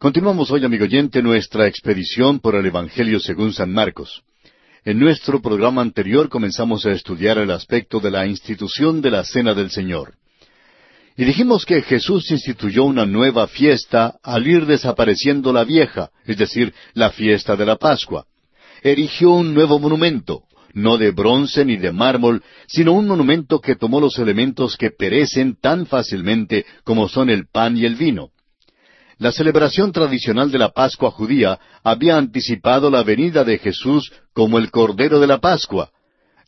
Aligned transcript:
Continuamos 0.00 0.50
hoy, 0.50 0.64
amigo 0.64 0.84
oyente, 0.84 1.22
nuestra 1.22 1.66
expedición 1.66 2.40
por 2.40 2.54
el 2.54 2.64
Evangelio 2.64 3.20
según 3.20 3.52
San 3.52 3.70
Marcos. 3.70 4.22
En 4.82 4.98
nuestro 4.98 5.42
programa 5.42 5.82
anterior 5.82 6.30
comenzamos 6.30 6.86
a 6.86 6.92
estudiar 6.92 7.36
el 7.36 7.50
aspecto 7.50 8.00
de 8.00 8.10
la 8.10 8.26
institución 8.26 9.02
de 9.02 9.10
la 9.10 9.24
Cena 9.24 9.52
del 9.52 9.70
Señor. 9.70 10.14
Y 11.18 11.26
dijimos 11.26 11.66
que 11.66 11.82
Jesús 11.82 12.30
instituyó 12.30 12.84
una 12.84 13.04
nueva 13.04 13.46
fiesta 13.46 14.14
al 14.22 14.46
ir 14.46 14.64
desapareciendo 14.64 15.52
la 15.52 15.64
vieja, 15.64 16.08
es 16.24 16.38
decir, 16.38 16.72
la 16.94 17.10
fiesta 17.10 17.54
de 17.54 17.66
la 17.66 17.76
Pascua. 17.76 18.24
Erigió 18.82 19.32
un 19.32 19.52
nuevo 19.52 19.78
monumento, 19.78 20.44
no 20.72 20.96
de 20.96 21.10
bronce 21.10 21.62
ni 21.66 21.76
de 21.76 21.92
mármol, 21.92 22.42
sino 22.68 22.94
un 22.94 23.06
monumento 23.06 23.60
que 23.60 23.76
tomó 23.76 24.00
los 24.00 24.18
elementos 24.18 24.78
que 24.78 24.92
perecen 24.92 25.58
tan 25.60 25.84
fácilmente 25.84 26.64
como 26.84 27.06
son 27.06 27.28
el 27.28 27.48
pan 27.48 27.76
y 27.76 27.84
el 27.84 27.96
vino. 27.96 28.30
La 29.20 29.32
celebración 29.32 29.92
tradicional 29.92 30.50
de 30.50 30.56
la 30.56 30.70
Pascua 30.70 31.10
judía 31.10 31.60
había 31.84 32.16
anticipado 32.16 32.90
la 32.90 33.02
venida 33.02 33.44
de 33.44 33.58
Jesús 33.58 34.10
como 34.32 34.56
el 34.56 34.70
Cordero 34.70 35.20
de 35.20 35.26
la 35.26 35.38
Pascua, 35.38 35.90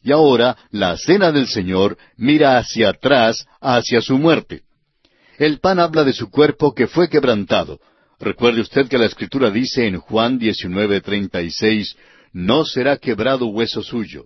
y 0.02 0.10
ahora 0.10 0.56
la 0.70 0.96
Cena 0.96 1.32
del 1.32 1.48
Señor 1.48 1.98
mira 2.16 2.56
hacia 2.56 2.88
atrás, 2.88 3.46
hacia 3.60 4.00
su 4.00 4.16
muerte. 4.16 4.62
El 5.36 5.60
pan 5.60 5.80
habla 5.80 6.02
de 6.02 6.14
su 6.14 6.30
cuerpo 6.30 6.74
que 6.74 6.86
fue 6.86 7.10
quebrantado. 7.10 7.78
Recuerde 8.18 8.62
usted 8.62 8.88
que 8.88 8.96
la 8.96 9.04
Escritura 9.04 9.50
dice 9.50 9.86
en 9.86 9.98
Juan 9.98 10.40
19:36, 10.40 11.94
no 12.32 12.64
será 12.64 12.96
quebrado 12.96 13.48
hueso 13.48 13.82
suyo. 13.82 14.24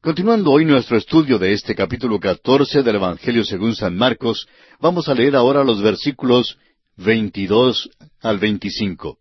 Continuando 0.00 0.50
hoy 0.50 0.64
nuestro 0.64 0.96
estudio 0.96 1.38
de 1.38 1.52
este 1.52 1.76
capítulo 1.76 2.18
14 2.18 2.82
del 2.82 2.96
Evangelio 2.96 3.44
según 3.44 3.76
San 3.76 3.96
Marcos, 3.96 4.48
vamos 4.80 5.08
a 5.08 5.14
leer 5.14 5.36
ahora 5.36 5.62
los 5.62 5.80
versículos 5.80 6.58
22 6.98 7.90
al 8.20 8.38
25. 8.38 9.18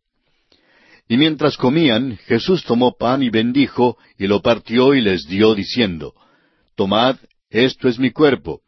Y 1.07 1.17
mientras 1.17 1.55
comían, 1.55 2.17
Jesús 2.25 2.63
tomó 2.63 2.97
pan 2.97 3.23
y 3.23 3.29
bendijo, 3.29 3.97
y 4.17 4.27
lo 4.27 4.41
partió 4.41 4.93
y 4.93 5.01
les 5.01 5.25
dio, 5.27 5.55
diciendo, 5.55 6.13
Tomad, 6.75 7.17
esto 7.49 7.87
es 7.87 7.97
mi 7.97 8.11
cuerpo. 8.11 8.61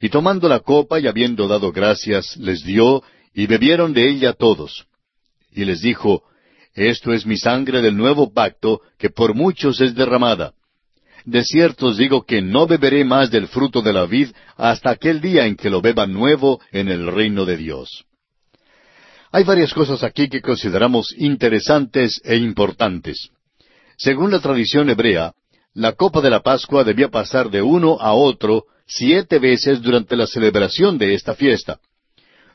Y 0.00 0.10
tomando 0.10 0.48
la 0.48 0.60
copa 0.60 1.00
y 1.00 1.06
habiendo 1.06 1.48
dado 1.48 1.72
gracias, 1.72 2.36
les 2.36 2.62
dio, 2.62 3.02
y 3.32 3.46
bebieron 3.46 3.94
de 3.94 4.10
ella 4.10 4.34
todos. 4.34 4.86
Y 5.50 5.64
les 5.64 5.80
dijo, 5.80 6.24
Esto 6.74 7.12
es 7.12 7.24
mi 7.24 7.38
sangre 7.38 7.80
del 7.80 7.96
nuevo 7.96 8.32
pacto, 8.32 8.82
que 8.98 9.08
por 9.08 9.34
muchos 9.34 9.80
es 9.80 9.94
derramada. 9.94 10.52
De 11.24 11.42
cierto 11.44 11.86
os 11.86 11.96
digo 11.96 12.24
que 12.24 12.42
no 12.42 12.66
beberé 12.66 13.04
más 13.04 13.30
del 13.30 13.48
fruto 13.48 13.82
de 13.82 13.92
la 13.92 14.06
vid 14.06 14.30
hasta 14.56 14.90
aquel 14.90 15.20
día 15.20 15.46
en 15.46 15.56
que 15.56 15.70
lo 15.70 15.80
beba 15.80 16.06
nuevo 16.06 16.60
en 16.70 16.88
el 16.88 17.06
reino 17.06 17.44
de 17.44 17.56
Dios. 17.56 18.04
Hay 19.30 19.44
varias 19.44 19.74
cosas 19.74 20.02
aquí 20.02 20.28
que 20.28 20.40
consideramos 20.40 21.14
interesantes 21.18 22.20
e 22.24 22.36
importantes. 22.36 23.30
Según 23.96 24.30
la 24.30 24.40
tradición 24.40 24.88
hebrea, 24.88 25.32
la 25.74 25.92
copa 25.92 26.20
de 26.20 26.30
la 26.30 26.40
Pascua 26.40 26.82
debía 26.82 27.08
pasar 27.08 27.50
de 27.50 27.60
uno 27.60 27.98
a 28.00 28.14
otro 28.14 28.64
siete 28.86 29.38
veces 29.38 29.82
durante 29.82 30.16
la 30.16 30.26
celebración 30.26 30.96
de 30.96 31.14
esta 31.14 31.34
fiesta. 31.34 31.78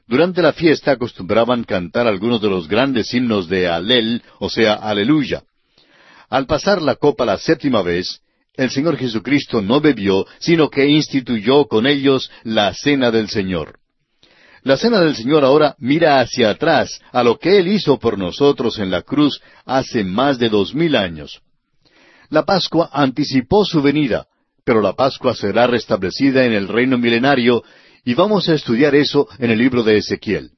Durante 0.08 0.42
la 0.42 0.52
fiesta 0.52 0.92
acostumbraban 0.92 1.64
cantar 1.64 2.08
algunos 2.08 2.42
de 2.42 2.50
los 2.50 2.68
grandes 2.68 3.14
himnos 3.14 3.48
de 3.48 3.68
Alel, 3.68 4.22
o 4.40 4.50
sea, 4.50 4.74
Aleluya. 4.74 5.44
Al 6.30 6.48
pasar 6.48 6.82
la 6.82 6.96
copa 6.96 7.26
la 7.26 7.38
séptima 7.38 7.84
vez, 7.84 8.22
el 8.56 8.72
Señor 8.72 8.98
Jesucristo 8.98 9.62
no 9.62 9.80
bebió, 9.80 10.26
sino 10.40 10.70
que 10.70 10.88
instituyó 10.88 11.66
con 11.68 11.86
ellos 11.86 12.32
la 12.44 12.74
cena 12.74 13.12
del 13.12 13.30
Señor. 13.30 13.80
La 14.64 14.78
cena 14.78 15.02
del 15.02 15.16
Señor 15.16 15.44
ahora 15.44 15.76
mira 15.80 16.22
hacia 16.22 16.52
atrás 16.52 17.02
a 17.12 17.22
lo 17.22 17.38
que 17.38 17.58
Él 17.58 17.68
hizo 17.68 18.00
por 18.00 18.18
nosotros 18.18 18.80
en 18.80 18.92
la 18.92 19.02
cruz 19.02 19.42
hace 19.66 20.06
más 20.06 20.40
de 20.40 20.48
dos 20.48 20.74
mil 20.74 20.96
años. 20.96 21.42
La 22.30 22.46
Pascua 22.46 22.90
anticipó 22.94 23.66
su 23.66 23.82
venida, 23.82 24.26
pero 24.64 24.82
la 24.82 24.94
Pascua 24.94 25.36
será 25.36 25.68
restablecida 25.68 26.46
en 26.46 26.54
el 26.54 26.70
reino 26.70 26.98
milenario 26.98 27.62
y 28.06 28.14
vamos 28.14 28.48
a 28.48 28.54
estudiar 28.54 28.96
eso 28.96 29.28
en 29.38 29.52
el 29.52 29.60
libro 29.60 29.84
de 29.84 29.98
Ezequiel. 29.98 30.52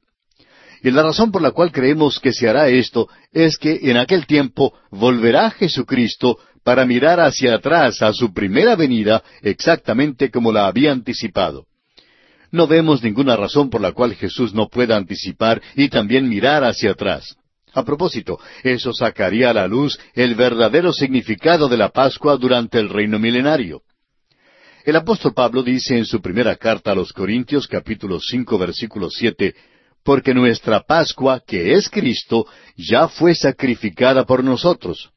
Y 0.84 0.90
la 0.92 1.02
razón 1.02 1.32
por 1.32 1.42
la 1.42 1.50
cual 1.50 1.72
creemos 1.72 2.20
que 2.20 2.32
se 2.32 2.48
hará 2.48 2.68
esto 2.68 3.08
es 3.32 3.58
que 3.58 3.80
en 3.82 3.96
aquel 3.96 4.24
tiempo 4.26 4.72
volverá 4.90 5.50
Jesucristo 5.50 6.38
para 6.62 6.86
mirar 6.86 7.18
hacia 7.18 7.56
atrás 7.56 8.02
a 8.02 8.12
su 8.12 8.32
primera 8.32 8.76
venida 8.76 9.24
exactamente 9.42 10.30
como 10.30 10.52
la 10.52 10.68
había 10.68 10.92
anticipado. 10.92 11.66
No 12.56 12.66
vemos 12.66 13.02
ninguna 13.02 13.36
razón 13.36 13.68
por 13.68 13.82
la 13.82 13.92
cual 13.92 14.14
Jesús 14.14 14.54
no 14.54 14.68
pueda 14.68 14.96
anticipar 14.96 15.60
y 15.74 15.90
también 15.90 16.26
mirar 16.26 16.64
hacia 16.64 16.92
atrás. 16.92 17.36
A 17.74 17.84
propósito, 17.84 18.38
eso 18.62 18.94
sacaría 18.94 19.50
a 19.50 19.52
la 19.52 19.68
luz 19.68 20.00
el 20.14 20.34
verdadero 20.34 20.90
significado 20.90 21.68
de 21.68 21.76
la 21.76 21.90
Pascua 21.90 22.38
durante 22.38 22.78
el 22.78 22.88
reino 22.88 23.18
milenario. 23.18 23.82
El 24.86 24.96
apóstol 24.96 25.34
Pablo 25.34 25.62
dice 25.62 25.98
en 25.98 26.06
su 26.06 26.22
primera 26.22 26.56
carta 26.56 26.92
a 26.92 26.94
los 26.94 27.12
Corintios 27.12 27.68
capítulo 27.68 28.20
cinco 28.20 28.56
versículo 28.56 29.10
siete, 29.10 29.54
porque 30.02 30.32
nuestra 30.32 30.80
Pascua, 30.80 31.42
que 31.46 31.74
es 31.74 31.90
Cristo, 31.90 32.46
ya 32.74 33.06
fue 33.06 33.34
sacrificada 33.34 34.24
por 34.24 34.42
nosotros. 34.42 35.10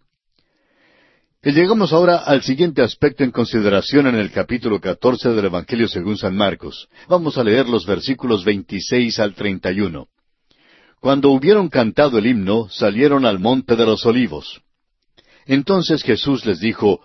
Llegamos 1.42 1.94
ahora 1.94 2.18
al 2.18 2.42
siguiente 2.42 2.82
aspecto 2.82 3.24
en 3.24 3.32
consideración 3.32 4.08
en 4.08 4.16
el 4.16 4.30
capítulo 4.30 4.82
catorce 4.82 5.30
del 5.30 5.46
Evangelio 5.46 5.88
según 5.88 6.18
San 6.18 6.36
Marcos. 6.36 6.90
Vamos 7.08 7.38
a 7.38 7.46
leer 7.46 7.70
los 7.70 7.86
versículos 7.86 8.44
veintiséis 8.44 9.20
al 9.20 9.36
treinta 9.36 9.72
y 9.72 9.80
uno. 9.80 10.10
Cuando 11.00 11.30
hubieron 11.30 11.70
cantado 11.70 12.18
el 12.18 12.26
himno, 12.26 12.68
salieron 12.70 13.26
al 13.26 13.40
monte 13.40 13.78
de 13.78 13.86
los 13.86 14.06
olivos. 14.06 14.60
Entonces 15.46 16.04
Jesús 16.04 16.46
les 16.46 16.60
dijo, 16.60 17.00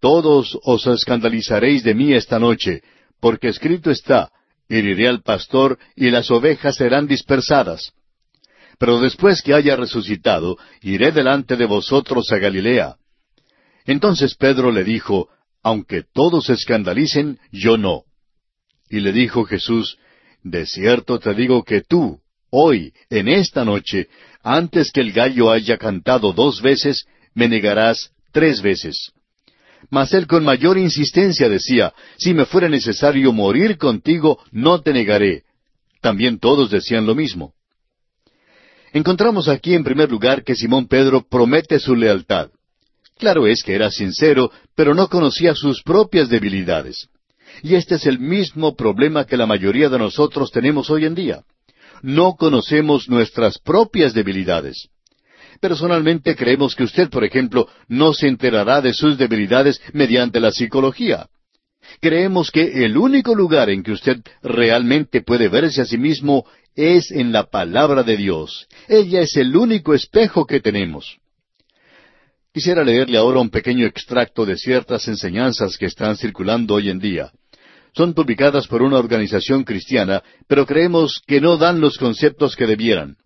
Todos 0.00 0.58
os 0.64 0.84
escandalizaréis 0.88 1.84
de 1.84 1.94
mí 1.94 2.14
esta 2.14 2.40
noche, 2.40 2.82
porque 3.20 3.46
escrito 3.46 3.92
está, 3.92 4.32
heriré 4.68 5.06
al 5.06 5.22
pastor 5.22 5.78
y 5.94 6.10
las 6.10 6.32
ovejas 6.32 6.74
serán 6.74 7.06
dispersadas. 7.06 7.92
Pero 8.76 8.98
después 8.98 9.40
que 9.40 9.54
haya 9.54 9.76
resucitado, 9.76 10.58
iré 10.82 11.12
delante 11.12 11.54
de 11.54 11.66
vosotros 11.66 12.32
a 12.32 12.38
Galilea. 12.38 12.96
Entonces 13.88 14.34
Pedro 14.34 14.70
le 14.70 14.84
dijo, 14.84 15.30
Aunque 15.62 16.02
todos 16.02 16.50
escandalicen, 16.50 17.40
yo 17.50 17.78
no. 17.78 18.02
Y 18.90 19.00
le 19.00 19.12
dijo 19.12 19.44
Jesús, 19.46 19.98
De 20.44 20.66
cierto 20.66 21.18
te 21.18 21.32
digo 21.32 21.64
que 21.64 21.80
tú, 21.80 22.20
hoy, 22.50 22.92
en 23.08 23.28
esta 23.28 23.64
noche, 23.64 24.08
antes 24.42 24.92
que 24.92 25.00
el 25.00 25.12
gallo 25.12 25.50
haya 25.50 25.78
cantado 25.78 26.34
dos 26.34 26.60
veces, 26.60 27.06
me 27.32 27.48
negarás 27.48 28.12
tres 28.30 28.60
veces. 28.60 29.12
Mas 29.88 30.12
él 30.12 30.26
con 30.26 30.44
mayor 30.44 30.76
insistencia 30.76 31.48
decía, 31.48 31.94
Si 32.18 32.34
me 32.34 32.44
fuera 32.44 32.68
necesario 32.68 33.32
morir 33.32 33.78
contigo, 33.78 34.38
no 34.52 34.82
te 34.82 34.92
negaré. 34.92 35.44
También 36.02 36.38
todos 36.38 36.70
decían 36.70 37.06
lo 37.06 37.14
mismo. 37.14 37.54
Encontramos 38.92 39.48
aquí 39.48 39.72
en 39.74 39.82
primer 39.82 40.10
lugar 40.10 40.44
que 40.44 40.54
Simón 40.54 40.88
Pedro 40.88 41.26
promete 41.26 41.78
su 41.78 41.94
lealtad. 41.94 42.50
Claro 43.18 43.46
es 43.46 43.62
que 43.62 43.74
era 43.74 43.90
sincero, 43.90 44.50
pero 44.76 44.94
no 44.94 45.08
conocía 45.08 45.54
sus 45.54 45.82
propias 45.82 46.28
debilidades. 46.28 47.08
Y 47.62 47.74
este 47.74 47.96
es 47.96 48.06
el 48.06 48.20
mismo 48.20 48.76
problema 48.76 49.26
que 49.26 49.36
la 49.36 49.46
mayoría 49.46 49.88
de 49.88 49.98
nosotros 49.98 50.52
tenemos 50.52 50.88
hoy 50.90 51.04
en 51.04 51.14
día. 51.14 51.42
No 52.02 52.36
conocemos 52.36 53.08
nuestras 53.08 53.58
propias 53.58 54.14
debilidades. 54.14 54.88
Personalmente 55.60 56.36
creemos 56.36 56.76
que 56.76 56.84
usted, 56.84 57.10
por 57.10 57.24
ejemplo, 57.24 57.68
no 57.88 58.14
se 58.14 58.28
enterará 58.28 58.80
de 58.80 58.94
sus 58.94 59.18
debilidades 59.18 59.80
mediante 59.92 60.38
la 60.38 60.52
psicología. 60.52 61.26
Creemos 62.00 62.52
que 62.52 62.84
el 62.84 62.96
único 62.96 63.34
lugar 63.34 63.70
en 63.70 63.82
que 63.82 63.92
usted 63.92 64.18
realmente 64.42 65.22
puede 65.22 65.48
verse 65.48 65.82
a 65.82 65.86
sí 65.86 65.98
mismo 65.98 66.44
es 66.76 67.10
en 67.10 67.32
la 67.32 67.50
palabra 67.50 68.04
de 68.04 68.16
Dios. 68.16 68.68
Ella 68.86 69.22
es 69.22 69.36
el 69.36 69.56
único 69.56 69.94
espejo 69.94 70.46
que 70.46 70.60
tenemos. 70.60 71.18
Quisiera 72.58 72.82
leerle 72.82 73.18
ahora 73.18 73.38
un 73.38 73.50
pequeño 73.50 73.86
extracto 73.86 74.44
de 74.44 74.56
ciertas 74.56 75.06
enseñanzas 75.06 75.76
que 75.76 75.86
están 75.86 76.16
circulando 76.16 76.74
hoy 76.74 76.90
en 76.90 76.98
día. 76.98 77.30
Son 77.94 78.14
publicadas 78.14 78.66
por 78.66 78.82
una 78.82 78.98
organización 78.98 79.62
cristiana, 79.62 80.24
pero 80.48 80.66
creemos 80.66 81.22
que 81.24 81.40
no 81.40 81.56
dan 81.56 81.80
los 81.80 81.98
conceptos 81.98 82.56
que 82.56 82.66
debieran. 82.66 83.16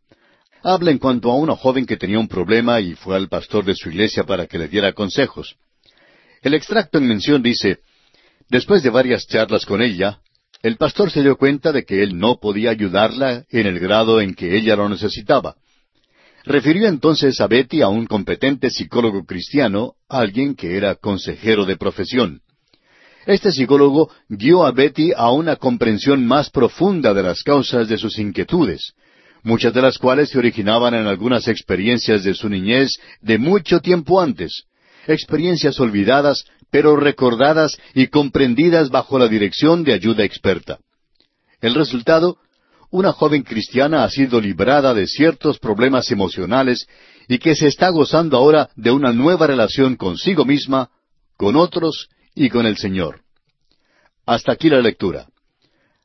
Habla 0.62 0.90
en 0.90 0.98
cuanto 0.98 1.30
a 1.30 1.36
una 1.36 1.56
joven 1.56 1.86
que 1.86 1.96
tenía 1.96 2.18
un 2.18 2.28
problema 2.28 2.82
y 2.82 2.92
fue 2.92 3.16
al 3.16 3.30
pastor 3.30 3.64
de 3.64 3.74
su 3.74 3.88
iglesia 3.88 4.24
para 4.24 4.46
que 4.46 4.58
le 4.58 4.68
diera 4.68 4.92
consejos. 4.92 5.56
El 6.42 6.52
extracto 6.52 6.98
en 6.98 7.08
mención 7.08 7.42
dice, 7.42 7.78
Después 8.50 8.82
de 8.82 8.90
varias 8.90 9.26
charlas 9.26 9.64
con 9.64 9.80
ella, 9.80 10.20
el 10.62 10.76
pastor 10.76 11.10
se 11.10 11.22
dio 11.22 11.38
cuenta 11.38 11.72
de 11.72 11.86
que 11.86 12.02
él 12.02 12.18
no 12.18 12.38
podía 12.38 12.68
ayudarla 12.68 13.46
en 13.48 13.66
el 13.66 13.78
grado 13.78 14.20
en 14.20 14.34
que 14.34 14.58
ella 14.58 14.76
lo 14.76 14.90
necesitaba. 14.90 15.56
Refirió 16.44 16.88
entonces 16.88 17.40
a 17.40 17.46
Betty 17.46 17.82
a 17.82 17.88
un 17.88 18.06
competente 18.06 18.70
psicólogo 18.70 19.24
cristiano, 19.24 19.94
alguien 20.08 20.54
que 20.54 20.76
era 20.76 20.96
consejero 20.96 21.64
de 21.64 21.76
profesión. 21.76 22.40
Este 23.26 23.52
psicólogo 23.52 24.10
guió 24.28 24.66
a 24.66 24.72
Betty 24.72 25.12
a 25.16 25.30
una 25.30 25.54
comprensión 25.56 26.26
más 26.26 26.50
profunda 26.50 27.14
de 27.14 27.22
las 27.22 27.44
causas 27.44 27.88
de 27.88 27.96
sus 27.96 28.18
inquietudes, 28.18 28.94
muchas 29.44 29.72
de 29.72 29.82
las 29.82 29.98
cuales 29.98 30.30
se 30.30 30.38
originaban 30.38 30.94
en 30.94 31.06
algunas 31.06 31.46
experiencias 31.46 32.24
de 32.24 32.34
su 32.34 32.48
niñez 32.48 32.90
de 33.20 33.38
mucho 33.38 33.80
tiempo 33.80 34.20
antes, 34.20 34.64
experiencias 35.06 35.78
olvidadas, 35.78 36.44
pero 36.70 36.96
recordadas 36.96 37.78
y 37.94 38.08
comprendidas 38.08 38.90
bajo 38.90 39.18
la 39.18 39.28
dirección 39.28 39.84
de 39.84 39.92
ayuda 39.92 40.24
experta. 40.24 40.78
El 41.60 41.74
resultado, 41.74 42.38
una 42.92 43.12
joven 43.12 43.42
cristiana 43.42 44.04
ha 44.04 44.10
sido 44.10 44.38
librada 44.38 44.92
de 44.92 45.06
ciertos 45.06 45.58
problemas 45.58 46.10
emocionales 46.10 46.86
y 47.26 47.38
que 47.38 47.56
se 47.56 47.66
está 47.66 47.88
gozando 47.88 48.36
ahora 48.36 48.68
de 48.76 48.90
una 48.90 49.12
nueva 49.12 49.46
relación 49.46 49.96
consigo 49.96 50.44
misma, 50.44 50.90
con 51.38 51.56
otros 51.56 52.10
y 52.34 52.50
con 52.50 52.66
el 52.66 52.76
Señor. 52.76 53.22
Hasta 54.26 54.52
aquí 54.52 54.68
la 54.68 54.80
lectura. 54.80 55.26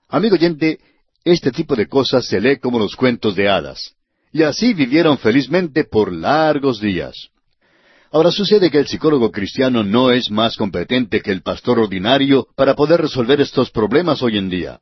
Amigo 0.08 0.36
oyente, 0.36 0.80
este 1.26 1.52
tipo 1.52 1.76
de 1.76 1.88
cosas 1.88 2.26
se 2.26 2.40
lee 2.40 2.58
como 2.58 2.80
los 2.80 2.96
cuentos 2.96 3.36
de 3.36 3.50
hadas. 3.50 3.94
Y 4.32 4.44
así 4.44 4.74
vivieron 4.74 5.18
felizmente 5.18 5.84
por 5.84 6.14
largos 6.14 6.80
días. 6.80 7.30
Ahora 8.12 8.32
sucede 8.32 8.72
que 8.72 8.80
el 8.80 8.88
psicólogo 8.88 9.30
cristiano 9.30 9.84
no 9.84 10.12
es 10.12 10.32
más 10.32 10.56
competente 10.56 11.22
que 11.22 11.32
el 11.32 11.42
pastor 11.42 11.80
ordinario 11.80 12.48
para 12.56 12.76
poder 12.76 13.02
resolver 13.02 13.42
estos 13.42 13.72
problemas 13.72 14.24
hoy 14.24 14.38
en 14.38 14.50
día. 14.50 14.80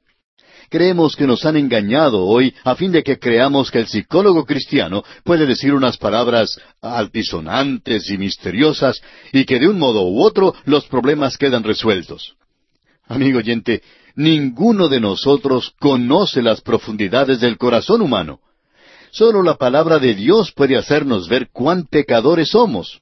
Creemos 0.69 1.15
que 1.15 1.27
nos 1.27 1.45
han 1.45 1.57
engañado 1.57 2.23
hoy 2.25 2.53
a 2.63 2.75
fin 2.75 2.91
de 2.91 3.03
que 3.03 3.19
creamos 3.19 3.71
que 3.71 3.79
el 3.79 3.87
psicólogo 3.87 4.45
cristiano 4.45 5.03
puede 5.23 5.45
decir 5.45 5.73
unas 5.73 5.97
palabras 5.97 6.59
altisonantes 6.81 8.09
y 8.09 8.17
misteriosas 8.17 9.01
y 9.31 9.45
que 9.45 9.59
de 9.59 9.67
un 9.67 9.79
modo 9.79 10.03
u 10.07 10.21
otro 10.23 10.53
los 10.65 10.85
problemas 10.85 11.37
quedan 11.37 11.63
resueltos. 11.63 12.35
Amigo 13.07 13.39
oyente, 13.39 13.83
ninguno 14.15 14.87
de 14.87 14.99
nosotros 14.99 15.73
conoce 15.79 16.41
las 16.41 16.61
profundidades 16.61 17.39
del 17.39 17.57
corazón 17.57 18.01
humano. 18.01 18.39
Solo 19.11 19.43
la 19.43 19.55
palabra 19.55 19.99
de 19.99 20.15
Dios 20.15 20.51
puede 20.51 20.75
hacernos 20.75 21.29
ver 21.29 21.49
cuán 21.51 21.85
pecadores 21.85 22.49
somos. 22.49 23.01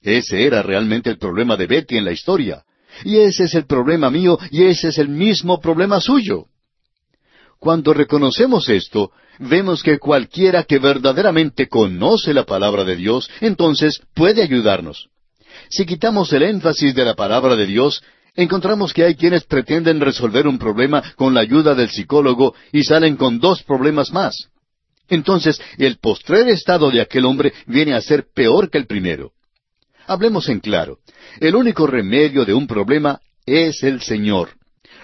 Ese 0.00 0.46
era 0.46 0.62
realmente 0.62 1.10
el 1.10 1.18
problema 1.18 1.56
de 1.56 1.66
Betty 1.66 1.96
en 1.96 2.04
la 2.04 2.12
historia. 2.12 2.62
Y 3.04 3.18
ese 3.18 3.44
es 3.44 3.54
el 3.54 3.66
problema 3.66 4.10
mío 4.10 4.38
y 4.50 4.64
ese 4.64 4.88
es 4.88 4.98
el 4.98 5.08
mismo 5.08 5.60
problema 5.60 6.00
suyo. 6.00 6.46
Cuando 7.58 7.92
reconocemos 7.92 8.68
esto, 8.68 9.10
vemos 9.38 9.82
que 9.82 9.98
cualquiera 9.98 10.62
que 10.62 10.78
verdaderamente 10.78 11.68
conoce 11.68 12.32
la 12.32 12.44
palabra 12.44 12.84
de 12.84 12.96
Dios, 12.96 13.28
entonces 13.40 14.00
puede 14.14 14.42
ayudarnos. 14.42 15.08
Si 15.68 15.84
quitamos 15.84 16.32
el 16.32 16.42
énfasis 16.44 16.94
de 16.94 17.04
la 17.04 17.14
palabra 17.14 17.56
de 17.56 17.66
Dios, 17.66 18.02
encontramos 18.36 18.92
que 18.92 19.04
hay 19.04 19.16
quienes 19.16 19.44
pretenden 19.44 20.00
resolver 20.00 20.46
un 20.46 20.58
problema 20.58 21.02
con 21.16 21.34
la 21.34 21.40
ayuda 21.40 21.74
del 21.74 21.90
psicólogo 21.90 22.54
y 22.72 22.84
salen 22.84 23.16
con 23.16 23.40
dos 23.40 23.64
problemas 23.64 24.12
más. 24.12 24.48
Entonces, 25.08 25.60
el 25.78 25.98
postrer 25.98 26.48
estado 26.48 26.90
de 26.90 27.00
aquel 27.00 27.24
hombre 27.24 27.52
viene 27.66 27.94
a 27.94 28.02
ser 28.02 28.26
peor 28.32 28.70
que 28.70 28.78
el 28.78 28.86
primero. 28.86 29.32
Hablemos 30.06 30.48
en 30.48 30.60
claro. 30.60 30.98
El 31.40 31.56
único 31.56 31.86
remedio 31.86 32.44
de 32.44 32.54
un 32.54 32.66
problema 32.66 33.20
es 33.44 33.82
el 33.82 34.00
Señor. 34.00 34.57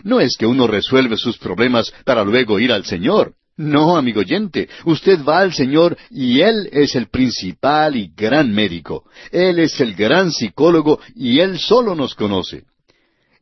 No 0.04 0.20
es 0.20 0.36
que 0.36 0.46
uno 0.46 0.66
resuelve 0.66 1.16
sus 1.16 1.38
problemas 1.38 1.92
para 2.04 2.22
luego 2.24 2.60
ir 2.60 2.70
al 2.70 2.84
Señor. 2.84 3.34
No, 3.56 3.96
amigo 3.96 4.20
oyente, 4.20 4.68
usted 4.84 5.24
va 5.24 5.38
al 5.38 5.54
Señor 5.54 5.96
y 6.10 6.40
Él 6.40 6.68
es 6.72 6.94
el 6.94 7.08
principal 7.08 7.96
y 7.96 8.12
gran 8.14 8.52
médico. 8.52 9.04
Él 9.32 9.58
es 9.60 9.80
el 9.80 9.94
gran 9.94 10.30
psicólogo 10.30 11.00
y 11.14 11.40
Él 11.40 11.58
solo 11.58 11.94
nos 11.94 12.14
conoce. 12.14 12.64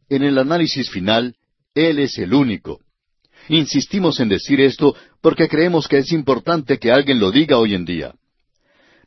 En 0.08 0.22
el 0.22 0.38
análisis 0.38 0.88
final, 0.88 1.34
Él 1.74 1.98
es 1.98 2.16
el 2.18 2.32
único. 2.32 2.80
Insistimos 3.48 4.20
en 4.20 4.28
decir 4.28 4.60
esto 4.60 4.94
porque 5.20 5.48
creemos 5.48 5.88
que 5.88 5.98
es 5.98 6.12
importante 6.12 6.78
que 6.78 6.92
alguien 6.92 7.18
lo 7.18 7.32
diga 7.32 7.58
hoy 7.58 7.74
en 7.74 7.84
día. 7.84 8.14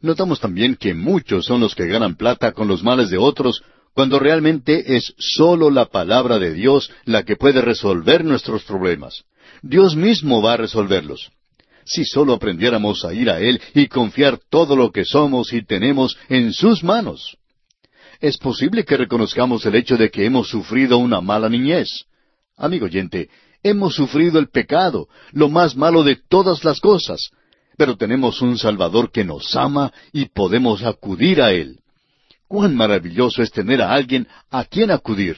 Notamos 0.01 0.41
también 0.41 0.75
que 0.75 0.93
muchos 0.93 1.45
son 1.45 1.61
los 1.61 1.73
que 1.73 1.87
ganan 1.87 2.15
plata 2.15 2.51
con 2.51 2.67
los 2.67 2.83
males 2.83 3.09
de 3.09 3.17
otros 3.17 3.63
cuando 3.95 4.19
realmente 4.19 4.97
es 4.97 5.15
sólo 5.17 5.71
la 5.71 5.85
palabra 5.85 6.37
de 6.37 6.53
Dios 6.53 6.91
la 7.05 7.23
que 7.23 7.37
puede 7.37 7.61
resolver 7.61 8.25
nuestros 8.25 8.65
problemas. 8.65 9.23
Dios 9.61 9.95
mismo 9.95 10.41
va 10.41 10.53
a 10.53 10.57
resolverlos. 10.57 11.31
Si 11.85 12.03
sólo 12.03 12.33
aprendiéramos 12.33 13.05
a 13.05 13.13
ir 13.13 13.29
a 13.29 13.39
Él 13.39 13.61
y 13.73 13.87
confiar 13.87 14.37
todo 14.49 14.75
lo 14.75 14.91
que 14.91 15.05
somos 15.05 15.53
y 15.53 15.63
tenemos 15.63 16.17
en 16.27 16.51
sus 16.51 16.83
manos. 16.83 17.37
Es 18.19 18.37
posible 18.37 18.83
que 18.83 18.97
reconozcamos 18.97 19.65
el 19.65 19.75
hecho 19.75 19.95
de 19.95 20.11
que 20.11 20.25
hemos 20.25 20.49
sufrido 20.49 20.97
una 20.97 21.21
mala 21.21 21.47
niñez. 21.47 21.87
Amigo 22.57 22.87
oyente, 22.87 23.29
hemos 23.63 23.95
sufrido 23.95 24.39
el 24.39 24.49
pecado, 24.49 25.07
lo 25.31 25.47
más 25.47 25.77
malo 25.77 26.03
de 26.03 26.17
todas 26.17 26.65
las 26.65 26.81
cosas, 26.81 27.29
pero 27.77 27.95
tenemos 27.95 28.41
un 28.41 28.57
Salvador 28.57 29.09
que 29.09 29.23
nos 29.23 29.55
ama 29.55 29.93
y 30.11 30.25
podemos 30.25 30.83
acudir 30.83 31.41
a 31.41 31.53
Él. 31.53 31.79
Cuán 32.47 32.75
maravilloso 32.75 33.41
es 33.41 33.51
tener 33.51 33.81
a 33.81 33.91
alguien 33.91 34.27
a 34.49 34.65
quien 34.65 34.91
acudir. 34.91 35.37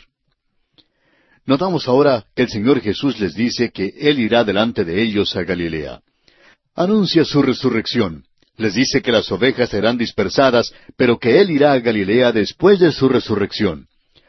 Notamos 1.45 1.87
ahora 1.87 2.25
que 2.35 2.43
el 2.43 2.49
Señor 2.49 2.81
Jesús 2.81 3.19
les 3.19 3.33
dice 3.33 3.71
que 3.71 3.93
Él 3.97 4.19
irá 4.19 4.43
delante 4.43 4.83
de 4.83 5.01
ellos 5.01 5.33
a 5.37 5.43
Galilea. 5.43 6.01
Anuncia 6.75 7.23
su 7.23 7.41
resurrección. 7.41 8.25
Les 8.57 8.73
dice 8.73 9.01
que 9.01 9.11
las 9.11 9.31
ovejas 9.31 9.69
serán 9.69 9.97
dispersadas, 9.97 10.73
pero 10.97 11.17
que 11.17 11.39
Él 11.39 11.51
irá 11.51 11.71
a 11.71 11.79
Galilea 11.79 12.33
después 12.33 12.79
de 12.79 12.91
su 12.91 13.07
resurrección. 13.07 13.87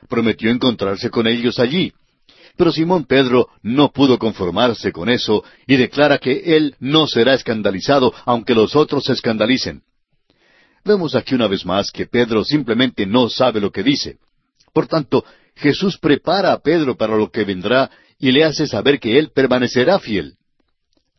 Prometió 0.08 0.50
encontrarse 0.50 1.10
con 1.10 1.26
ellos 1.26 1.58
allí. 1.58 1.92
Pero 2.56 2.70
Simón 2.70 3.04
Pedro 3.04 3.48
no 3.62 3.90
pudo 3.90 4.18
conformarse 4.18 4.92
con 4.92 5.08
eso 5.08 5.42
y 5.66 5.76
declara 5.76 6.18
que 6.18 6.56
Él 6.56 6.76
no 6.78 7.06
será 7.06 7.34
escandalizado 7.34 8.12
aunque 8.24 8.54
los 8.54 8.76
otros 8.76 9.04
se 9.04 9.14
escandalicen. 9.14 9.82
Vemos 10.84 11.14
aquí 11.14 11.34
una 11.34 11.48
vez 11.48 11.64
más 11.64 11.90
que 11.90 12.06
Pedro 12.06 12.44
simplemente 12.44 13.06
no 13.06 13.28
sabe 13.28 13.60
lo 13.60 13.70
que 13.70 13.82
dice. 13.82 14.18
Por 14.72 14.86
tanto, 14.86 15.24
Jesús 15.56 15.98
prepara 15.98 16.52
a 16.52 16.60
Pedro 16.60 16.96
para 16.96 17.16
lo 17.16 17.30
que 17.30 17.44
vendrá 17.44 17.90
y 18.18 18.32
le 18.32 18.44
hace 18.44 18.66
saber 18.66 19.00
que 19.00 19.18
él 19.18 19.30
permanecerá 19.34 19.98
fiel. 19.98 20.36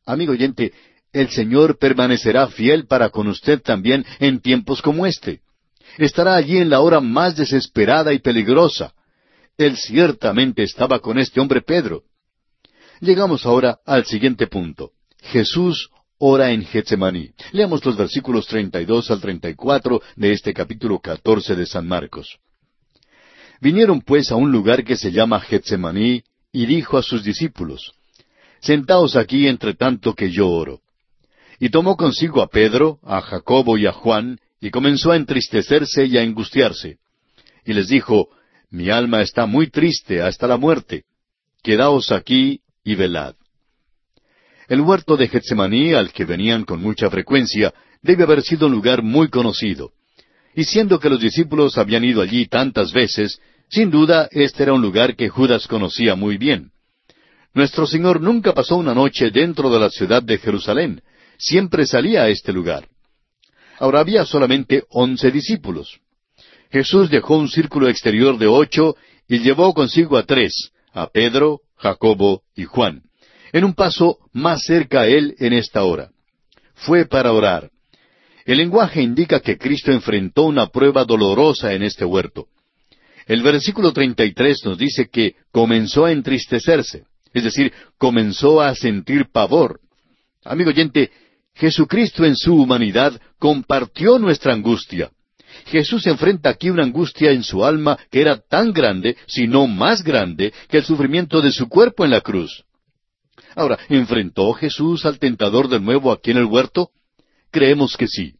Amigo 0.06 0.32
oyente, 0.32 0.74
el 1.12 1.30
Señor 1.30 1.78
permanecerá 1.78 2.48
fiel 2.48 2.88
para 2.88 3.10
con 3.10 3.28
usted 3.28 3.62
también 3.62 4.06
en 4.20 4.40
tiempos 4.40 4.82
como 4.82 5.06
este. 5.06 5.42
Estará 5.98 6.36
allí 6.36 6.58
en 6.58 6.70
la 6.70 6.82
hora 6.82 7.00
más 7.00 7.36
desesperada 7.36 8.14
y 8.14 8.20
peligrosa. 8.20 8.94
Él 9.58 9.76
ciertamente 9.76 10.64
estaba 10.64 11.00
con 11.00 11.20
este 11.20 11.40
hombre 11.40 11.62
Pedro. 11.62 12.04
Llegamos 13.02 13.46
ahora 13.46 13.80
al 13.86 14.06
siguiente 14.06 14.48
punto. 14.48 14.92
Jesús 15.22 15.90
ora 16.20 16.52
en 16.52 16.64
Getsemaní. 16.66 17.32
Leamos 17.52 17.84
los 17.84 17.98
versículos 17.98 18.46
32 18.48 19.10
al 19.12 19.22
34 19.22 20.02
de 20.16 20.32
este 20.32 20.54
capítulo 20.54 21.00
14 21.00 21.56
de 21.56 21.66
San 21.66 21.88
Marcos. 21.88 22.38
Vinieron 23.62 24.02
pues 24.02 24.32
a 24.32 24.36
un 24.36 24.52
lugar 24.52 24.84
que 24.84 24.96
se 24.96 25.12
llama 25.12 25.40
Getsemaní 25.40 26.24
y 26.52 26.66
dijo 26.66 26.98
a 26.98 27.04
sus 27.04 27.24
discípulos, 27.24 27.94
Sentaos 28.62 29.16
aquí 29.16 29.48
entre 29.48 29.74
tanto 29.74 30.14
que 30.14 30.30
yo 30.30 30.50
oro. 30.50 30.82
Y 31.60 31.70
tomó 31.70 31.96
consigo 31.96 32.42
a 32.42 32.48
Pedro, 32.48 33.00
a 33.04 33.22
Jacobo 33.22 33.78
y 33.78 33.86
a 33.86 33.92
Juan, 33.92 34.40
y 34.62 34.72
comenzó 34.72 35.12
a 35.12 35.16
entristecerse 35.16 36.06
y 36.06 36.18
a 36.18 36.22
angustiarse. 36.22 36.98
Y 37.66 37.74
les 37.74 37.88
dijo, 37.88 38.30
Mi 38.70 38.90
alma 38.90 39.22
está 39.22 39.46
muy 39.46 39.70
triste 39.70 40.22
hasta 40.22 40.48
la 40.48 40.58
muerte. 40.58 41.04
Quedaos 41.64 42.12
aquí 42.12 42.62
y 42.84 42.96
velad. 42.96 43.36
El 44.70 44.82
huerto 44.82 45.18
de 45.18 45.28
Getsemaní, 45.28 45.94
al 45.94 46.14
que 46.14 46.26
venían 46.26 46.64
con 46.64 46.80
mucha 46.80 47.10
frecuencia, 47.10 47.74
debe 48.04 48.24
haber 48.24 48.44
sido 48.44 48.68
un 48.68 48.74
lugar 48.74 49.02
muy 49.02 49.28
conocido. 49.28 49.94
Y 50.54 50.64
siendo 50.64 51.00
que 51.00 51.10
los 51.10 51.20
discípulos 51.20 51.80
habían 51.80 52.04
ido 52.04 52.22
allí 52.22 52.46
tantas 52.46 52.94
veces, 52.94 53.40
sin 53.68 53.90
duda 53.90 54.30
este 54.32 54.62
era 54.64 54.74
un 54.74 54.82
lugar 54.84 55.16
que 55.16 55.28
Judas 55.28 55.68
conocía 55.68 56.14
muy 56.14 56.38
bien. 56.38 56.70
Nuestro 57.56 57.88
Señor 57.88 58.22
nunca 58.22 58.54
pasó 58.54 58.78
una 58.78 58.94
noche 58.94 59.32
dentro 59.32 59.72
de 59.72 59.80
la 59.80 59.90
ciudad 59.90 60.22
de 60.22 60.38
Jerusalén, 60.38 61.02
siempre 61.40 61.88
salía 61.88 62.24
a 62.24 62.30
este 62.30 62.54
lugar. 62.54 62.88
Ahora 63.80 64.02
había 64.02 64.24
solamente 64.24 64.84
once 64.90 65.32
discípulos. 65.32 66.00
Jesús 66.70 67.10
dejó 67.10 67.38
un 67.38 67.50
círculo 67.50 67.90
exterior 67.90 68.38
de 68.38 68.46
ocho 68.46 68.96
y 69.28 69.40
llevó 69.40 69.74
consigo 69.74 70.16
a 70.16 70.28
tres, 70.28 70.72
a 70.94 71.08
Pedro, 71.08 71.62
Jacobo 71.76 72.44
y 72.56 72.66
Juan 72.66 73.09
en 73.52 73.64
un 73.64 73.74
paso 73.74 74.18
más 74.34 74.64
cerca 74.64 75.02
a 75.02 75.08
Él 75.08 75.36
en 75.40 75.54
esta 75.54 75.84
hora. 75.84 76.10
Fue 76.76 77.06
para 77.06 77.32
orar. 77.34 77.70
El 78.46 78.58
lenguaje 78.58 79.02
indica 79.02 79.42
que 79.42 79.58
Cristo 79.58 79.92
enfrentó 79.92 80.44
una 80.44 80.68
prueba 80.68 81.06
dolorosa 81.06 81.74
en 81.74 81.84
este 81.84 82.06
huerto. 82.06 82.48
El 83.28 83.44
versículo 83.44 83.94
33 83.94 84.66
nos 84.66 84.78
dice 84.78 85.08
que 85.08 85.36
comenzó 85.52 86.06
a 86.06 86.12
entristecerse, 86.12 87.04
es 87.34 87.44
decir, 87.44 87.72
comenzó 87.98 88.60
a 88.62 88.74
sentir 88.74 89.28
pavor. 89.32 89.80
Amigo 90.44 90.72
oyente, 90.72 91.12
Jesucristo 91.54 92.26
en 92.26 92.36
su 92.36 92.56
humanidad 92.56 93.22
compartió 93.38 94.18
nuestra 94.18 94.54
angustia. 94.54 95.12
Jesús 95.66 96.08
enfrenta 96.08 96.50
aquí 96.50 96.70
una 96.70 96.84
angustia 96.84 97.32
en 97.32 97.44
su 97.44 97.64
alma 97.66 98.00
que 98.10 98.22
era 98.22 98.38
tan 98.38 98.72
grande, 98.72 99.18
si 99.28 99.46
no 99.48 99.68
más 99.68 100.04
grande, 100.04 100.54
que 100.68 100.78
el 100.78 100.84
sufrimiento 100.84 101.42
de 101.42 101.52
su 101.52 101.68
cuerpo 101.68 102.06
en 102.06 102.12
la 102.12 102.22
cruz. 102.22 102.64
Ahora, 103.56 103.78
¿enfrentó 103.90 104.54
Jesús 104.54 105.06
al 105.06 105.20
tentador 105.20 105.68
de 105.68 105.80
nuevo 105.80 106.12
aquí 106.12 106.32
en 106.32 106.38
el 106.38 106.46
huerto? 106.46 106.92
Creemos 107.52 107.98
que 107.98 108.08
sí. 108.08 108.36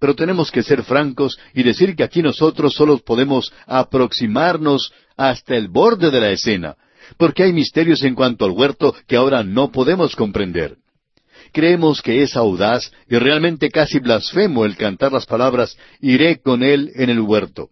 Pero 0.00 0.14
tenemos 0.14 0.50
que 0.50 0.62
ser 0.62 0.84
francos 0.84 1.38
y 1.54 1.62
decir 1.62 1.96
que 1.96 2.04
aquí 2.04 2.22
nosotros 2.22 2.74
solo 2.74 2.98
podemos 2.98 3.52
aproximarnos 3.66 4.92
hasta 5.16 5.56
el 5.56 5.68
borde 5.68 6.10
de 6.10 6.20
la 6.20 6.30
escena, 6.30 6.76
porque 7.16 7.42
hay 7.42 7.52
misterios 7.52 8.02
en 8.02 8.14
cuanto 8.14 8.44
al 8.44 8.52
huerto 8.52 8.94
que 9.06 9.16
ahora 9.16 9.42
no 9.42 9.72
podemos 9.72 10.14
comprender. 10.14 10.76
Creemos 11.52 12.02
que 12.02 12.22
es 12.22 12.36
audaz 12.36 12.92
y 13.08 13.16
realmente 13.16 13.70
casi 13.70 13.98
blasfemo 13.98 14.64
el 14.64 14.76
cantar 14.76 15.12
las 15.12 15.26
palabras 15.26 15.76
iré 16.00 16.40
con 16.40 16.62
él 16.62 16.92
en 16.94 17.10
el 17.10 17.20
huerto. 17.20 17.70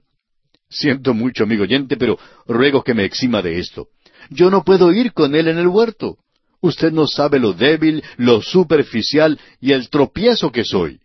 Siento 0.68 1.14
mucho, 1.14 1.44
amigo 1.44 1.62
oyente, 1.62 1.96
pero 1.96 2.18
ruego 2.46 2.82
que 2.82 2.94
me 2.94 3.04
exima 3.04 3.42
de 3.42 3.58
esto. 3.58 3.88
Yo 4.30 4.50
no 4.50 4.64
puedo 4.64 4.92
ir 4.92 5.12
con 5.12 5.34
él 5.34 5.48
en 5.48 5.58
el 5.58 5.68
huerto. 5.68 6.18
Usted 6.66 6.90
no 6.90 7.06
sabe 7.06 7.38
lo 7.38 7.52
débil, 7.52 8.02
lo 8.16 8.42
superficial 8.42 9.38
y 9.60 9.70
el 9.70 9.88
tropiezo 9.88 10.50
que 10.50 10.64
soy. 10.64 10.98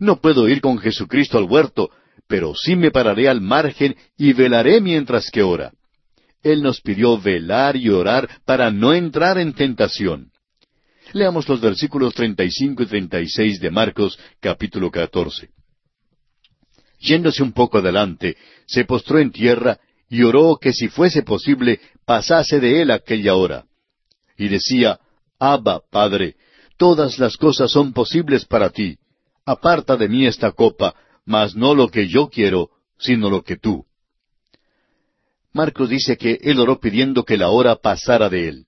No 0.00 0.20
puedo 0.20 0.48
ir 0.48 0.60
con 0.60 0.76
Jesucristo 0.78 1.38
al 1.38 1.44
huerto, 1.44 1.90
pero 2.26 2.52
sí 2.56 2.74
me 2.74 2.90
pararé 2.90 3.28
al 3.28 3.40
margen 3.40 3.94
y 4.18 4.32
velaré 4.32 4.80
mientras 4.80 5.30
que 5.30 5.44
ora. 5.44 5.72
Él 6.42 6.62
nos 6.62 6.80
pidió 6.80 7.16
velar 7.16 7.76
y 7.76 7.90
orar 7.90 8.28
para 8.44 8.72
no 8.72 8.92
entrar 8.92 9.38
en 9.38 9.52
tentación. 9.52 10.32
Leamos 11.12 11.48
los 11.48 11.60
versículos 11.60 12.12
35 12.14 12.82
y 12.82 12.86
36 12.86 13.60
de 13.60 13.70
Marcos 13.70 14.18
capítulo 14.40 14.90
14. 14.90 15.48
Yéndose 16.98 17.40
un 17.40 17.52
poco 17.52 17.78
adelante, 17.78 18.36
se 18.66 18.84
postró 18.84 19.20
en 19.20 19.30
tierra 19.30 19.78
y 20.08 20.24
oró 20.24 20.58
que 20.60 20.72
si 20.72 20.88
fuese 20.88 21.22
posible 21.22 21.78
pasase 22.04 22.58
de 22.58 22.82
él 22.82 22.90
aquella 22.90 23.36
hora. 23.36 23.64
Y 24.36 24.48
decía, 24.48 24.98
Abba, 25.52 25.82
Padre, 25.90 26.36
todas 26.78 27.18
las 27.18 27.36
cosas 27.36 27.70
son 27.70 27.92
posibles 27.92 28.44
para 28.46 28.70
ti. 28.70 28.96
Aparta 29.44 29.96
de 29.96 30.08
mí 30.08 30.26
esta 30.26 30.52
copa, 30.52 30.94
mas 31.26 31.54
no 31.54 31.74
lo 31.74 31.88
que 31.88 32.08
yo 32.08 32.28
quiero, 32.28 32.70
sino 32.98 33.28
lo 33.28 33.42
que 33.42 33.56
tú. 33.56 33.84
Marcos 35.52 35.88
dice 35.88 36.16
que 36.16 36.38
él 36.42 36.58
oró 36.58 36.80
pidiendo 36.80 37.24
que 37.24 37.36
la 37.36 37.50
hora 37.50 37.76
pasara 37.76 38.28
de 38.28 38.48
él. 38.48 38.66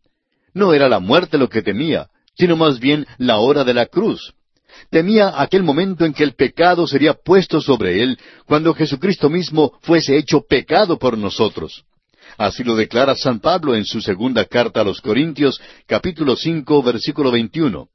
No 0.52 0.74
era 0.74 0.88
la 0.88 1.00
muerte 1.00 1.38
lo 1.38 1.48
que 1.48 1.62
temía, 1.62 2.10
sino 2.34 2.56
más 2.56 2.78
bien 2.78 3.06
la 3.18 3.38
hora 3.38 3.64
de 3.64 3.74
la 3.74 3.86
cruz. 3.86 4.34
Temía 4.90 5.40
aquel 5.40 5.62
momento 5.62 6.04
en 6.04 6.12
que 6.12 6.22
el 6.22 6.34
pecado 6.34 6.86
sería 6.86 7.14
puesto 7.14 7.60
sobre 7.60 8.02
él, 8.02 8.18
cuando 8.46 8.74
Jesucristo 8.74 9.30
mismo 9.30 9.72
fuese 9.80 10.16
hecho 10.16 10.42
pecado 10.42 10.98
por 10.98 11.16
nosotros. 11.16 11.84
Así 12.38 12.64
lo 12.64 12.76
declara 12.76 13.14
San 13.14 13.40
Pablo 13.40 13.74
en 13.74 13.84
su 13.84 14.00
segunda 14.00 14.44
carta 14.44 14.82
a 14.82 14.84
los 14.84 15.00
Corintios, 15.00 15.60
capítulo 15.86 16.36
cinco, 16.36 16.82
versículo 16.82 17.30
veintiuno. 17.30 17.88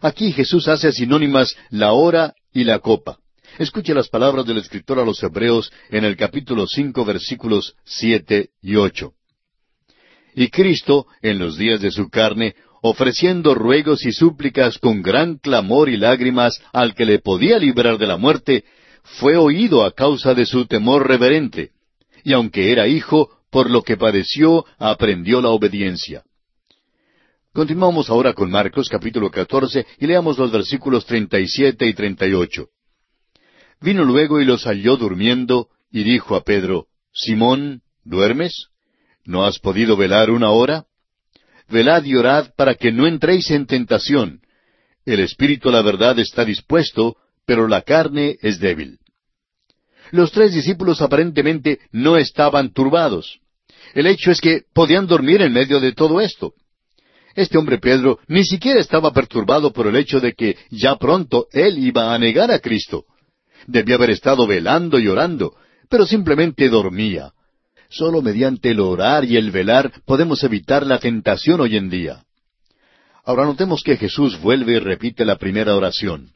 Aquí 0.00 0.32
Jesús 0.32 0.68
hace 0.68 0.92
sinónimas 0.92 1.56
la 1.70 1.92
hora 1.92 2.34
y 2.52 2.64
la 2.64 2.78
copa. 2.78 3.18
Escuche 3.58 3.94
las 3.94 4.08
palabras 4.08 4.46
del 4.46 4.58
escritor 4.58 4.98
a 4.98 5.04
los 5.04 5.22
Hebreos 5.22 5.72
en 5.90 6.04
el 6.04 6.16
capítulo 6.16 6.66
cinco, 6.66 7.04
versículos 7.04 7.74
siete 7.84 8.50
y 8.62 8.76
ocho. 8.76 9.14
Y 10.34 10.48
Cristo, 10.48 11.06
en 11.22 11.38
los 11.38 11.56
días 11.56 11.80
de 11.80 11.90
su 11.90 12.10
carne, 12.10 12.54
ofreciendo 12.82 13.54
ruegos 13.54 14.04
y 14.04 14.12
súplicas 14.12 14.78
con 14.78 15.02
gran 15.02 15.38
clamor 15.38 15.88
y 15.88 15.96
lágrimas 15.96 16.60
al 16.72 16.94
que 16.94 17.06
le 17.06 17.18
podía 17.18 17.58
librar 17.58 17.98
de 17.98 18.06
la 18.06 18.18
muerte, 18.18 18.64
fue 19.02 19.36
oído 19.36 19.84
a 19.84 19.92
causa 19.92 20.34
de 20.34 20.44
su 20.44 20.66
temor 20.66 21.08
reverente, 21.08 21.70
y 22.22 22.32
aunque 22.34 22.70
era 22.72 22.86
hijo, 22.86 23.30
por 23.50 23.70
lo 23.70 23.82
que 23.82 23.96
padeció, 23.96 24.64
aprendió 24.78 25.40
la 25.40 25.48
obediencia. 25.48 26.24
Continuamos 27.52 28.10
ahora 28.10 28.34
con 28.34 28.50
Marcos 28.50 28.88
capítulo 28.88 29.30
14 29.30 29.86
y 29.98 30.06
leamos 30.06 30.38
los 30.38 30.52
versículos 30.52 31.06
37 31.06 31.86
y 31.86 31.94
38. 31.94 32.68
Vino 33.80 34.04
luego 34.04 34.40
y 34.40 34.44
los 34.44 34.64
halló 34.64 34.96
durmiendo 34.96 35.68
y 35.90 36.02
dijo 36.02 36.36
a 36.36 36.42
Pedro, 36.42 36.86
Simón, 37.12 37.82
¿duermes? 38.04 38.68
¿No 39.24 39.44
has 39.46 39.58
podido 39.58 39.96
velar 39.96 40.30
una 40.30 40.50
hora? 40.50 40.86
velad 41.68 42.04
y 42.04 42.14
orad 42.14 42.50
para 42.56 42.74
que 42.74 42.92
no 42.92 43.06
entréis 43.06 43.50
en 43.50 43.66
tentación. 43.66 44.40
El 45.04 45.20
espíritu 45.20 45.70
la 45.70 45.82
verdad 45.82 46.18
está 46.18 46.44
dispuesto, 46.44 47.16
pero 47.44 47.68
la 47.68 47.82
carne 47.82 48.36
es 48.40 48.58
débil. 48.58 48.98
Los 50.10 50.32
tres 50.32 50.52
discípulos 50.52 51.00
aparentemente 51.00 51.80
no 51.92 52.16
estaban 52.16 52.72
turbados. 52.72 53.40
El 53.94 54.06
hecho 54.06 54.30
es 54.30 54.40
que 54.40 54.62
podían 54.72 55.06
dormir 55.06 55.42
en 55.42 55.52
medio 55.52 55.80
de 55.80 55.92
todo 55.92 56.20
esto. 56.20 56.54
Este 57.34 57.58
hombre 57.58 57.78
Pedro 57.78 58.18
ni 58.28 58.44
siquiera 58.44 58.80
estaba 58.80 59.12
perturbado 59.12 59.72
por 59.72 59.86
el 59.86 59.96
hecho 59.96 60.20
de 60.20 60.32
que 60.32 60.56
ya 60.70 60.96
pronto 60.96 61.46
él 61.52 61.78
iba 61.78 62.14
a 62.14 62.18
negar 62.18 62.50
a 62.50 62.60
Cristo. 62.60 63.04
Debía 63.66 63.96
haber 63.96 64.10
estado 64.10 64.46
velando 64.46 64.98
y 64.98 65.08
orando, 65.08 65.54
pero 65.88 66.06
simplemente 66.06 66.68
dormía. 66.68 67.32
Solo 67.88 68.22
mediante 68.22 68.70
el 68.70 68.80
orar 68.80 69.24
y 69.24 69.36
el 69.36 69.50
velar 69.50 69.92
podemos 70.04 70.42
evitar 70.44 70.86
la 70.86 70.98
tentación 70.98 71.60
hoy 71.60 71.76
en 71.76 71.90
día. 71.90 72.24
Ahora 73.24 73.44
notemos 73.44 73.82
que 73.82 73.96
Jesús 73.96 74.40
vuelve 74.40 74.74
y 74.74 74.78
repite 74.78 75.24
la 75.24 75.36
primera 75.36 75.76
oración. 75.76 76.30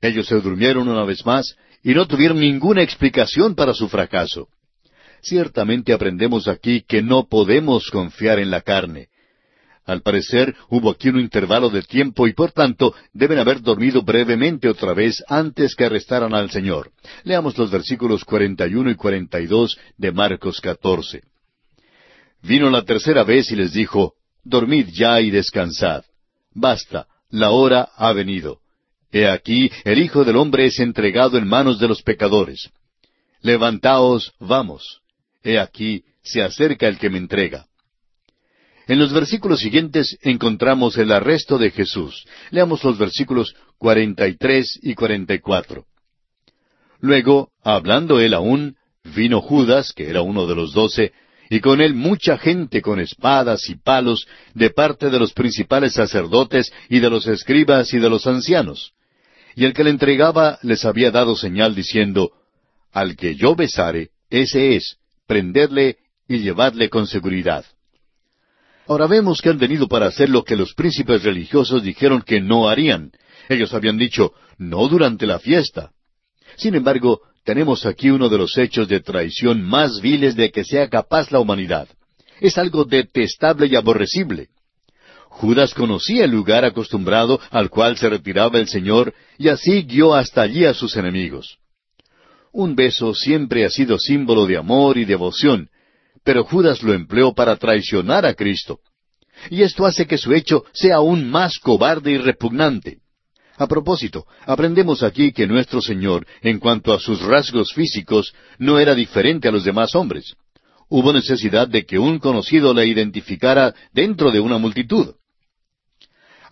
Ellos 0.00 0.26
se 0.26 0.40
durmieron 0.40 0.88
una 0.88 1.04
vez 1.04 1.24
más 1.24 1.56
y 1.84 1.94
no 1.94 2.06
tuvieron 2.06 2.40
ninguna 2.40 2.82
explicación 2.82 3.54
para 3.54 3.74
su 3.74 3.88
fracaso. 3.88 4.48
Ciertamente 5.22 5.92
aprendemos 5.92 6.48
aquí 6.48 6.82
que 6.82 7.02
no 7.02 7.28
podemos 7.28 7.90
confiar 7.90 8.38
en 8.38 8.50
la 8.50 8.62
carne. 8.62 9.08
Al 9.84 10.00
parecer 10.00 10.56
hubo 10.70 10.90
aquí 10.90 11.10
un 11.10 11.20
intervalo 11.20 11.68
de 11.68 11.82
tiempo 11.82 12.26
y 12.26 12.32
por 12.32 12.52
tanto 12.52 12.94
deben 13.12 13.38
haber 13.38 13.60
dormido 13.60 14.02
brevemente 14.02 14.66
otra 14.68 14.94
vez 14.94 15.22
antes 15.28 15.74
que 15.74 15.84
arrestaran 15.84 16.34
al 16.34 16.50
Señor. 16.50 16.90
Leamos 17.22 17.56
los 17.58 17.70
versículos 17.70 18.24
41 18.24 18.90
y 18.90 18.94
42 18.94 19.78
de 19.98 20.12
Marcos 20.12 20.60
14. 20.62 21.22
Vino 22.42 22.70
la 22.70 22.82
tercera 22.82 23.24
vez 23.24 23.50
y 23.50 23.56
les 23.56 23.74
dijo, 23.74 24.14
Dormid 24.42 24.88
ya 24.88 25.20
y 25.20 25.30
descansad. 25.30 26.04
Basta, 26.54 27.06
la 27.28 27.50
hora 27.50 27.90
ha 27.96 28.12
venido. 28.12 28.63
He 29.14 29.28
aquí, 29.28 29.70
el 29.84 30.00
Hijo 30.00 30.24
del 30.24 30.34
Hombre 30.34 30.66
es 30.66 30.80
entregado 30.80 31.38
en 31.38 31.46
manos 31.46 31.78
de 31.78 31.86
los 31.86 32.02
pecadores. 32.02 32.72
Levantaos, 33.42 34.32
vamos. 34.40 35.02
He 35.44 35.56
aquí, 35.60 36.02
se 36.24 36.42
acerca 36.42 36.88
el 36.88 36.98
que 36.98 37.10
me 37.10 37.18
entrega. 37.18 37.66
En 38.88 38.98
los 38.98 39.12
versículos 39.12 39.60
siguientes 39.60 40.18
encontramos 40.22 40.98
el 40.98 41.12
arresto 41.12 41.58
de 41.58 41.70
Jesús. 41.70 42.26
Leamos 42.50 42.82
los 42.82 42.98
versículos 42.98 43.54
43 43.78 44.80
y 44.82 44.96
44. 44.96 45.84
Luego, 46.98 47.50
hablando 47.62 48.18
él 48.18 48.34
aún, 48.34 48.74
vino 49.14 49.40
Judas, 49.40 49.92
que 49.92 50.10
era 50.10 50.22
uno 50.22 50.48
de 50.48 50.56
los 50.56 50.72
doce, 50.72 51.12
y 51.50 51.60
con 51.60 51.80
él 51.80 51.94
mucha 51.94 52.36
gente 52.36 52.82
con 52.82 52.98
espadas 52.98 53.70
y 53.70 53.76
palos 53.76 54.26
de 54.54 54.70
parte 54.70 55.08
de 55.08 55.20
los 55.20 55.32
principales 55.32 55.92
sacerdotes 55.92 56.72
y 56.88 56.98
de 56.98 57.10
los 57.10 57.28
escribas 57.28 57.94
y 57.94 58.00
de 58.00 58.10
los 58.10 58.26
ancianos. 58.26 58.90
Y 59.56 59.64
el 59.64 59.72
que 59.72 59.84
le 59.84 59.90
entregaba 59.90 60.58
les 60.62 60.84
había 60.84 61.10
dado 61.10 61.36
señal 61.36 61.74
diciendo, 61.74 62.32
Al 62.92 63.16
que 63.16 63.36
yo 63.36 63.54
besare, 63.54 64.10
ese 64.30 64.76
es, 64.76 64.96
prendedle 65.26 65.98
y 66.28 66.38
llevadle 66.38 66.88
con 66.88 67.06
seguridad. 67.06 67.64
Ahora 68.86 69.06
vemos 69.06 69.40
que 69.40 69.48
han 69.48 69.58
venido 69.58 69.88
para 69.88 70.06
hacer 70.06 70.28
lo 70.28 70.44
que 70.44 70.56
los 70.56 70.74
príncipes 70.74 71.22
religiosos 71.22 71.82
dijeron 71.82 72.22
que 72.22 72.40
no 72.40 72.68
harían. 72.68 73.12
Ellos 73.48 73.72
habían 73.72 73.96
dicho, 73.96 74.32
no 74.58 74.88
durante 74.88 75.26
la 75.26 75.38
fiesta. 75.38 75.90
Sin 76.56 76.74
embargo, 76.74 77.20
tenemos 77.44 77.86
aquí 77.86 78.10
uno 78.10 78.28
de 78.28 78.38
los 78.38 78.56
hechos 78.58 78.88
de 78.88 79.00
traición 79.00 79.62
más 79.62 80.00
viles 80.00 80.36
de 80.36 80.50
que 80.50 80.64
sea 80.64 80.88
capaz 80.88 81.30
la 81.30 81.40
humanidad. 81.40 81.88
Es 82.40 82.58
algo 82.58 82.84
detestable 82.84 83.66
y 83.66 83.76
aborrecible. 83.76 84.48
Judas 85.36 85.74
conocía 85.74 86.26
el 86.26 86.30
lugar 86.30 86.64
acostumbrado 86.64 87.40
al 87.50 87.68
cual 87.68 87.96
se 87.96 88.08
retiraba 88.08 88.60
el 88.60 88.68
Señor 88.68 89.12
y 89.36 89.48
así 89.48 89.82
guió 89.82 90.14
hasta 90.14 90.42
allí 90.42 90.64
a 90.64 90.74
sus 90.74 90.96
enemigos. 90.96 91.58
Un 92.52 92.76
beso 92.76 93.14
siempre 93.14 93.64
ha 93.64 93.70
sido 93.70 93.98
símbolo 93.98 94.46
de 94.46 94.56
amor 94.56 94.96
y 94.96 95.04
devoción, 95.04 95.70
pero 96.22 96.44
Judas 96.44 96.84
lo 96.84 96.94
empleó 96.94 97.34
para 97.34 97.56
traicionar 97.56 98.24
a 98.24 98.34
Cristo. 98.34 98.78
Y 99.50 99.62
esto 99.62 99.84
hace 99.86 100.06
que 100.06 100.18
su 100.18 100.32
hecho 100.32 100.64
sea 100.72 100.96
aún 100.96 101.28
más 101.28 101.58
cobarde 101.58 102.12
y 102.12 102.18
repugnante. 102.18 102.98
A 103.56 103.66
propósito, 103.66 104.26
aprendemos 104.46 105.02
aquí 105.02 105.32
que 105.32 105.48
nuestro 105.48 105.82
Señor, 105.82 106.28
en 106.42 106.60
cuanto 106.60 106.92
a 106.92 107.00
sus 107.00 107.20
rasgos 107.20 107.72
físicos, 107.72 108.32
no 108.58 108.78
era 108.78 108.94
diferente 108.94 109.48
a 109.48 109.52
los 109.52 109.64
demás 109.64 109.96
hombres. 109.96 110.36
Hubo 110.88 111.12
necesidad 111.12 111.66
de 111.66 111.84
que 111.84 111.98
un 111.98 112.20
conocido 112.20 112.72
le 112.72 112.86
identificara 112.86 113.74
dentro 113.92 114.30
de 114.30 114.38
una 114.38 114.58
multitud. 114.58 115.14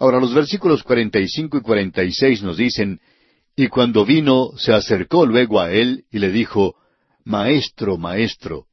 Ahora 0.02 0.18
los 0.18 0.34
versículos 0.34 0.82
45 0.82 1.58
y 1.58 1.60
46 1.60 2.42
nos 2.42 2.56
dicen, 2.56 2.98
Y 3.54 3.68
cuando 3.68 4.04
vino, 4.04 4.50
se 4.56 4.72
acercó 4.72 5.24
luego 5.26 5.60
a 5.60 5.70
él 5.70 6.06
y 6.10 6.18
le 6.18 6.32
dijo, 6.32 6.74
Maestro, 7.24 7.98
maestro, 7.98 8.66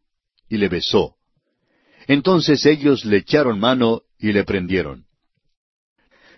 y 0.50 0.58
le 0.58 0.70
besó. 0.70 1.18
Entonces 2.08 2.66
ellos 2.66 3.06
le 3.06 3.18
echaron 3.18 3.60
mano 3.60 4.02
y 4.18 4.32
le 4.32 4.44
prendieron. 4.44 5.06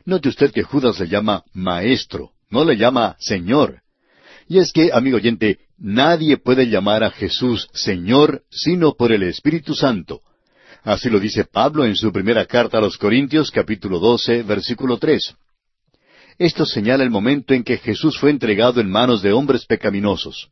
Note 0.04 0.28
usted 0.28 0.52
que 0.52 0.64
Judas 0.64 1.00
le 1.00 1.08
llama 1.08 1.46
maestro, 1.54 2.32
no 2.50 2.66
le 2.66 2.76
llama 2.76 3.16
Señor. 3.18 3.84
Y 4.50 4.58
es 4.58 4.74
que, 4.74 4.90
amigo 4.92 5.16
oyente, 5.16 5.60
nadie 5.78 6.36
puede 6.36 6.68
llamar 6.68 7.06
a 7.06 7.12
Jesús 7.12 7.70
Señor 7.72 8.44
sino 8.50 8.96
por 8.96 9.14
el 9.14 9.24
Espíritu 9.24 9.74
Santo. 9.74 10.20
Así 10.84 11.10
lo 11.10 11.20
dice 11.20 11.46
Pablo 11.46 11.86
en 11.86 11.96
su 11.96 12.12
primera 12.12 12.46
carta 12.46 12.80
a 12.80 12.82
los 12.82 12.98
Corintios 12.98 13.52
capítulo 13.52 14.00
12 14.00 14.42
versículo 14.44 14.98
3. 14.98 15.36
Esto 16.40 16.66
señala 16.66 17.04
el 17.04 17.12
momento 17.12 17.54
en 17.54 17.64
que 17.64 17.78
Jesús 17.78 18.18
fue 18.18 18.32
entregado 18.32 18.82
en 18.82 18.90
manos 18.90 19.22
de 19.22 19.32
hombres 19.32 19.66
pecaminosos. 19.66 20.50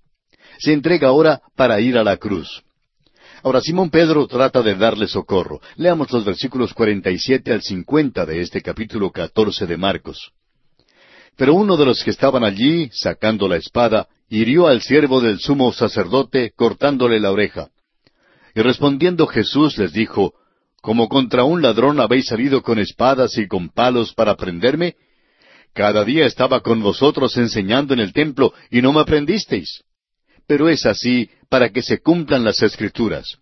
Se 0.60 0.72
entrega 0.72 1.08
ahora 1.08 1.42
para 1.56 1.80
ir 1.80 1.98
a 1.98 2.04
la 2.04 2.18
cruz. 2.18 2.62
Ahora 3.42 3.60
Simón 3.60 3.90
Pedro 3.90 4.28
trata 4.28 4.62
de 4.62 4.76
darle 4.76 5.08
socorro. 5.08 5.62
Leamos 5.78 6.12
los 6.12 6.24
versículos 6.24 6.76
47 6.76 7.52
al 7.52 7.64
50 7.64 8.26
de 8.26 8.42
este 8.42 8.62
capítulo 8.62 9.10
14 9.12 9.66
de 9.66 9.78
Marcos. 9.78 10.32
Pero 11.38 11.56
uno 11.56 11.76
de 11.76 11.86
los 11.86 12.04
que 12.04 12.12
estaban 12.12 12.44
allí, 12.44 12.90
sacando 12.92 13.48
la 13.48 13.56
espada, 13.56 14.08
hirió 14.30 14.68
al 14.68 14.82
siervo 14.82 15.22
del 15.22 15.40
sumo 15.40 15.72
sacerdote, 15.74 16.52
cortándole 16.56 17.20
la 17.20 17.32
oreja. 17.32 17.70
Y 18.56 18.62
respondiendo 18.62 19.28
Jesús 19.28 19.78
les 19.78 19.94
dijo, 19.94 20.34
¿Como 20.82 21.10
contra 21.10 21.44
un 21.44 21.62
ladrón 21.62 22.00
habéis 22.00 22.28
salido 22.28 22.62
con 22.62 22.80
espadas 22.80 23.38
y 23.38 23.48
con 23.48 23.70
palos 23.70 24.14
para 24.14 24.36
prenderme? 24.36 24.96
Cada 25.74 26.04
día 26.04 26.26
estaba 26.26 26.62
con 26.62 26.82
vosotros 26.82 27.38
enseñando 27.38 27.94
en 27.94 28.00
el 28.00 28.14
templo 28.14 28.54
y 28.72 28.82
no 28.82 28.94
me 28.94 29.02
aprendisteis. 29.02 29.84
Pero 30.48 30.70
es 30.70 30.86
así 30.86 31.30
para 31.50 31.70
que 31.70 31.82
se 31.82 32.00
cumplan 32.00 32.44
las 32.44 32.62
escrituras. 32.62 33.38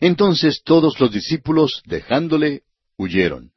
Entonces 0.00 0.62
todos 0.62 1.00
los 1.00 1.10
discípulos, 1.10 1.82
dejándole, 1.86 2.62
huyeron. 2.96 3.50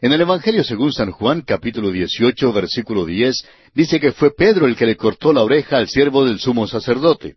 En 0.00 0.12
el 0.12 0.20
Evangelio 0.20 0.64
según 0.64 0.92
San 0.92 1.10
Juan, 1.10 1.42
capítulo 1.42 1.90
18, 1.90 2.52
versículo 2.52 3.06
10, 3.06 3.46
dice 3.74 4.00
que 4.00 4.12
fue 4.12 4.34
Pedro 4.34 4.66
el 4.66 4.76
que 4.76 4.86
le 4.86 4.96
cortó 4.96 5.32
la 5.32 5.42
oreja 5.42 5.78
al 5.78 5.88
siervo 5.88 6.24
del 6.24 6.38
sumo 6.38 6.66
sacerdote. 6.66 7.36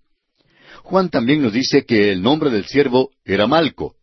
Juan 0.90 1.10
también 1.12 1.44
nos 1.44 1.54
dice 1.54 1.86
que 1.86 2.12
el 2.12 2.24
nombre 2.24 2.50
del 2.50 2.66
siervo 2.66 3.12
era 3.24 3.46
Malco. 3.46 3.94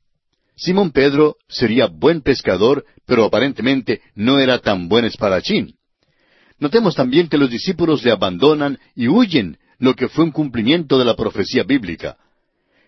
Simón 0.54 0.92
Pedro 0.92 1.34
sería 1.48 1.86
buen 1.86 2.20
pescador, 2.20 2.84
pero 3.04 3.24
aparentemente 3.24 4.02
no 4.14 4.38
era 4.38 4.60
tan 4.60 4.88
buen 4.88 5.04
espadachín. 5.04 5.74
Notemos 6.60 6.94
también 6.94 7.28
que 7.28 7.38
los 7.38 7.50
discípulos 7.50 8.04
le 8.04 8.12
abandonan 8.12 8.78
y 8.94 9.08
huyen 9.08 9.58
lo 9.80 9.94
que 9.96 10.08
fue 10.08 10.22
un 10.22 10.30
cumplimiento 10.30 10.96
de 10.96 11.04
la 11.04 11.16
profecía 11.16 11.64
bíblica. 11.64 12.18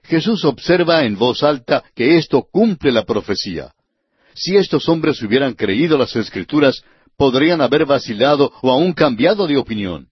Jesús 0.05 0.45
observa 0.45 1.03
en 1.03 1.19
voz 1.19 1.43
alta 1.43 1.83
que 1.97 2.19
esto 2.19 2.47
cumple 2.53 2.93
la 2.93 3.05
profecía. 3.05 3.75
Si 4.33 4.57
estos 4.57 4.89
hombres 4.89 5.21
hubieran 5.23 5.55
creído 5.55 5.99
las 5.99 6.15
escrituras, 6.15 6.85
podrían 7.17 7.61
haber 7.61 7.85
vacilado 7.85 8.53
o 8.63 8.71
aún 8.71 8.93
cambiado 8.93 9.49
de 9.49 9.57
opinión. 9.57 10.09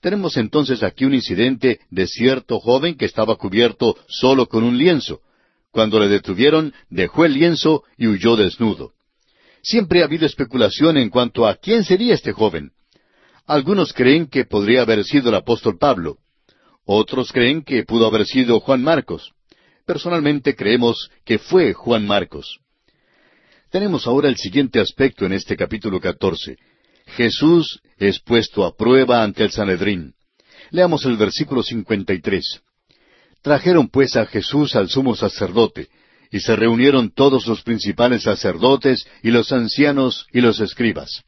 Tenemos 0.00 0.36
entonces 0.36 0.82
aquí 0.82 1.04
un 1.04 1.14
incidente 1.14 1.80
de 1.90 2.06
cierto 2.06 2.58
joven 2.58 2.96
que 2.96 3.04
estaba 3.04 3.36
cubierto 3.36 3.96
solo 4.08 4.46
con 4.46 4.64
un 4.64 4.78
lienzo. 4.78 5.20
Cuando 5.70 6.00
le 6.00 6.08
detuvieron, 6.08 6.72
dejó 6.88 7.24
el 7.24 7.34
lienzo 7.34 7.84
y 7.96 8.06
huyó 8.06 8.36
desnudo. 8.36 8.92
Siempre 9.62 10.00
ha 10.00 10.06
habido 10.06 10.24
especulación 10.24 10.96
en 10.96 11.10
cuanto 11.10 11.46
a 11.46 11.54
quién 11.56 11.84
sería 11.84 12.14
este 12.14 12.32
joven. 12.32 12.72
Algunos 13.46 13.92
creen 13.92 14.26
que 14.26 14.44
podría 14.46 14.82
haber 14.82 15.04
sido 15.04 15.28
el 15.28 15.34
apóstol 15.34 15.76
Pablo. 15.78 16.16
Otros 16.84 17.30
creen 17.30 17.62
que 17.62 17.84
pudo 17.84 18.06
haber 18.06 18.26
sido 18.26 18.58
Juan 18.60 18.82
Marcos. 18.82 19.32
Personalmente 19.84 20.56
creemos 20.56 21.10
que 21.24 21.38
fue 21.38 21.74
Juan 21.74 22.06
Marcos. 22.06 22.60
Tenemos 23.70 24.06
ahora 24.06 24.28
el 24.28 24.36
siguiente 24.36 24.80
aspecto 24.80 25.26
en 25.26 25.32
este 25.32 25.56
capítulo 25.56 26.00
14. 26.00 26.56
Jesús 27.16 27.80
es 27.98 28.20
puesto 28.20 28.64
a 28.64 28.76
prueba 28.76 29.22
ante 29.22 29.44
el 29.44 29.50
Sanedrín. 29.50 30.14
Leamos 30.70 31.04
el 31.04 31.16
versículo 31.16 31.62
53. 31.62 32.60
Trajeron 33.42 33.88
pues 33.88 34.16
a 34.16 34.26
Jesús 34.26 34.76
al 34.76 34.88
sumo 34.88 35.16
sacerdote, 35.16 35.88
y 36.30 36.40
se 36.40 36.54
reunieron 36.54 37.10
todos 37.10 37.46
los 37.46 37.62
principales 37.62 38.22
sacerdotes 38.22 39.06
y 39.22 39.30
los 39.30 39.50
ancianos 39.52 40.26
y 40.32 40.40
los 40.40 40.60
escribas. 40.60 41.22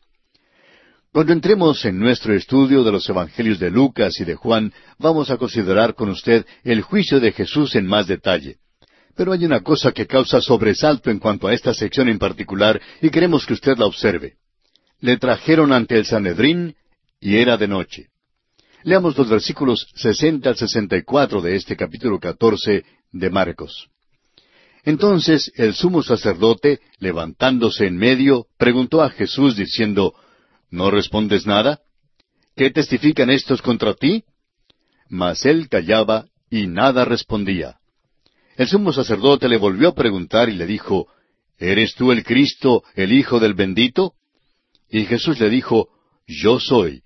Cuando 1.12 1.32
entremos 1.32 1.84
en 1.84 1.98
nuestro 1.98 2.34
estudio 2.34 2.84
de 2.84 2.92
los 2.92 3.06
Evangelios 3.08 3.58
de 3.58 3.70
Lucas 3.70 4.18
y 4.20 4.24
de 4.24 4.34
Juan, 4.34 4.72
vamos 4.98 5.30
a 5.30 5.36
considerar 5.36 5.94
con 5.94 6.08
usted 6.08 6.46
el 6.64 6.80
juicio 6.80 7.20
de 7.20 7.32
Jesús 7.32 7.74
en 7.74 7.86
más 7.86 8.06
detalle. 8.06 8.56
Pero 9.14 9.32
hay 9.32 9.44
una 9.44 9.60
cosa 9.60 9.92
que 9.92 10.06
causa 10.06 10.40
sobresalto 10.40 11.10
en 11.10 11.18
cuanto 11.18 11.48
a 11.48 11.52
esta 11.52 11.74
sección 11.74 12.08
en 12.08 12.18
particular 12.18 12.80
y 13.02 13.10
queremos 13.10 13.44
que 13.44 13.52
usted 13.52 13.76
la 13.76 13.86
observe. 13.86 14.36
Le 15.02 15.16
trajeron 15.16 15.72
ante 15.72 15.98
el 15.98 16.06
Sanedrín 16.06 16.76
y 17.20 17.38
era 17.38 17.56
de 17.56 17.66
noche. 17.66 18.06
Leamos 18.84 19.18
los 19.18 19.28
versículos 19.28 19.88
60 19.96 20.48
al 20.48 20.56
64 20.56 21.42
de 21.42 21.56
este 21.56 21.76
capítulo 21.76 22.20
14 22.20 22.84
de 23.10 23.30
Marcos. 23.30 23.88
Entonces 24.84 25.50
el 25.56 25.74
sumo 25.74 26.04
sacerdote, 26.04 26.78
levantándose 27.00 27.86
en 27.88 27.96
medio, 27.96 28.46
preguntó 28.58 29.02
a 29.02 29.10
Jesús 29.10 29.56
diciendo, 29.56 30.14
¿No 30.70 30.88
respondes 30.92 31.46
nada? 31.46 31.80
¿Qué 32.54 32.70
testifican 32.70 33.28
estos 33.28 33.60
contra 33.60 33.94
ti? 33.94 34.22
Mas 35.08 35.44
él 35.46 35.68
callaba 35.68 36.26
y 36.48 36.68
nada 36.68 37.04
respondía. 37.04 37.80
El 38.56 38.68
sumo 38.68 38.92
sacerdote 38.92 39.48
le 39.48 39.56
volvió 39.56 39.88
a 39.88 39.94
preguntar 39.96 40.48
y 40.48 40.54
le 40.54 40.66
dijo, 40.66 41.08
¿Eres 41.58 41.96
tú 41.96 42.12
el 42.12 42.22
Cristo, 42.22 42.84
el 42.94 43.12
Hijo 43.12 43.40
del 43.40 43.54
bendito? 43.54 44.14
Y 44.92 45.06
Jesús 45.06 45.40
le 45.40 45.50
dijo, 45.50 45.88
Yo 46.28 46.60
soy. 46.60 47.02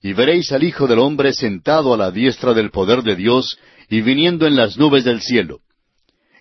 Y 0.00 0.12
veréis 0.12 0.52
al 0.52 0.62
Hijo 0.62 0.86
del 0.86 1.00
hombre 1.00 1.32
sentado 1.32 1.94
a 1.94 1.96
la 1.96 2.12
diestra 2.12 2.54
del 2.54 2.70
poder 2.70 3.02
de 3.02 3.16
Dios 3.16 3.58
y 3.88 4.02
viniendo 4.02 4.46
en 4.46 4.54
las 4.54 4.76
nubes 4.76 5.02
del 5.02 5.20
cielo. 5.20 5.60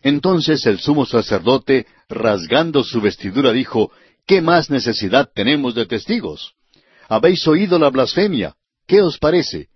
Entonces 0.03 0.65
el 0.65 0.79
sumo 0.79 1.05
sacerdote, 1.05 1.87
rasgando 2.09 2.83
su 2.83 3.01
vestidura, 3.01 3.51
dijo, 3.53 3.91
¿Qué 4.27 4.41
más 4.41 4.69
necesidad 4.69 5.29
tenemos 5.33 5.73
de 5.73 5.85
testigos? 5.85 6.53
habéis 7.11 7.45
oído 7.45 7.77
la 7.77 7.89
blasfemia. 7.89 8.55
¿Qué 8.87 9.01
os 9.01 9.17
parece? 9.17 9.67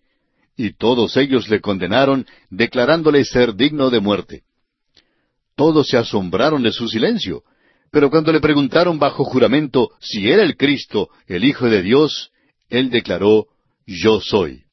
Y 0.56 0.72
todos 0.78 1.18
ellos 1.18 1.50
le 1.50 1.60
condenaron, 1.60 2.26
declarándole 2.50 3.26
ser 3.26 3.56
digno 3.56 3.90
de 3.90 4.00
muerte. 4.00 4.44
Todos 5.58 5.90
se 5.90 5.98
asombraron 5.98 6.64
de 6.64 6.72
su 6.72 6.88
silencio, 6.88 7.44
pero 7.96 8.10
cuando 8.10 8.34
le 8.34 8.42
preguntaron 8.42 9.00
bajo 9.00 9.24
juramento 9.24 9.92
si 10.02 10.30
era 10.30 10.44
el 10.44 10.58
Cristo, 10.58 11.08
el 11.28 11.46
Hijo 11.46 11.70
de 11.70 11.82
Dios, 11.82 12.30
él 12.68 12.90
declaró, 12.90 13.46
Yo 13.88 14.20
soy. 14.20 14.64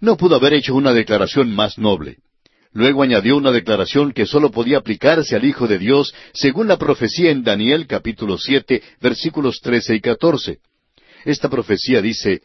No 0.00 0.16
pudo 0.16 0.36
haber 0.36 0.54
hecho 0.54 0.74
una 0.74 0.94
declaración 0.94 1.54
más 1.54 1.76
noble. 1.76 2.16
Luego 2.72 3.02
añadió 3.02 3.36
una 3.36 3.52
declaración 3.52 4.12
que 4.12 4.24
sólo 4.24 4.50
podía 4.50 4.78
aplicarse 4.78 5.36
al 5.36 5.44
Hijo 5.44 5.68
de 5.68 5.78
Dios 5.78 6.14
según 6.32 6.66
la 6.66 6.78
profecía 6.78 7.30
en 7.30 7.44
Daniel 7.44 7.86
capítulo 7.86 8.38
siete 8.38 8.82
versículos 9.02 9.60
trece 9.60 9.94
y 9.94 10.00
catorce. 10.00 10.60
Esta 11.26 11.50
profecía 11.50 12.00
dice, 12.00 12.40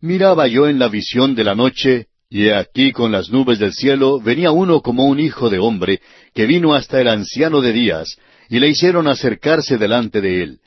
Miraba 0.00 0.46
yo 0.46 0.68
en 0.68 0.78
la 0.78 0.86
visión 0.86 1.34
de 1.34 1.42
la 1.42 1.56
noche, 1.56 2.06
y 2.30 2.50
aquí 2.50 2.92
con 2.92 3.10
las 3.10 3.28
nubes 3.30 3.58
del 3.58 3.72
cielo 3.72 4.20
venía 4.20 4.52
uno 4.52 4.82
como 4.82 5.06
un 5.06 5.18
hijo 5.18 5.50
de 5.50 5.58
hombre, 5.58 6.00
que 6.32 6.46
vino 6.46 6.74
hasta 6.74 7.00
el 7.00 7.08
anciano 7.08 7.60
de 7.60 7.72
días, 7.72 8.18
y 8.48 8.60
le 8.60 8.68
hicieron 8.68 9.08
acercarse 9.08 9.78
delante 9.78 10.20
de 10.20 10.42
él. 10.42 10.60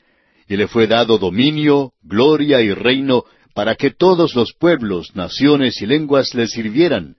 Y 0.48 0.56
le 0.56 0.68
fue 0.68 0.86
dado 0.86 1.18
dominio, 1.18 1.92
gloria 2.02 2.60
y 2.60 2.72
reino, 2.72 3.24
para 3.54 3.74
que 3.74 3.90
todos 3.90 4.34
los 4.34 4.52
pueblos, 4.52 5.14
naciones 5.14 5.80
y 5.80 5.86
lenguas 5.86 6.34
le 6.34 6.46
sirvieran. 6.46 7.16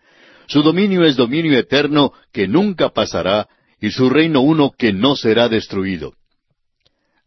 Su 0.47 0.63
dominio 0.63 1.03
es 1.05 1.15
dominio 1.15 1.57
eterno 1.57 2.13
que 2.33 2.47
nunca 2.47 2.89
pasará, 2.89 3.47
y 3.79 3.91
su 3.91 4.09
reino 4.09 4.41
uno 4.41 4.71
que 4.77 4.93
no 4.93 5.15
será 5.15 5.49
destruido. 5.49 6.13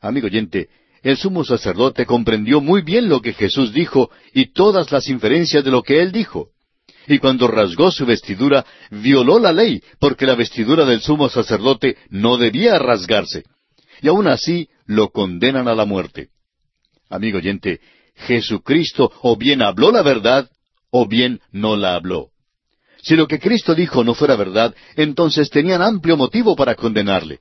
Amigo 0.00 0.26
oyente, 0.26 0.68
el 1.02 1.16
sumo 1.16 1.44
sacerdote 1.44 2.06
comprendió 2.06 2.60
muy 2.60 2.82
bien 2.82 3.08
lo 3.08 3.20
que 3.20 3.32
Jesús 3.32 3.72
dijo 3.72 4.10
y 4.32 4.52
todas 4.52 4.92
las 4.92 5.08
inferencias 5.08 5.64
de 5.64 5.70
lo 5.70 5.82
que 5.82 6.00
él 6.00 6.12
dijo. 6.12 6.50
Y 7.06 7.18
cuando 7.18 7.48
rasgó 7.48 7.90
su 7.90 8.06
vestidura, 8.06 8.64
violó 8.90 9.38
la 9.38 9.52
ley, 9.52 9.82
porque 9.98 10.26
la 10.26 10.34
vestidura 10.34 10.84
del 10.84 11.00
sumo 11.00 11.28
sacerdote 11.28 11.96
no 12.10 12.36
debía 12.36 12.78
rasgarse. 12.78 13.44
Y 14.00 14.08
aún 14.08 14.26
así 14.26 14.68
lo 14.86 15.10
condenan 15.10 15.68
a 15.68 15.74
la 15.74 15.84
muerte. 15.84 16.28
Amigo 17.10 17.38
oyente, 17.38 17.80
Jesucristo 18.14 19.12
o 19.22 19.36
bien 19.36 19.62
habló 19.62 19.92
la 19.92 20.02
verdad, 20.02 20.50
o 20.90 21.06
bien 21.06 21.40
no 21.52 21.76
la 21.76 21.94
habló. 21.94 22.30
Si 23.02 23.16
lo 23.16 23.28
que 23.28 23.38
Cristo 23.38 23.74
dijo 23.74 24.02
no 24.02 24.14
fuera 24.14 24.34
verdad, 24.36 24.74
entonces 24.96 25.50
tenían 25.50 25.82
amplio 25.82 26.16
motivo 26.16 26.56
para 26.56 26.74
condenarle. 26.74 27.38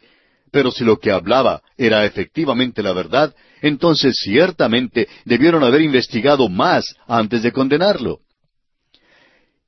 Pero 0.52 0.72
si 0.72 0.84
lo 0.84 1.00
que 1.00 1.10
hablaba 1.10 1.62
era 1.78 2.06
efectivamente 2.06 2.84
la 2.84 2.92
verdad, 2.92 3.34
entonces 3.62 4.18
ciertamente 4.22 5.08
debieron 5.24 5.64
haber 5.64 5.82
investigado 5.82 6.50
más 6.50 6.96
antes 7.08 7.44
de 7.44 7.52
condenarlo. 7.54 8.20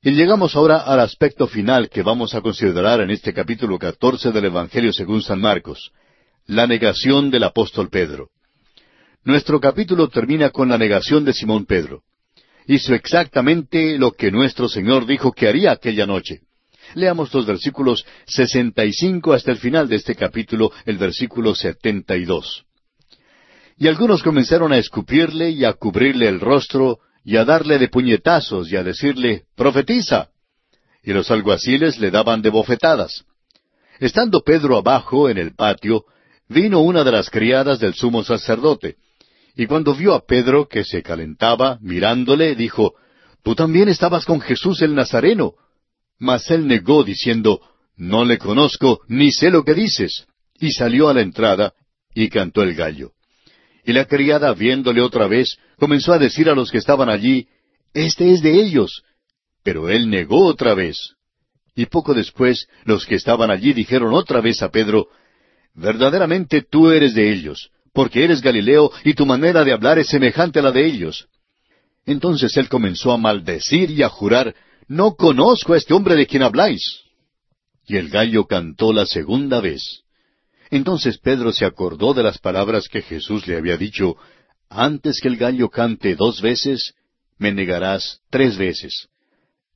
Y 0.06 0.12
llegamos 0.12 0.54
ahora 0.54 0.76
al 0.76 1.00
aspecto 1.00 1.48
final 1.48 1.88
que 1.88 2.04
vamos 2.04 2.32
a 2.36 2.40
considerar 2.40 3.00
en 3.00 3.10
este 3.10 3.34
capítulo 3.34 3.76
14 3.76 4.30
del 4.30 4.44
Evangelio 4.44 4.92
según 4.92 5.20
San 5.20 5.40
Marcos, 5.40 5.90
la 6.46 6.68
negación 6.68 7.28
del 7.28 7.42
apóstol 7.42 7.88
Pedro. 7.90 8.28
Nuestro 9.24 9.58
capítulo 9.58 10.08
termina 10.08 10.50
con 10.50 10.68
la 10.68 10.78
negación 10.78 11.24
de 11.24 11.32
Simón 11.32 11.66
Pedro. 11.66 12.02
Hizo 12.68 12.94
exactamente 12.94 13.98
lo 13.98 14.12
que 14.12 14.30
nuestro 14.30 14.68
Señor 14.68 15.06
dijo 15.06 15.32
que 15.32 15.48
haría 15.48 15.72
aquella 15.72 16.06
noche. 16.06 16.42
Leamos 16.94 17.34
los 17.34 17.44
versículos 17.44 18.06
65 18.26 19.32
hasta 19.32 19.50
el 19.50 19.58
final 19.58 19.88
de 19.88 19.96
este 19.96 20.14
capítulo, 20.14 20.70
el 20.84 20.98
versículo 20.98 21.52
72. 21.52 22.64
Y 23.76 23.88
algunos 23.88 24.22
comenzaron 24.22 24.72
a 24.72 24.78
escupirle 24.78 25.50
y 25.50 25.64
a 25.64 25.72
cubrirle 25.72 26.28
el 26.28 26.38
rostro 26.38 27.00
y 27.26 27.36
a 27.36 27.44
darle 27.44 27.80
de 27.80 27.88
puñetazos 27.88 28.70
y 28.70 28.76
a 28.76 28.84
decirle, 28.84 29.46
Profetiza. 29.56 30.28
Y 31.02 31.12
los 31.12 31.28
alguaciles 31.32 31.98
le 31.98 32.12
daban 32.12 32.40
de 32.40 32.50
bofetadas. 32.50 33.24
Estando 33.98 34.42
Pedro 34.42 34.76
abajo 34.76 35.28
en 35.28 35.36
el 35.36 35.52
patio, 35.52 36.04
vino 36.48 36.80
una 36.80 37.02
de 37.02 37.10
las 37.10 37.28
criadas 37.28 37.80
del 37.80 37.94
sumo 37.94 38.22
sacerdote, 38.22 38.94
y 39.56 39.66
cuando 39.66 39.92
vio 39.92 40.14
a 40.14 40.24
Pedro 40.24 40.68
que 40.68 40.84
se 40.84 41.02
calentaba, 41.02 41.78
mirándole, 41.80 42.54
dijo, 42.54 42.94
Tú 43.42 43.56
también 43.56 43.88
estabas 43.88 44.24
con 44.24 44.40
Jesús 44.40 44.80
el 44.82 44.94
Nazareno. 44.94 45.54
Mas 46.20 46.48
él 46.52 46.68
negó, 46.68 47.02
diciendo, 47.02 47.60
No 47.96 48.24
le 48.24 48.38
conozco, 48.38 49.00
ni 49.08 49.32
sé 49.32 49.50
lo 49.50 49.64
que 49.64 49.74
dices. 49.74 50.26
Y 50.60 50.70
salió 50.70 51.08
a 51.08 51.14
la 51.14 51.22
entrada, 51.22 51.74
y 52.14 52.28
cantó 52.28 52.62
el 52.62 52.74
gallo. 52.76 53.15
Y 53.86 53.92
la 53.92 54.04
criada, 54.04 54.52
viéndole 54.52 55.00
otra 55.00 55.28
vez, 55.28 55.56
comenzó 55.78 56.12
a 56.12 56.18
decir 56.18 56.50
a 56.50 56.54
los 56.56 56.72
que 56.72 56.78
estaban 56.78 57.08
allí, 57.08 57.46
Este 57.94 58.32
es 58.32 58.42
de 58.42 58.60
ellos. 58.60 59.04
Pero 59.62 59.88
él 59.88 60.10
negó 60.10 60.44
otra 60.44 60.74
vez. 60.74 61.14
Y 61.76 61.86
poco 61.86 62.12
después 62.12 62.66
los 62.84 63.06
que 63.06 63.14
estaban 63.14 63.48
allí 63.48 63.72
dijeron 63.72 64.12
otra 64.12 64.40
vez 64.40 64.60
a 64.60 64.70
Pedro, 64.70 65.06
Verdaderamente 65.72 66.62
tú 66.62 66.90
eres 66.90 67.14
de 67.14 67.30
ellos, 67.30 67.70
porque 67.92 68.24
eres 68.24 68.40
Galileo 68.42 68.90
y 69.04 69.14
tu 69.14 69.24
manera 69.24 69.62
de 69.62 69.72
hablar 69.72 70.00
es 70.00 70.08
semejante 70.08 70.58
a 70.58 70.62
la 70.62 70.72
de 70.72 70.84
ellos. 70.84 71.28
Entonces 72.06 72.56
él 72.56 72.68
comenzó 72.68 73.12
a 73.12 73.18
maldecir 73.18 73.90
y 73.92 74.02
a 74.02 74.08
jurar, 74.08 74.52
No 74.88 75.14
conozco 75.14 75.74
a 75.74 75.76
este 75.76 75.94
hombre 75.94 76.16
de 76.16 76.26
quien 76.26 76.42
habláis. 76.42 77.02
Y 77.86 77.96
el 77.96 78.08
gallo 78.08 78.46
cantó 78.46 78.92
la 78.92 79.06
segunda 79.06 79.60
vez. 79.60 80.05
Entonces 80.70 81.18
Pedro 81.18 81.52
se 81.52 81.64
acordó 81.64 82.14
de 82.14 82.22
las 82.22 82.38
palabras 82.38 82.88
que 82.88 83.02
Jesús 83.02 83.46
le 83.46 83.56
había 83.56 83.76
dicho, 83.76 84.16
Antes 84.68 85.20
que 85.20 85.28
el 85.28 85.36
gallo 85.36 85.68
cante 85.68 86.16
dos 86.16 86.40
veces, 86.42 86.94
me 87.38 87.52
negarás 87.52 88.20
tres 88.30 88.56
veces. 88.56 89.08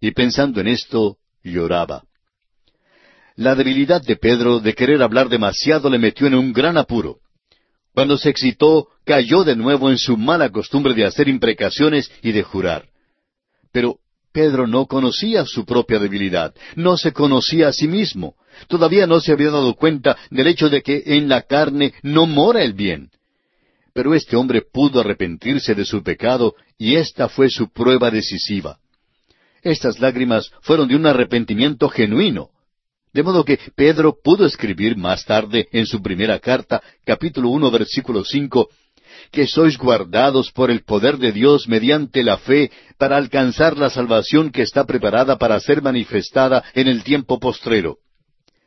Y 0.01 0.11
pensando 0.13 0.61
en 0.61 0.69
esto, 0.69 1.19
lloraba. 1.45 2.05
La 3.37 3.55
debilidad 3.55 4.03
de 4.03 4.17
Pedro 4.17 4.61
de 4.61 4.75
querer 4.75 5.03
hablar 5.03 5.29
demasiado 5.29 5.89
le 5.89 5.99
metió 5.99 6.27
en 6.27 6.35
un 6.35 6.53
gran 6.53 6.77
apuro. 6.77 7.19
Cuando 7.95 8.19
se 8.19 8.31
excitó, 8.31 8.89
cayó 9.05 9.45
de 9.45 9.57
nuevo 9.57 9.91
en 9.91 9.99
su 9.99 10.17
mala 10.17 10.51
costumbre 10.51 10.95
de 10.95 11.05
hacer 11.05 11.29
imprecaciones 11.29 12.11
y 12.23 12.33
de 12.33 12.43
jurar. 12.43 12.89
Pero 13.73 13.97
Pedro 14.33 14.67
no 14.67 14.87
conocía 14.87 15.45
su 15.45 15.65
propia 15.65 15.99
debilidad, 15.99 16.55
no 16.77 16.97
se 16.97 17.13
conocía 17.13 17.69
a 17.69 17.73
sí 17.73 17.89
mismo, 17.89 18.35
todavía 18.69 19.07
no 19.07 19.21
se 19.21 19.33
había 19.33 19.51
dado 19.51 19.75
cuenta 19.75 20.17
del 20.31 20.47
hecho 20.47 20.69
de 20.69 20.83
que 20.83 21.03
en 21.07 21.29
la 21.29 21.43
carne 21.43 21.95
no 22.03 22.27
mora 22.27 22.63
el 22.63 22.75
bien. 22.75 23.11
Pero 23.93 24.15
este 24.15 24.37
hombre 24.37 24.63
pudo 24.63 25.01
arrepentirse 25.01 25.75
de 25.75 25.85
su 25.85 26.03
pecado 26.03 26.55
y 26.79 26.95
esta 26.95 27.29
fue 27.29 27.51
su 27.51 27.73
prueba 27.73 28.11
decisiva. 28.11 28.79
Estas 29.63 29.99
lágrimas 29.99 30.51
fueron 30.63 30.89
de 30.89 30.97
un 30.97 31.07
arrepentimiento 31.07 31.89
genuino. 31.89 32.51
De 33.13 33.25
modo 33.25 33.45
que 33.45 33.59
Pedro 33.75 34.17
pudo 34.23 34.47
escribir 34.47 34.97
más 34.97 35.25
tarde 35.25 35.69
en 35.73 35.87
su 35.87 36.01
primera 36.01 36.39
carta, 36.39 36.81
capítulo 37.05 37.51
uno, 37.51 37.71
versículo 37.71 38.25
cinco, 38.25 38.69
que 39.31 39.47
sois 39.47 39.77
guardados 39.79 40.51
por 40.51 40.71
el 40.71 40.83
poder 40.83 41.19
de 41.19 41.33
Dios 41.33 41.69
mediante 41.69 42.23
la 42.25 42.39
fe 42.39 42.71
para 42.99 43.17
alcanzar 43.17 43.79
la 43.79 43.91
salvación 43.91 44.51
que 44.51 44.63
está 44.63 44.85
preparada 44.85 45.39
para 45.39 45.59
ser 45.61 45.83
manifestada 45.83 46.65
en 46.75 46.89
el 46.89 47.03
tiempo 47.05 47.39
postrero. 47.39 47.99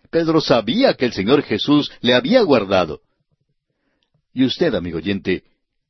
Pedro 0.09 0.41
sabía 0.41 0.93
que 0.93 1.05
el 1.05 1.13
Señor 1.13 1.43
Jesús 1.43 1.91
le 2.01 2.13
había 2.13 2.41
guardado. 2.43 3.01
¿Y 4.33 4.45
usted, 4.45 4.73
amigo 4.73 4.97
oyente, 4.97 5.43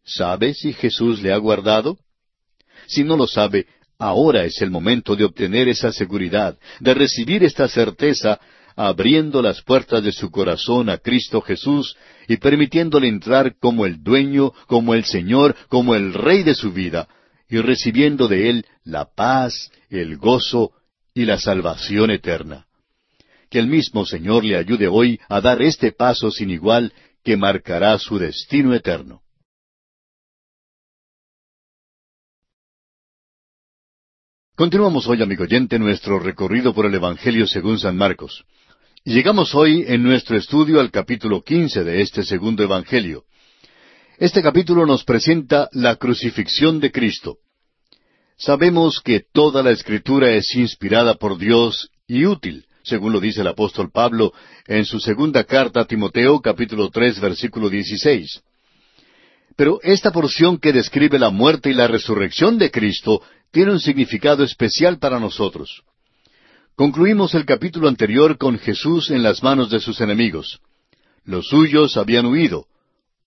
sabe 0.03 0.53
si 0.53 0.73
Jesús 0.73 1.21
le 1.21 1.31
ha 1.31 1.37
guardado? 1.37 1.97
Si 2.87 3.03
no 3.03 3.15
lo 3.15 3.27
sabe, 3.27 3.67
ahora 3.97 4.43
es 4.43 4.61
el 4.61 4.71
momento 4.71 5.15
de 5.15 5.23
obtener 5.25 5.67
esa 5.67 5.91
seguridad, 5.91 6.57
de 6.79 6.93
recibir 6.93 7.43
esta 7.43 7.67
certeza 7.67 8.39
abriendo 8.75 9.41
las 9.41 9.61
puertas 9.61 10.03
de 10.03 10.11
su 10.11 10.31
corazón 10.31 10.89
a 10.89 10.97
Cristo 10.97 11.41
Jesús 11.41 11.95
y 12.27 12.37
permitiéndole 12.37 13.07
entrar 13.07 13.55
como 13.59 13.85
el 13.85 14.03
dueño, 14.03 14.51
como 14.67 14.93
el 14.93 15.05
Señor, 15.05 15.55
como 15.69 15.95
el 15.95 16.13
Rey 16.13 16.43
de 16.43 16.55
su 16.55 16.71
vida, 16.71 17.07
y 17.49 17.59
recibiendo 17.59 18.27
de 18.27 18.49
Él 18.49 18.65
la 18.83 19.05
paz, 19.05 19.71
el 19.89 20.17
gozo 20.17 20.71
y 21.13 21.25
la 21.25 21.37
salvación 21.37 22.11
eterna. 22.11 22.65
Que 23.49 23.59
el 23.59 23.67
mismo 23.67 24.05
Señor 24.05 24.43
le 24.43 24.57
ayude 24.57 24.87
hoy 24.87 25.19
a 25.29 25.39
dar 25.41 25.61
este 25.61 25.91
paso 25.91 26.31
sin 26.31 26.49
igual 26.49 26.91
que 27.23 27.37
marcará 27.37 27.97
su 27.99 28.17
destino 28.17 28.73
eterno. 28.73 29.21
Continuamos 34.55 35.07
hoy, 35.07 35.19
amigo 35.21 35.45
oyente, 35.45 35.79
nuestro 35.79 36.19
recorrido 36.19 36.75
por 36.75 36.85
el 36.85 36.93
Evangelio 36.93 37.47
según 37.47 37.79
San 37.79 37.97
Marcos. 37.97 38.45
Llegamos 39.05 39.53
hoy 39.53 39.83
en 39.85 40.01
nuestro 40.01 40.37
estudio 40.37 40.79
al 40.79 40.89
capítulo 40.89 41.41
quince 41.41 41.83
de 41.83 42.01
este 42.01 42.23
segundo 42.23 42.63
Evangelio. 42.63 43.25
Este 44.17 44.41
capítulo 44.41 44.85
nos 44.85 45.03
presenta 45.03 45.67
la 45.73 45.97
crucifixión 45.97 46.79
de 46.79 46.89
Cristo. 46.89 47.39
Sabemos 48.37 49.01
que 49.03 49.19
toda 49.33 49.61
la 49.61 49.71
escritura 49.71 50.31
es 50.31 50.55
inspirada 50.55 51.15
por 51.15 51.37
Dios 51.37 51.89
y 52.07 52.25
útil, 52.25 52.65
según 52.83 53.11
lo 53.11 53.19
dice 53.19 53.41
el 53.41 53.47
apóstol 53.47 53.91
Pablo 53.91 54.31
en 54.67 54.85
su 54.85 55.01
segunda 55.01 55.43
carta 55.43 55.81
a 55.81 55.85
Timoteo 55.85 56.39
capítulo 56.39 56.89
tres 56.89 57.19
versículo 57.19 57.69
dieciséis. 57.69 58.41
Pero 59.57 59.81
esta 59.83 60.13
porción 60.13 60.57
que 60.57 60.71
describe 60.71 61.19
la 61.19 61.29
muerte 61.29 61.69
y 61.69 61.73
la 61.73 61.87
resurrección 61.87 62.57
de 62.57 62.71
Cristo 62.71 63.21
tiene 63.51 63.73
un 63.73 63.81
significado 63.81 64.45
especial 64.45 64.97
para 64.97 65.19
nosotros. 65.19 65.83
Concluimos 66.75 67.35
el 67.35 67.45
capítulo 67.45 67.87
anterior 67.87 68.39
con 68.39 68.57
Jesús 68.57 69.11
en 69.11 69.21
las 69.21 69.43
manos 69.43 69.69
de 69.69 69.79
sus 69.79 70.01
enemigos. 70.01 70.59
Los 71.23 71.47
suyos 71.47 71.97
habían 71.97 72.25
huido. 72.25 72.65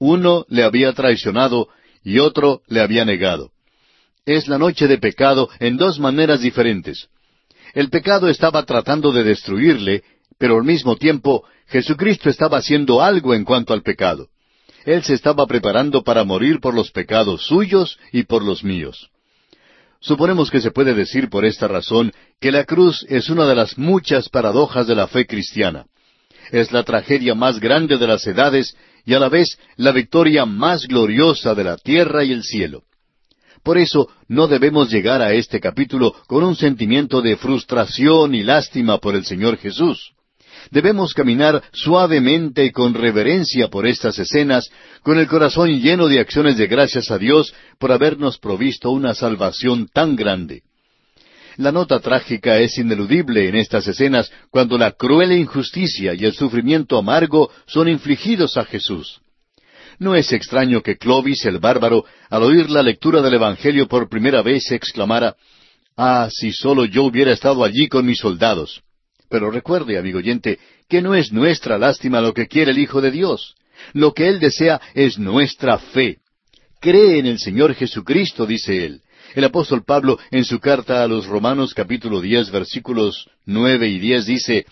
Uno 0.01 0.45
le 0.49 0.65
había 0.65 0.93
traicionado 0.95 1.69
y 2.03 2.19
otro 2.19 2.63
le 2.67 2.81
había 2.81 3.05
negado. 3.05 3.53
Es 4.25 4.49
la 4.49 4.59
noche 4.59 4.89
de 4.89 4.99
pecado 4.99 5.49
en 5.61 5.77
dos 5.77 6.01
maneras 6.01 6.41
diferentes. 6.41 7.09
El 7.73 7.89
pecado 7.89 8.29
estaba 8.29 8.65
tratando 8.65 9.13
de 9.13 9.23
destruirle, 9.23 10.03
pero 10.39 10.57
al 10.57 10.65
mismo 10.65 10.97
tiempo 10.97 11.45
Jesucristo 11.69 12.29
estaba 12.29 12.59
haciendo 12.59 13.01
algo 13.01 13.33
en 13.33 13.45
cuanto 13.45 13.73
al 13.73 13.83
pecado. 13.83 14.29
Él 14.85 15.05
se 15.05 15.15
estaba 15.15 15.47
preparando 15.47 16.03
para 16.03 16.25
morir 16.25 16.59
por 16.59 16.75
los 16.75 16.91
pecados 16.91 17.47
suyos 17.47 17.97
y 18.11 18.25
por 18.25 18.43
los 18.43 18.65
míos. 18.65 19.09
Suponemos 20.01 20.51
que 20.51 20.61
se 20.61 20.71
puede 20.71 20.95
decir 20.95 21.29
por 21.29 21.45
esta 21.45 21.69
razón 21.69 22.13
que 22.41 22.53
la 22.53 22.65
cruz 22.65 23.05
es 23.09 23.31
una 23.31 23.47
de 23.47 23.55
las 23.55 23.79
muchas 23.79 24.29
paradojas 24.29 24.87
de 24.87 24.95
la 24.95 25.09
fe 25.09 25.27
cristiana. 25.27 25.87
Es 26.51 26.71
la 26.73 26.85
tragedia 26.85 27.35
más 27.35 27.59
grande 27.59 27.97
de 27.97 28.07
las 28.07 28.27
edades 28.27 28.77
y 29.05 29.15
a 29.15 29.19
la 29.19 29.29
vez 29.29 29.59
la 29.77 29.93
victoria 29.93 30.47
más 30.47 30.87
gloriosa 30.87 31.55
de 31.55 31.65
la 31.65 31.77
tierra 31.77 32.25
y 32.25 32.33
el 32.33 32.43
cielo. 32.43 32.83
Por 33.63 33.79
eso 33.79 34.09
no 34.29 34.47
debemos 34.47 34.91
llegar 34.91 35.23
a 35.23 35.33
este 35.33 35.61
capítulo 35.61 36.15
con 36.29 36.45
un 36.45 36.55
sentimiento 36.55 37.21
de 37.21 37.37
frustración 37.37 38.35
y 38.35 38.45
lástima 38.45 38.99
por 38.99 39.17
el 39.17 39.25
Señor 39.25 39.57
Jesús. 39.57 40.13
Debemos 40.71 41.15
caminar 41.15 41.63
suavemente 41.73 42.65
y 42.65 42.71
con 42.71 42.95
reverencia 42.95 43.69
por 43.69 43.87
estas 43.87 44.19
escenas, 44.19 44.69
con 45.03 45.19
el 45.19 45.27
corazón 45.27 45.81
lleno 45.81 46.09
de 46.09 46.21
acciones 46.21 46.57
de 46.57 46.67
gracias 46.67 47.11
a 47.11 47.19
Dios 47.19 47.55
por 47.79 47.93
habernos 47.93 48.39
provisto 48.39 48.91
una 48.91 49.15
salvación 49.15 49.89
tan 49.93 50.17
grande. 50.17 50.63
La 51.57 51.73
nota 51.73 52.01
trágica 52.01 52.59
es 52.59 52.77
ineludible 52.77 53.49
en 53.49 53.57
estas 53.57 53.87
escenas 53.89 54.31
cuando 54.51 54.77
la 54.77 54.93
cruel 54.93 55.33
injusticia 55.33 56.13
y 56.15 56.25
el 56.25 56.35
sufrimiento 56.35 56.99
amargo 56.99 57.51
son 57.67 57.89
infligidos 57.89 58.57
a 58.57 58.65
Jesús. 58.65 59.21
No 59.99 60.15
es 60.15 60.33
extraño 60.33 60.83
que 60.83 60.99
Clovis 60.99 61.47
el 61.47 61.59
bárbaro, 61.59 62.05
al 62.29 62.43
oír 62.43 62.69
la 62.69 62.83
lectura 62.83 63.23
del 63.23 63.35
Evangelio 63.35 63.89
por 63.89 64.11
primera 64.11 64.43
vez, 64.43 64.71
exclamara 64.71 65.35
Ah, 65.97 66.29
si 66.31 66.53
solo 66.53 66.85
yo 66.85 67.05
hubiera 67.05 67.33
estado 67.33 67.65
allí 67.65 67.89
con 67.89 68.05
mis 68.05 68.19
soldados. 68.19 68.83
Pero 69.29 69.51
recuerde, 69.51 69.99
amigo 69.99 70.19
oyente, 70.19 70.59
que 70.89 71.03
no 71.03 71.15
es 71.15 71.33
nuestra 71.33 71.79
lástima 71.79 72.21
lo 72.21 72.33
que 72.33 72.47
quiere 72.47 72.71
el 72.71 72.79
Hijo 72.79 73.01
de 73.01 73.11
Dios. 73.11 73.55
Lo 73.93 74.13
que 74.15 74.29
Él 74.29 74.41
desea 74.41 74.81
es 74.95 75.19
nuestra 75.19 75.79
fe. 75.79 76.19
Cree 76.81 77.19
en 77.19 77.27
el 77.27 77.39
Señor 77.39 77.75
Jesucristo, 77.75 78.47
dice 78.47 78.85
Él. 78.85 79.01
El 79.35 79.45
apóstol 79.45 79.85
Pablo, 79.85 80.19
en 80.31 80.45
su 80.45 80.61
carta 80.61 81.03
a 81.03 81.09
los 81.09 81.27
Romanos 81.27 81.75
capítulo 81.75 82.21
diez 82.21 82.51
versículos 82.51 83.29
nueve 83.45 83.89
y 83.89 83.99
diez 83.99 84.25
dice, 84.25 84.67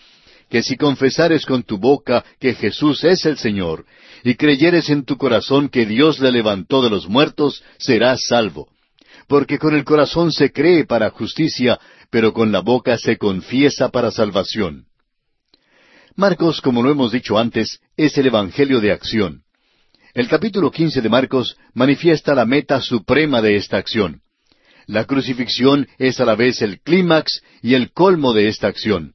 que 0.49 0.63
si 0.63 0.77
confesares 0.77 1.45
con 1.45 1.63
tu 1.63 1.77
boca 1.77 2.23
que 2.39 2.53
Jesús 2.53 3.03
es 3.03 3.25
el 3.25 3.37
Señor, 3.37 3.85
y 4.23 4.35
creyeres 4.35 4.89
en 4.89 5.03
tu 5.03 5.17
corazón 5.17 5.69
que 5.69 5.85
Dios 5.85 6.19
le 6.19 6.31
levantó 6.31 6.81
de 6.81 6.89
los 6.89 7.07
muertos, 7.07 7.63
serás 7.77 8.25
salvo. 8.27 8.69
Porque 9.27 9.57
con 9.57 9.75
el 9.75 9.83
corazón 9.83 10.31
se 10.31 10.51
cree 10.51 10.85
para 10.85 11.09
justicia, 11.09 11.79
pero 12.15 12.31
con 12.31 12.49
la 12.49 12.61
boca 12.61 12.97
se 12.97 13.17
confiesa 13.17 13.89
para 13.89 14.09
salvación. 14.09 14.85
Marcos, 16.15 16.61
como 16.61 16.81
lo 16.81 16.89
hemos 16.89 17.11
dicho 17.11 17.37
antes, 17.37 17.81
es 17.97 18.17
el 18.17 18.27
Evangelio 18.27 18.79
de 18.79 18.93
acción. 18.93 19.43
El 20.13 20.29
capítulo 20.29 20.71
quince 20.71 21.01
de 21.01 21.09
Marcos 21.09 21.57
manifiesta 21.73 22.33
la 22.33 22.45
meta 22.45 22.79
suprema 22.79 23.41
de 23.41 23.57
esta 23.57 23.75
acción. 23.75 24.21
La 24.87 25.03
crucifixión 25.03 25.89
es 25.97 26.21
a 26.21 26.23
la 26.23 26.35
vez 26.35 26.61
el 26.61 26.79
clímax 26.79 27.41
y 27.61 27.73
el 27.73 27.91
colmo 27.91 28.31
de 28.31 28.47
esta 28.47 28.67
acción. 28.67 29.13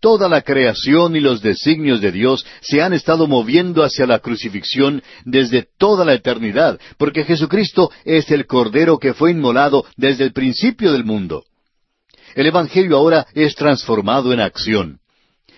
Toda 0.00 0.28
la 0.28 0.42
creación 0.42 1.16
y 1.16 1.20
los 1.20 1.40
designios 1.40 2.02
de 2.02 2.12
Dios 2.12 2.44
se 2.60 2.82
han 2.82 2.92
estado 2.92 3.26
moviendo 3.26 3.82
hacia 3.82 4.06
la 4.06 4.18
crucifixión 4.18 5.02
desde 5.24 5.66
toda 5.78 6.04
la 6.04 6.12
eternidad, 6.12 6.78
porque 6.98 7.24
Jesucristo 7.24 7.90
es 8.04 8.30
el 8.30 8.44
Cordero 8.44 8.98
que 8.98 9.14
fue 9.14 9.30
inmolado 9.30 9.86
desde 9.96 10.24
el 10.24 10.34
principio 10.34 10.92
del 10.92 11.06
mundo. 11.06 11.42
El 12.36 12.44
Evangelio 12.44 12.98
ahora 12.98 13.26
es 13.32 13.54
transformado 13.54 14.30
en 14.30 14.40
acción. 14.40 15.00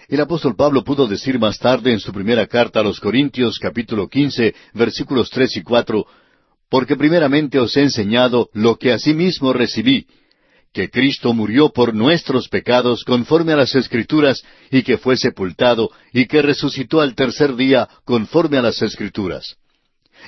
El 0.07 0.21
apóstol 0.21 0.55
Pablo 0.55 0.85
pudo 0.85 1.09
decir 1.09 1.37
más 1.37 1.59
tarde 1.59 1.91
en 1.91 1.99
su 1.99 2.13
primera 2.13 2.47
carta 2.47 2.79
a 2.79 2.83
los 2.85 3.01
Corintios 3.01 3.59
capítulo 3.59 4.07
quince 4.07 4.55
versículos 4.75 5.29
tres 5.29 5.57
y 5.57 5.63
cuatro, 5.63 6.07
porque 6.71 6.95
primeramente 6.95 7.59
os 7.59 7.77
he 7.77 7.83
enseñado 7.83 8.49
lo 8.53 8.77
que 8.77 8.93
asimismo 8.93 9.53
recibí, 9.53 10.07
que 10.73 10.89
Cristo 10.89 11.35
murió 11.35 11.71
por 11.71 11.95
nuestros 11.95 12.49
pecados 12.49 13.03
conforme 13.03 13.55
a 13.55 13.57
las 13.57 13.75
Escrituras, 13.75 14.45
y 14.71 14.85
que 14.85 14.99
fue 14.99 15.17
sepultado, 15.17 15.91
y 16.13 16.27
que 16.27 16.43
resucitó 16.43 17.01
al 17.01 17.17
tercer 17.17 17.57
día 17.57 17.89
conforme 18.05 18.57
a 18.57 18.63
las 18.63 18.81
Escrituras. 18.83 19.57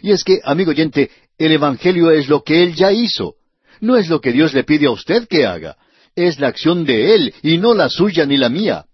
Y 0.02 0.10
es 0.10 0.24
que, 0.24 0.40
amigo 0.42 0.72
oyente, 0.72 1.12
el 1.38 1.52
Evangelio 1.52 2.10
es 2.10 2.28
lo 2.28 2.42
que 2.42 2.64
Él 2.64 2.74
ya 2.74 2.90
hizo. 2.90 3.36
No 3.80 3.96
es 3.96 4.08
lo 4.08 4.20
que 4.20 4.32
Dios 4.32 4.52
le 4.52 4.64
pide 4.64 4.86
a 4.86 4.90
usted 4.90 5.28
que 5.28 5.46
haga. 5.46 5.76
Es 6.14 6.38
la 6.38 6.48
acción 6.48 6.84
de 6.84 7.14
Él 7.14 7.34
y 7.42 7.58
no 7.58 7.74
la 7.74 7.88
suya 7.88 8.26
ni 8.26 8.36
la 8.36 8.48
mía. 8.48 8.84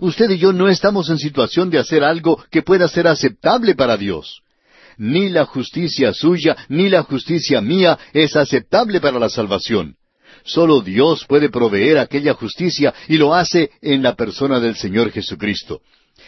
Usted 0.00 0.30
y 0.30 0.38
yo 0.38 0.52
no 0.52 0.68
estamos 0.68 1.10
en 1.10 1.18
situación 1.18 1.70
de 1.70 1.78
hacer 1.78 2.04
algo 2.04 2.42
que 2.50 2.62
pueda 2.62 2.88
ser 2.88 3.08
aceptable 3.08 3.74
para 3.74 3.96
Dios. 3.96 4.42
Ni 4.96 5.28
la 5.28 5.46
justicia 5.46 6.12
suya 6.12 6.56
ni 6.68 6.88
la 6.88 7.02
justicia 7.02 7.60
mía 7.60 7.98
es 8.12 8.36
aceptable 8.36 9.00
para 9.00 9.18
la 9.18 9.28
salvación. 9.28 9.96
Solo 10.44 10.80
Dios 10.80 11.24
puede 11.26 11.48
proveer 11.50 11.98
aquella 11.98 12.34
justicia 12.34 12.94
y 13.08 13.16
lo 13.16 13.34
hace 13.34 13.70
en 13.82 14.02
la 14.02 14.14
persona 14.14 14.60
del 14.60 14.76
Señor 14.76 15.10
Jesucristo, 15.10 15.80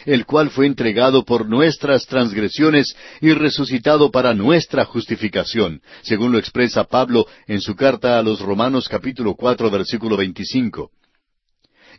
el 0.05 0.25
cual 0.25 0.49
fue 0.49 0.65
entregado 0.65 1.23
por 1.23 1.47
nuestras 1.47 2.05
transgresiones 2.05 2.95
y 3.21 3.33
resucitado 3.33 4.11
para 4.11 4.33
nuestra 4.33 4.85
justificación, 4.85 5.81
según 6.01 6.31
lo 6.31 6.37
expresa 6.37 6.83
Pablo 6.83 7.25
en 7.47 7.61
su 7.61 7.75
carta 7.75 8.17
a 8.19 8.23
los 8.23 8.39
Romanos 8.39 8.87
capítulo 8.89 9.35
cuatro 9.35 9.69
versículo 9.69 10.17
veinticinco. 10.17 10.91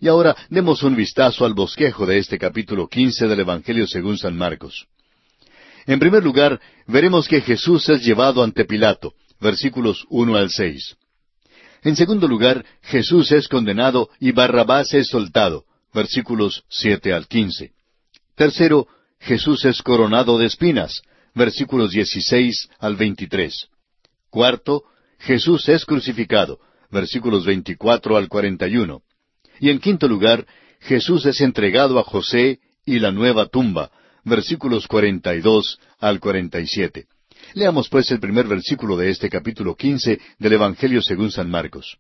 Y 0.01 0.09
ahora 0.09 0.37
demos 0.51 0.83
un 0.83 0.97
vistazo 0.97 1.45
al 1.45 1.55
bosquejo 1.55 2.05
de 2.05 2.19
este 2.19 2.39
capítulo 2.39 2.89
quince 2.89 3.27
del 3.27 3.41
Evangelio 3.41 3.87
según 3.87 4.19
San 4.19 4.37
Marcos. 4.37 4.87
En 5.87 5.99
primer 5.99 6.25
lugar, 6.25 6.61
veremos 6.87 7.29
que 7.29 7.41
Jesús 7.41 7.89
es 7.89 8.05
llevado 8.05 8.43
ante 8.43 8.65
Pilato, 8.65 9.13
versículos 9.41 10.05
uno 10.09 10.37
al 10.37 10.51
seis. 10.51 10.97
En 11.83 11.97
segundo 11.97 12.27
lugar, 12.27 12.65
Jesús 12.83 13.31
es 13.31 13.47
condenado 13.47 14.09
y 14.19 14.33
Barrabás 14.33 14.95
es 14.95 15.09
soltado, 15.09 15.65
versículos 15.93 16.65
siete 16.69 17.13
al 17.13 17.29
quince. 17.29 17.73
Tercero, 18.35 18.89
Jesús 19.21 19.65
es 19.65 19.81
coronado 19.83 20.39
de 20.39 20.47
espinas, 20.47 21.03
versículos 21.35 21.93
dieciséis 21.93 22.69
al 22.79 22.97
veintitrés. 22.97 23.69
Cuarto, 24.29 24.85
Jesús 25.19 25.69
es 25.69 25.85
crucificado, 25.85 26.59
versículos 26.91 27.47
veinticuatro 27.47 28.17
al 28.17 28.29
cuarenta 28.29 28.67
y 28.67 28.77
uno. 28.77 29.03
Y 29.61 29.71
en 29.71 29.79
quinto 29.79 30.09
lugar, 30.09 30.47
Jesús 30.81 31.25
es 31.27 31.41
entregado 31.41 31.99
a 31.99 32.03
José 32.03 32.59
y 32.85 32.99
la 32.99 33.13
nueva 33.13 33.47
tumba, 33.47 33.91
versículos 34.25 34.87
cuarenta 34.89 35.35
y 35.35 35.41
dos 35.41 35.79
al 36.01 36.19
cuarenta 36.19 36.61
y 36.61 36.67
siete. 36.67 37.07
Leamos 37.55 37.89
pues 37.89 38.11
el 38.11 38.21
primer 38.21 38.47
versículo 38.49 38.97
de 38.97 39.11
este 39.11 39.31
capítulo 39.31 39.77
quince 39.77 40.21
del 40.39 40.55
Evangelio 40.55 41.03
según 41.03 41.31
San 41.31 41.49
Marcos. 41.51 41.99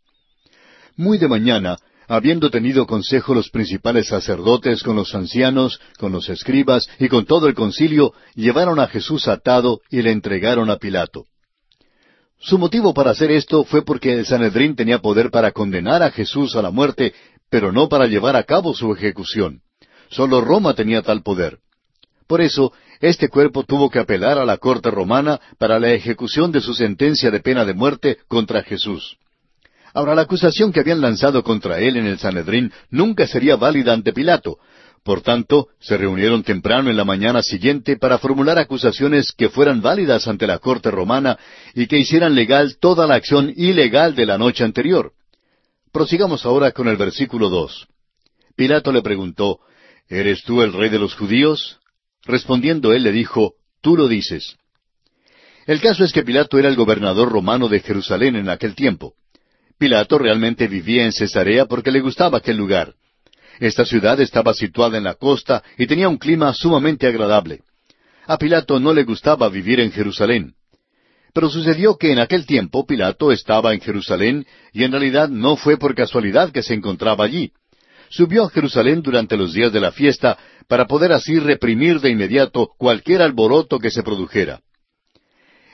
Muy 0.97 1.18
de 1.18 1.29
mañana, 1.29 1.77
habiendo 2.09 2.51
tenido 2.51 2.87
consejo 2.87 3.35
los 3.35 3.51
principales 3.51 4.09
sacerdotes 4.09 4.83
con 4.83 4.97
los 4.97 5.14
ancianos, 5.14 5.81
con 5.99 6.12
los 6.12 6.29
escribas 6.29 6.88
y 6.99 7.09
con 7.09 7.25
todo 7.25 7.49
el 7.49 7.55
concilio, 7.55 8.12
llevaron 8.35 8.81
a 8.81 8.87
Jesús 8.87 9.29
atado 9.29 9.81
y 9.90 10.03
le 10.03 10.12
entregaron 10.12 10.71
a 10.71 10.77
Pilato. 10.77 11.27
Su 12.38 12.59
motivo 12.59 12.93
para 12.93 13.12
hacer 13.12 13.31
esto 13.31 13.64
fue 13.64 13.85
porque 13.85 14.12
el 14.12 14.27
Sanedrín 14.27 14.77
tenía 14.77 14.99
poder 14.99 15.31
para 15.31 15.53
condenar 15.53 16.03
a 16.03 16.11
Jesús 16.11 16.57
a 16.57 16.62
la 16.62 16.71
muerte 16.71 17.14
pero 17.55 17.71
no 17.71 17.88
para 17.88 18.09
llevar 18.09 18.35
a 18.35 18.43
cabo 18.43 18.75
su 18.75 18.93
ejecución. 18.93 19.61
Solo 20.11 20.40
Roma 20.40 20.75
tenía 20.75 21.03
tal 21.03 21.23
poder. 21.23 21.59
Por 22.27 22.40
eso, 22.40 22.73
este 23.01 23.29
cuerpo 23.29 23.62
tuvo 23.62 23.90
que 23.90 24.01
apelar 24.01 24.38
a 24.38 24.45
la 24.45 24.57
corte 24.57 24.90
romana 24.90 25.40
para 25.57 25.79
la 25.79 25.93
ejecución 25.93 26.51
de 26.51 26.61
su 26.61 26.75
sentencia 26.75 27.31
de 27.31 27.38
pena 27.38 27.64
de 27.64 27.75
muerte 27.75 28.19
contra 28.27 28.64
Jesús. 28.64 29.19
Ahora, 29.94 30.16
la 30.16 30.22
acusación 30.22 30.72
que 30.72 30.80
habían 30.80 31.00
lanzado 31.00 31.44
contra 31.44 31.78
él 31.78 31.96
en 31.96 32.07
el 32.07 32.18
Sanedrín 32.18 32.72
nunca 32.90 33.28
sería 33.28 33.54
válida 33.54 33.92
ante 33.92 34.12
Pilato. 34.12 34.59
Por 35.04 35.20
tanto, 35.20 35.68
se 35.78 35.96
reunieron 35.96 36.42
temprano 36.42 36.90
en 36.90 36.96
la 36.96 37.04
mañana 37.04 37.42
siguiente 37.42 37.96
para 37.96 38.18
formular 38.18 38.59
acusaciones 38.59 39.30
que 39.30 39.50
fueran 39.50 39.83
válidas 39.83 40.26
ante 40.26 40.48
la 40.48 40.59
corte 40.59 40.90
romana 40.90 41.38
y 41.74 41.87
que 41.87 41.98
hicieran 41.98 42.35
legal 42.35 42.78
toda 42.80 43.07
la 43.07 43.14
acción 43.14 43.52
ilegal 43.54 44.16
de 44.16 44.26
la 44.26 44.37
noche 44.37 44.64
anterior. 44.64 45.12
Prosigamos 45.92 46.44
ahora 46.44 46.72
con 46.72 46.88
el 46.88 46.96
versículo 46.96 47.48
dos. 47.48 47.87
Pilato 48.57 48.90
le 48.90 49.02
preguntó, 49.02 49.61
¿Eres 50.09 50.42
tú 50.42 50.62
el 50.62 50.72
rey 50.72 50.88
de 50.88 50.98
los 50.98 51.14
judíos? 51.14 51.78
Respondiendo 52.24 52.92
él 52.92 53.04
le 53.04 53.12
dijo, 53.12 53.54
Tú 53.80 53.96
lo 53.96 54.09
dices. 54.09 54.57
El 55.66 55.80
caso 55.80 56.02
es 56.02 56.12
que 56.12 56.24
Pilato 56.24 56.59
era 56.59 56.68
el 56.68 56.74
gobernador 56.74 57.30
romano 57.30 57.68
de 57.68 57.78
Jerusalén 57.78 58.35
en 58.35 58.48
aquel 58.48 58.74
tiempo. 58.74 59.14
Pilato 59.78 60.18
realmente 60.18 60.68
vivía 60.68 61.04
en 61.04 61.12
Cesarea 61.12 61.66
porque 61.66 61.90
le 61.90 62.00
gustaba 62.00 62.38
aquel 62.38 62.56
lugar. 62.56 62.94
Esta 63.60 63.84
ciudad 63.84 64.20
estaba 64.20 64.54
situada 64.54 64.98
en 64.98 65.04
la 65.04 65.14
costa 65.14 65.62
y 65.78 65.87
tenía 65.87 66.08
un 66.08 66.18
clima 66.18 66.52
sumamente 66.54 67.06
agradable. 67.06 67.60
A 68.26 68.38
Pilato 68.38 68.80
no 68.80 68.92
le 68.92 69.04
gustaba 69.04 69.48
vivir 69.48 69.80
en 69.80 69.92
Jerusalén. 69.92 70.54
Pero 71.32 71.50
sucedió 71.50 71.96
que 71.96 72.12
en 72.12 72.20
aquel 72.20 72.46
tiempo 72.46 72.87
Pilato 72.87 73.32
estaba 73.32 73.74
en 73.74 73.80
Jerusalén 73.80 74.46
y 74.72 74.84
en 74.84 74.92
realidad 74.92 75.28
no 75.28 75.56
fue 75.56 75.76
por 75.76 75.94
casualidad 75.94 76.52
que 76.52 76.62
se 76.62 76.74
encontraba 76.74 77.24
allí. 77.24 77.52
Subió 78.08 78.44
a 78.44 78.50
Jerusalén 78.50 79.02
durante 79.02 79.37
los 79.37 79.52
días 79.52 79.72
de 79.72 79.80
la 79.80 79.90
fiesta 79.90 80.38
para 80.68 80.87
poder 80.87 81.12
así 81.12 81.38
reprimir 81.38 82.00
de 82.00 82.10
inmediato 82.10 82.70
cualquier 82.78 83.22
alboroto 83.22 83.78
que 83.78 83.90
se 83.90 84.02
produjera. 84.02 84.60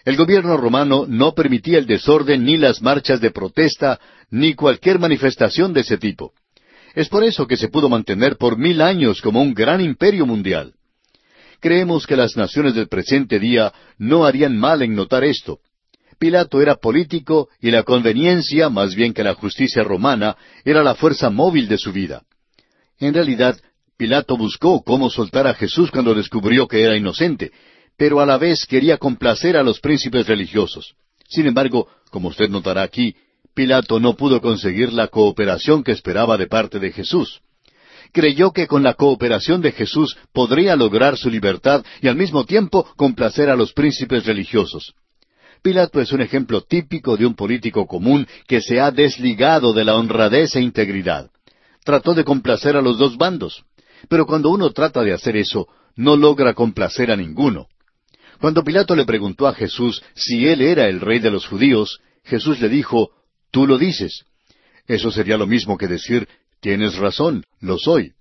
El 0.05 0.17
gobierno 0.17 0.57
romano 0.57 1.05
no 1.07 1.35
permitía 1.35 1.79
el 1.79 1.87
desorden 1.87 2.45
ni 2.45 2.57
las 2.57 2.81
marchas 2.81 3.21
de 3.21 3.31
protesta 3.31 4.01
ni 4.31 4.55
cualquier 4.55 4.99
manifestación 4.99 5.73
de 5.73 5.81
ese 5.81 5.99
tipo. 5.99 6.33
Es 6.95 7.09
por 7.09 7.23
eso 7.23 7.47
que 7.47 7.57
se 7.57 7.69
pudo 7.69 7.89
mantener 7.89 8.37
por 8.37 8.57
mil 8.59 8.81
años 8.81 9.21
como 9.21 9.43
un 9.43 9.55
gran 9.55 9.81
imperio 9.81 10.27
mundial. 10.27 10.75
Creemos 11.61 12.07
que 12.07 12.17
las 12.17 12.37
naciones 12.37 12.75
del 12.75 12.89
presente 12.89 13.39
día 13.39 13.73
no 13.99 14.25
harían 14.25 14.57
mal 14.57 14.83
en 14.83 14.95
notar 14.95 15.25
esto. 15.25 15.61
Pilato 16.19 16.61
era 16.61 16.77
político 16.77 17.49
y 17.61 17.71
la 17.71 17.83
conveniencia, 17.83 18.69
más 18.69 18.95
bien 18.95 19.13
que 19.13 19.23
la 19.23 19.35
justicia 19.35 19.83
romana, 19.83 20.37
era 20.65 20.83
la 20.83 20.95
fuerza 20.95 21.31
móvil 21.31 21.69
de 21.69 21.79
su 21.79 21.93
vida. 21.93 22.23
En 22.99 23.15
realidad, 23.15 23.59
Pilato 23.97 24.37
buscó 24.37 24.83
cómo 24.83 25.11
soltar 25.11 25.47
a 25.47 25.55
Jesús 25.55 25.91
cuando 25.91 26.15
descubrió 26.15 26.67
que 26.67 26.83
era 26.83 26.97
inocente, 26.97 27.53
pero 27.97 28.21
a 28.21 28.27
la 28.27 28.39
vez 28.39 28.65
quería 28.67 28.97
complacer 28.97 29.57
a 29.57 29.63
los 29.63 29.81
príncipes 29.81 30.27
religiosos. 30.27 30.95
Sin 31.29 31.47
embargo, 31.47 31.89
como 32.11 32.29
usted 32.29 32.49
notará 32.49 32.83
aquí, 32.83 33.15
Pilato 33.55 34.01
no 34.01 34.15
pudo 34.17 34.41
conseguir 34.41 34.93
la 34.93 35.09
cooperación 35.09 35.83
que 35.83 35.93
esperaba 35.93 36.37
de 36.37 36.47
parte 36.47 36.79
de 36.79 36.93
Jesús 36.93 37.41
creyó 38.13 38.53
que 38.53 38.67
con 38.67 38.83
la 38.83 38.95
cooperación 38.95 39.61
de 39.61 39.73
Jesús 39.73 40.17
podría 40.33 40.77
lograr 40.77 41.17
su 41.17 41.31
libertad 41.31 41.85
y 42.01 42.09
al 42.09 42.17
mismo 42.17 42.45
tiempo 42.45 42.87
complacer 42.97 43.51
a 43.51 43.57
los 43.57 43.73
príncipes 43.73 44.27
religiosos. 44.27 44.95
Pilato 45.63 46.01
es 46.01 46.13
un 46.13 46.23
ejemplo 46.23 46.63
típico 46.63 47.17
de 47.17 47.27
un 47.27 47.35
político 47.35 47.87
común 47.87 48.27
que 48.49 48.63
se 48.63 48.81
ha 48.81 48.91
desligado 48.91 49.73
de 49.73 49.85
la 49.85 49.97
honradez 49.97 50.57
e 50.57 50.61
integridad. 50.61 51.31
Trató 51.85 52.15
de 52.15 52.25
complacer 52.25 52.77
a 52.77 52.83
los 52.83 52.99
dos 52.99 53.17
bandos, 53.17 53.65
pero 54.09 54.27
cuando 54.27 54.51
uno 54.51 54.71
trata 54.71 55.03
de 55.03 55.13
hacer 55.13 55.37
eso, 55.37 55.69
no 55.97 56.17
logra 56.17 56.55
complacer 56.55 57.11
a 57.11 57.17
ninguno. 57.17 57.67
Cuando 58.41 58.65
Pilato 58.65 58.97
le 58.97 59.05
preguntó 59.05 59.47
a 59.47 59.55
Jesús 59.55 60.03
si 60.15 60.47
él 60.49 60.63
era 60.63 60.89
el 60.89 61.01
rey 61.01 61.19
de 61.19 61.31
los 61.31 61.47
judíos, 61.47 62.01
Jesús 62.25 62.59
le 62.61 62.71
dijo, 62.71 63.11
Tú 63.51 63.67
lo 63.67 63.77
dices. 63.77 64.25
Eso 64.87 65.11
sería 65.11 65.37
lo 65.37 65.47
mismo 65.47 65.77
que 65.77 65.87
decir, 65.87 66.27
Tienes 66.61 66.97
razón, 66.97 67.45
lo 67.61 67.77
soy. 67.79 68.13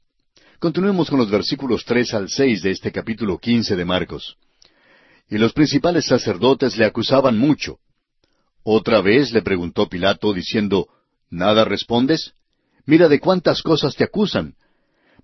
Continuemos 0.60 1.10
con 1.10 1.20
los 1.20 1.30
versículos 1.30 1.86
tres 1.86 2.14
al 2.14 2.30
seis 2.30 2.62
de 2.62 2.72
este 2.72 2.92
capítulo 2.92 3.38
quince 3.38 3.76
de 3.76 3.86
Marcos. 3.86 4.36
y 5.30 5.38
los 5.38 5.54
principales 5.54 6.06
sacerdotes 6.06 6.76
le 6.76 6.86
acusaban 6.86 7.38
mucho. 7.38 7.78
Otra 8.64 9.00
vez 9.00 9.32
le 9.32 9.42
preguntó 9.42 9.88
Pilato, 9.88 10.34
diciendo, 10.34 10.88
¿Nada 11.30 11.64
respondes? 11.64 12.34
Mira 12.86 13.08
de 13.08 13.20
cuántas 13.20 13.62
cosas 13.62 13.96
te 13.96 14.04
acusan. 14.04 14.56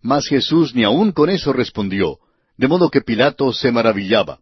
Mas 0.01 0.27
Jesús 0.27 0.75
ni 0.75 0.83
aun 0.83 1.11
con 1.11 1.29
eso 1.29 1.51
respondió, 1.51 2.19
de 2.55 2.67
modo 2.67 2.89
que 2.89 3.01
Pilato 3.01 3.51
se 3.51 3.71
maravillaba. 3.71 4.39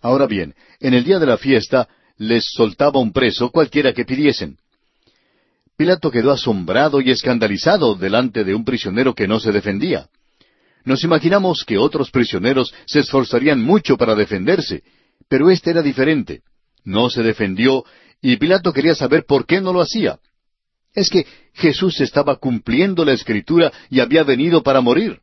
Ahora 0.00 0.26
bien, 0.26 0.54
en 0.80 0.94
el 0.94 1.04
día 1.04 1.18
de 1.18 1.26
la 1.26 1.36
fiesta 1.36 1.88
les 2.16 2.44
soltaba 2.44 3.00
un 3.00 3.12
preso 3.12 3.50
cualquiera 3.50 3.92
que 3.92 4.04
pidiesen. 4.04 4.58
Pilato 5.76 6.10
quedó 6.10 6.32
asombrado 6.32 7.00
y 7.00 7.10
escandalizado 7.10 7.94
delante 7.94 8.44
de 8.44 8.54
un 8.54 8.64
prisionero 8.64 9.14
que 9.14 9.26
no 9.26 9.40
se 9.40 9.52
defendía. 9.52 10.08
Nos 10.84 11.04
imaginamos 11.04 11.64
que 11.64 11.78
otros 11.78 12.10
prisioneros 12.10 12.74
se 12.86 13.00
esforzarían 13.00 13.62
mucho 13.62 13.96
para 13.96 14.14
defenderse, 14.14 14.82
pero 15.28 15.50
éste 15.50 15.70
era 15.70 15.82
diferente. 15.82 16.42
No 16.84 17.08
se 17.10 17.22
defendió 17.22 17.84
y 18.20 18.36
Pilato 18.36 18.72
quería 18.72 18.94
saber 18.94 19.24
por 19.26 19.46
qué 19.46 19.60
no 19.60 19.72
lo 19.72 19.80
hacía. 19.80 20.18
Es 20.94 21.08
que 21.08 21.26
Jesús 21.54 22.00
estaba 22.00 22.36
cumpliendo 22.36 23.04
la 23.04 23.12
escritura 23.12 23.72
y 23.88 24.00
había 24.00 24.22
venido 24.24 24.62
para 24.62 24.80
morir. 24.80 25.20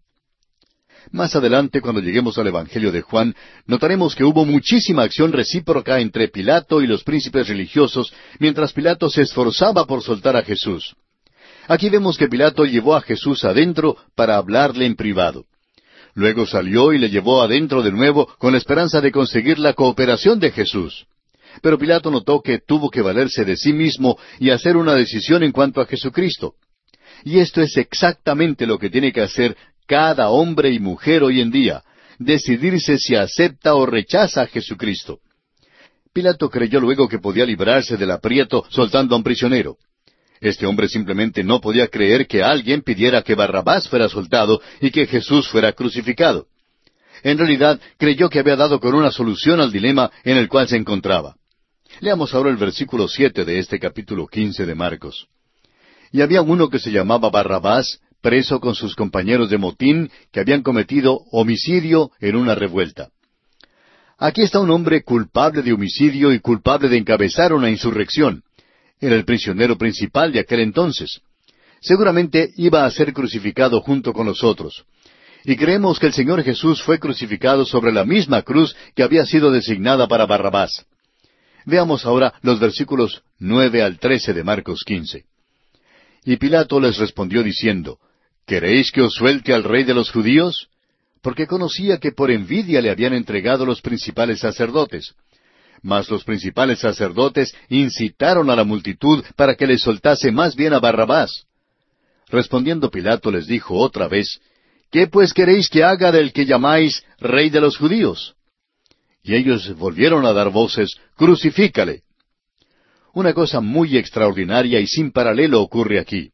Más 1.12 1.36
adelante, 1.36 1.82
cuando 1.82 2.02
lleguemos 2.02 2.38
al 2.38 2.48
Evangelio 2.48 2.92
de 2.92 3.02
Juan, 3.02 3.36
notaremos 3.66 4.16
que 4.16 4.24
hubo 4.24 4.46
muchísima 4.46 5.04
acción 5.04 5.32
recíproca 5.32 6.00
entre 6.00 6.28
Pilato 6.28 6.82
y 6.82 6.88
los 6.88 7.04
príncipes 7.04 7.48
religiosos, 7.48 8.14
mientras 8.40 8.74
Pilato 8.74 9.10
se 9.10 9.22
esforzaba 9.22 9.86
por 9.86 10.04
soltar 10.04 10.36
a 10.36 10.44
Jesús. 10.44 10.96
Aquí 11.68 11.90
vemos 11.90 12.18
que 12.18 12.28
Pilato 12.28 12.66
llevó 12.66 12.96
a 12.96 13.02
Jesús 13.02 13.44
adentro 13.46 13.98
para 14.16 14.38
hablarle 14.38 14.86
en 14.86 14.96
privado. 14.96 15.46
Luego 16.14 16.46
salió 16.46 16.94
y 16.94 16.98
le 16.98 17.10
llevó 17.10 17.42
adentro 17.42 17.84
de 17.84 17.92
nuevo 17.92 18.28
con 18.38 18.54
la 18.54 18.58
esperanza 18.58 19.02
de 19.02 19.12
conseguir 19.12 19.60
la 19.60 19.74
cooperación 19.74 20.40
de 20.40 20.52
Jesús. 20.52 21.06
Pero 21.62 21.78
Pilato 21.78 22.10
notó 22.12 22.42
que 22.42 22.60
tuvo 22.60 22.90
que 22.90 23.02
valerse 23.02 23.46
de 23.46 23.56
sí 23.56 23.74
mismo 23.74 24.18
y 24.40 24.50
hacer 24.50 24.78
una 24.78 24.94
decisión 24.94 25.44
en 25.44 25.52
cuanto 25.52 25.82
a 25.82 25.86
Jesucristo. 25.86 26.56
Y 27.24 27.40
esto 27.40 27.62
es 27.62 27.78
exactamente 27.78 28.66
lo 28.66 28.78
que 28.78 28.90
tiene 28.90 29.12
que 29.12 29.22
hacer 29.22 29.56
cada 29.88 30.30
hombre 30.30 30.72
y 30.72 30.80
mujer 30.80 31.24
hoy 31.24 31.42
en 31.42 31.50
día, 31.50 31.84
decidirse 32.20 32.98
si 32.98 33.16
acepta 33.16 33.76
o 33.76 33.86
rechaza 33.86 34.44
a 34.44 34.48
Jesucristo. 34.48 35.20
Pilato 36.14 36.50
creyó 36.50 36.80
luego 36.80 37.08
que 37.08 37.20
podía 37.20 37.46
librarse 37.46 37.96
del 37.96 38.12
aprieto 38.12 38.66
soltando 38.70 39.16
a 39.16 39.18
un 39.18 39.24
prisionero. 39.24 39.78
Este 40.42 40.66
hombre 40.66 40.88
simplemente 40.88 41.44
no 41.44 41.62
podía 41.62 41.88
creer 41.88 42.28
que 42.28 42.44
alguien 42.44 42.82
pidiera 42.82 43.22
que 43.22 43.36
Barrabás 43.36 43.88
fuera 43.88 44.10
soltado 44.10 44.62
y 44.82 44.92
que 44.92 45.08
Jesús 45.08 45.48
fuera 45.48 45.74
crucificado. 45.74 46.48
En 47.24 47.38
realidad 47.38 47.80
creyó 47.98 48.30
que 48.30 48.40
había 48.40 48.56
dado 48.56 48.80
con 48.80 48.94
una 48.94 49.12
solución 49.12 49.60
al 49.60 49.72
dilema 49.72 50.12
en 50.24 50.38
el 50.38 50.48
cual 50.48 50.68
se 50.68 50.76
encontraba. 50.76 51.36
Leamos 52.00 52.34
ahora 52.34 52.52
el 52.52 52.58
versículo 52.58 53.08
siete 53.08 53.46
de 53.46 53.60
este 53.60 53.80
capítulo 53.80 54.28
quince 54.28 54.66
de 54.66 54.76
Marcos. 54.76 55.28
Y 56.12 56.22
había 56.22 56.42
uno 56.42 56.70
que 56.70 56.80
se 56.80 56.92
llamaba 56.92 57.30
Barrabás, 57.30 58.00
preso 58.22 58.60
con 58.60 58.76
sus 58.76 58.96
compañeros 58.96 59.50
de 59.50 59.58
motín 59.58 60.12
que 60.32 60.40
habían 60.40 60.64
cometido 60.64 61.20
homicidio 61.32 62.12
en 62.20 62.36
una 62.36 62.56
revuelta. 62.56 63.10
Aquí 64.18 64.42
está 64.42 64.60
un 64.60 64.72
hombre 64.72 65.04
culpable 65.04 65.62
de 65.62 65.74
homicidio 65.74 66.34
y 66.34 66.40
culpable 66.40 66.90
de 66.90 66.98
encabezar 66.98 67.54
una 67.54 67.70
insurrección. 67.70 68.44
Era 69.00 69.16
el 69.16 69.26
prisionero 69.26 69.78
principal 69.78 70.32
de 70.32 70.40
aquel 70.40 70.62
entonces. 70.62 71.22
Seguramente 71.82 72.52
iba 72.58 72.86
a 72.86 72.92
ser 72.92 73.14
crucificado 73.14 73.80
junto 73.82 74.14
con 74.14 74.26
los 74.26 74.44
otros. 74.44 74.86
Y 75.46 75.56
creemos 75.56 76.00
que 76.00 76.08
el 76.08 76.14
Señor 76.14 76.44
Jesús 76.44 76.82
fue 76.82 77.00
crucificado 77.00 77.64
sobre 77.64 77.92
la 77.94 78.06
misma 78.06 78.42
cruz 78.42 78.76
que 78.96 79.04
había 79.04 79.26
sido 79.26 79.52
designada 79.52 80.08
para 80.08 80.26
Barrabás. 80.26 80.86
Veamos 81.66 82.06
ahora 82.06 82.34
los 82.42 82.60
versículos 82.60 83.22
nueve 83.40 83.84
al 83.84 84.00
trece 84.00 84.34
de 84.34 84.44
Marcos 84.44 84.84
quince. 84.86 85.26
Y 86.26 86.38
Pilato 86.38 86.80
les 86.80 86.98
respondió 86.98 87.44
diciendo, 87.44 88.00
¿Queréis 88.48 88.92
que 88.92 89.02
os 89.02 89.14
suelte 89.14 89.54
al 89.54 89.66
rey 89.66 89.84
de 89.84 89.94
los 89.94 90.10
judíos? 90.10 90.70
Porque 91.22 91.48
conocía 91.48 91.98
que 91.98 92.14
por 92.14 92.32
envidia 92.32 92.82
le 92.82 92.90
habían 92.90 93.14
entregado 93.14 93.66
los 93.66 93.82
principales 93.82 94.40
sacerdotes. 94.40 95.14
Mas 95.82 96.10
los 96.10 96.24
principales 96.24 96.80
sacerdotes 96.80 97.54
incitaron 97.68 98.50
a 98.50 98.56
la 98.56 98.64
multitud 98.64 99.22
para 99.36 99.56
que 99.56 99.68
le 99.68 99.78
soltase 99.78 100.32
más 100.32 100.56
bien 100.56 100.74
a 100.74 100.80
Barrabás. 100.80 101.44
Respondiendo 102.30 102.90
Pilato 102.90 103.32
les 103.32 103.48
dijo 103.48 103.76
otra 103.76 104.08
vez, 104.08 104.40
¿Qué 104.92 105.08
pues 105.08 105.34
queréis 105.34 105.70
que 105.70 105.84
haga 105.84 106.14
del 106.14 106.32
que 106.32 106.46
llamáis 106.46 107.04
rey 107.20 107.50
de 107.50 107.60
los 107.60 107.76
judíos? 107.76 108.36
Y 109.24 109.36
ellos 109.36 109.76
volvieron 109.76 110.26
a 110.26 110.32
dar 110.32 110.52
voces, 110.52 110.98
Crucifícale. 111.18 112.04
Una 113.14 113.34
cosa 113.34 113.60
muy 113.60 113.98
extraordinaria 113.98 114.80
y 114.80 114.88
sin 114.88 115.12
paralelo 115.12 115.62
ocurre 115.62 116.00
aquí. 116.00 116.32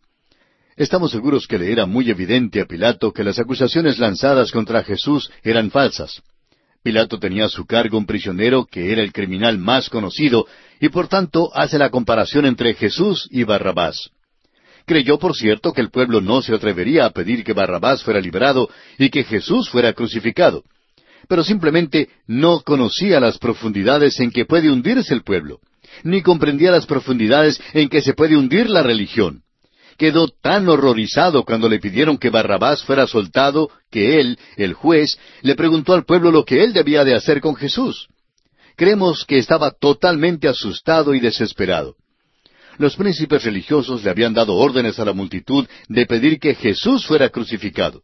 Estamos 0.76 1.12
seguros 1.12 1.46
que 1.46 1.60
le 1.60 1.72
era 1.72 1.86
muy 1.86 2.10
evidente 2.10 2.60
a 2.60 2.66
Pilato 2.66 3.14
que 3.14 3.24
las 3.24 3.38
acusaciones 3.38 4.00
lanzadas 4.00 4.52
contra 4.52 4.84
Jesús 4.84 5.30
eran 5.44 5.70
falsas. 5.70 6.24
Pilato 6.82 7.20
tenía 7.20 7.46
a 7.46 7.50
su 7.50 7.66
cargo 7.66 7.98
un 7.98 8.08
prisionero 8.08 8.66
que 8.66 8.92
era 8.92 9.04
el 9.04 9.14
criminal 9.14 9.60
más 9.60 9.88
conocido 9.88 10.48
y 10.80 10.90
por 10.90 11.08
tanto 11.08 11.52
hace 11.54 11.78
la 11.78 11.92
comparación 11.92 12.46
entre 12.46 12.74
Jesús 12.74 13.28
y 13.30 13.44
Barrabás. 13.44 14.10
Creyó, 14.86 15.20
por 15.20 15.36
cierto, 15.36 15.74
que 15.74 15.80
el 15.80 15.92
pueblo 15.92 16.22
no 16.22 16.42
se 16.42 16.54
atrevería 16.54 17.06
a 17.06 17.12
pedir 17.12 17.44
que 17.44 17.54
Barrabás 17.54 18.04
fuera 18.04 18.20
liberado 18.20 18.68
y 18.98 19.10
que 19.10 19.24
Jesús 19.24 19.70
fuera 19.70 19.94
crucificado. 19.94 20.64
Pero 21.30 21.44
simplemente 21.44 22.10
no 22.28 22.62
conocía 22.62 23.20
las 23.20 23.38
profundidades 23.38 24.20
en 24.20 24.32
que 24.32 24.46
puede 24.46 24.70
hundirse 24.70 25.14
el 25.14 25.24
pueblo, 25.24 25.60
ni 26.04 26.22
comprendía 26.22 26.72
las 26.72 26.88
profundidades 26.88 27.62
en 27.74 27.88
que 27.88 28.02
se 28.02 28.14
puede 28.14 28.36
hundir 28.36 28.70
la 28.70 28.82
religión 28.82 29.43
quedó 29.98 30.28
tan 30.28 30.68
horrorizado 30.70 31.44
cuando 31.44 31.70
le 31.70 31.80
pidieron 31.80 32.18
que 32.18 32.30
Barrabás 32.30 32.84
fuera 32.84 33.08
soltado 33.08 33.70
que 33.92 34.20
él, 34.20 34.38
el 34.58 34.74
juez, 34.74 35.18
le 35.42 35.56
preguntó 35.56 35.94
al 35.94 36.06
pueblo 36.06 36.32
lo 36.32 36.46
que 36.46 36.64
él 36.64 36.74
debía 36.74 37.04
de 37.04 37.16
hacer 37.16 37.42
con 37.42 37.56
Jesús. 37.56 38.08
Creemos 38.76 39.26
que 39.26 39.38
estaba 39.38 39.72
totalmente 39.72 40.48
asustado 40.48 41.14
y 41.14 41.20
desesperado. 41.20 41.96
Los 42.78 42.96
príncipes 42.96 43.44
religiosos 43.44 44.04
le 44.04 44.10
habían 44.10 44.34
dado 44.34 44.56
órdenes 44.56 45.00
a 45.00 45.06
la 45.06 45.14
multitud 45.14 45.68
de 45.88 46.06
pedir 46.06 46.40
que 46.40 46.56
Jesús 46.56 47.06
fuera 47.06 47.30
crucificado. 47.30 48.02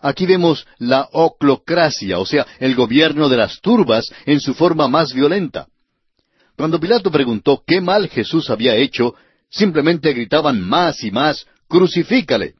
Aquí 0.00 0.26
vemos 0.26 0.66
la 0.78 1.08
oclocracia, 1.12 2.18
o 2.18 2.26
sea, 2.26 2.46
el 2.60 2.74
gobierno 2.74 3.28
de 3.28 3.36
las 3.36 3.60
turbas 3.60 4.10
en 4.26 4.40
su 4.40 4.54
forma 4.54 4.88
más 4.88 5.12
violenta. 5.12 5.66
Cuando 6.56 6.78
Pilato 6.78 7.10
preguntó 7.10 7.62
qué 7.66 7.80
mal 7.80 8.08
Jesús 8.08 8.50
había 8.50 8.76
hecho, 8.76 9.14
Simplemente 9.50 10.12
gritaban 10.12 10.60
más 10.60 11.02
y 11.04 11.10
más, 11.10 11.46
Crucifícale. 11.68 12.54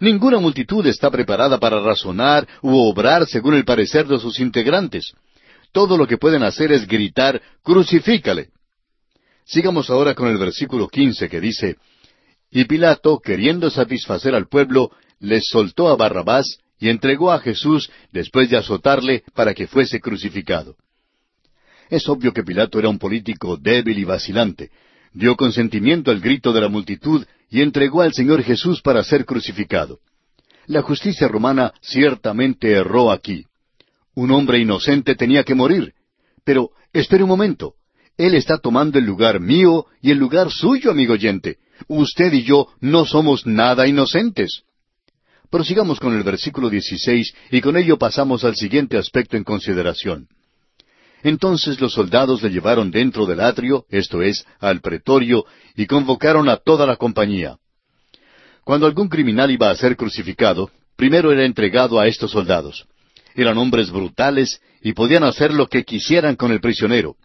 Ninguna 0.00 0.38
multitud 0.38 0.86
está 0.86 1.10
preparada 1.10 1.58
para 1.58 1.80
razonar 1.80 2.46
u 2.62 2.76
obrar 2.76 3.26
según 3.26 3.54
el 3.54 3.64
parecer 3.64 4.06
de 4.06 4.18
sus 4.18 4.38
integrantes. 4.38 5.12
Todo 5.72 5.96
lo 5.98 6.06
que 6.06 6.18
pueden 6.18 6.42
hacer 6.42 6.72
es 6.72 6.86
gritar, 6.86 7.40
Crucifícale. 7.62 8.50
Sigamos 9.44 9.90
ahora 9.90 10.14
con 10.14 10.28
el 10.28 10.38
versículo 10.38 10.88
quince 10.88 11.28
que 11.28 11.40
dice, 11.40 11.76
Y 12.50 12.64
Pilato, 12.64 13.18
queriendo 13.18 13.70
satisfacer 13.70 14.34
al 14.34 14.48
pueblo, 14.48 14.90
les 15.20 15.46
soltó 15.48 15.88
a 15.88 15.96
Barrabás 15.96 16.58
y 16.78 16.88
entregó 16.88 17.32
a 17.32 17.40
Jesús 17.40 17.90
después 18.12 18.50
de 18.50 18.56
azotarle 18.56 19.24
para 19.34 19.54
que 19.54 19.66
fuese 19.66 20.00
crucificado. 20.00 20.76
Es 21.90 22.08
obvio 22.08 22.32
que 22.32 22.44
Pilato 22.44 22.78
era 22.78 22.88
un 22.88 22.98
político 22.98 23.56
débil 23.56 23.98
y 23.98 24.04
vacilante, 24.04 24.70
dio 25.12 25.36
consentimiento 25.36 26.10
al 26.10 26.20
grito 26.20 26.52
de 26.52 26.60
la 26.60 26.68
multitud 26.68 27.24
y 27.50 27.62
entregó 27.62 28.02
al 28.02 28.12
Señor 28.12 28.42
Jesús 28.42 28.82
para 28.82 29.02
ser 29.02 29.24
crucificado. 29.24 30.00
La 30.66 30.82
justicia 30.82 31.28
romana 31.28 31.72
ciertamente 31.80 32.72
erró 32.72 33.10
aquí. 33.10 33.46
Un 34.14 34.30
hombre 34.32 34.58
inocente 34.58 35.14
tenía 35.14 35.44
que 35.44 35.54
morir. 35.54 35.94
Pero, 36.44 36.70
espere 36.92 37.22
un 37.22 37.28
momento. 37.28 37.74
Él 38.16 38.34
está 38.34 38.58
tomando 38.58 38.98
el 38.98 39.04
lugar 39.04 39.40
mío 39.40 39.86
y 40.02 40.10
el 40.10 40.18
lugar 40.18 40.50
suyo, 40.50 40.90
amigo 40.90 41.14
oyente. 41.14 41.58
Usted 41.86 42.32
y 42.32 42.42
yo 42.42 42.68
no 42.80 43.06
somos 43.06 43.46
nada 43.46 43.86
inocentes. 43.86 44.62
Prosigamos 45.50 46.00
con 46.00 46.14
el 46.14 46.22
versículo 46.22 46.68
16 46.68 47.34
y 47.52 47.60
con 47.60 47.76
ello 47.76 47.96
pasamos 47.96 48.44
al 48.44 48.56
siguiente 48.56 48.98
aspecto 48.98 49.36
en 49.36 49.44
consideración. 49.44 50.28
Entonces 51.22 51.80
los 51.80 51.92
soldados 51.92 52.42
le 52.42 52.50
llevaron 52.50 52.90
dentro 52.90 53.26
del 53.26 53.40
atrio, 53.40 53.86
esto 53.90 54.22
es, 54.22 54.44
al 54.60 54.80
pretorio, 54.80 55.44
y 55.76 55.86
convocaron 55.86 56.48
a 56.48 56.56
toda 56.56 56.86
la 56.86 56.96
compañía. 56.96 57.56
Cuando 58.64 58.86
algún 58.86 59.08
criminal 59.08 59.50
iba 59.50 59.70
a 59.70 59.76
ser 59.76 59.96
crucificado, 59.96 60.70
primero 60.96 61.32
era 61.32 61.44
entregado 61.44 61.98
a 61.98 62.06
estos 62.06 62.30
soldados. 62.30 62.86
Eran 63.34 63.56
hombres 63.58 63.90
brutales 63.90 64.60
y 64.82 64.92
podían 64.92 65.24
hacer 65.24 65.52
lo 65.52 65.68
que 65.68 65.84
quisieran 65.84 66.36
con 66.36 66.52
el 66.52 66.60
prisionero. 66.60 67.16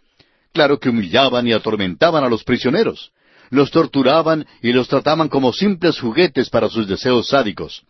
Claro 0.52 0.78
que 0.78 0.88
humillaban 0.88 1.46
y 1.46 1.52
atormentaban 1.52 2.24
a 2.24 2.28
los 2.28 2.44
prisioneros. 2.44 3.12
Los 3.50 3.70
torturaban 3.70 4.46
y 4.62 4.72
los 4.72 4.88
trataban 4.88 5.28
como 5.28 5.52
simples 5.52 6.00
juguetes 6.00 6.48
para 6.48 6.68
sus 6.68 6.88
deseos 6.88 7.28
sádicos. 7.28 7.82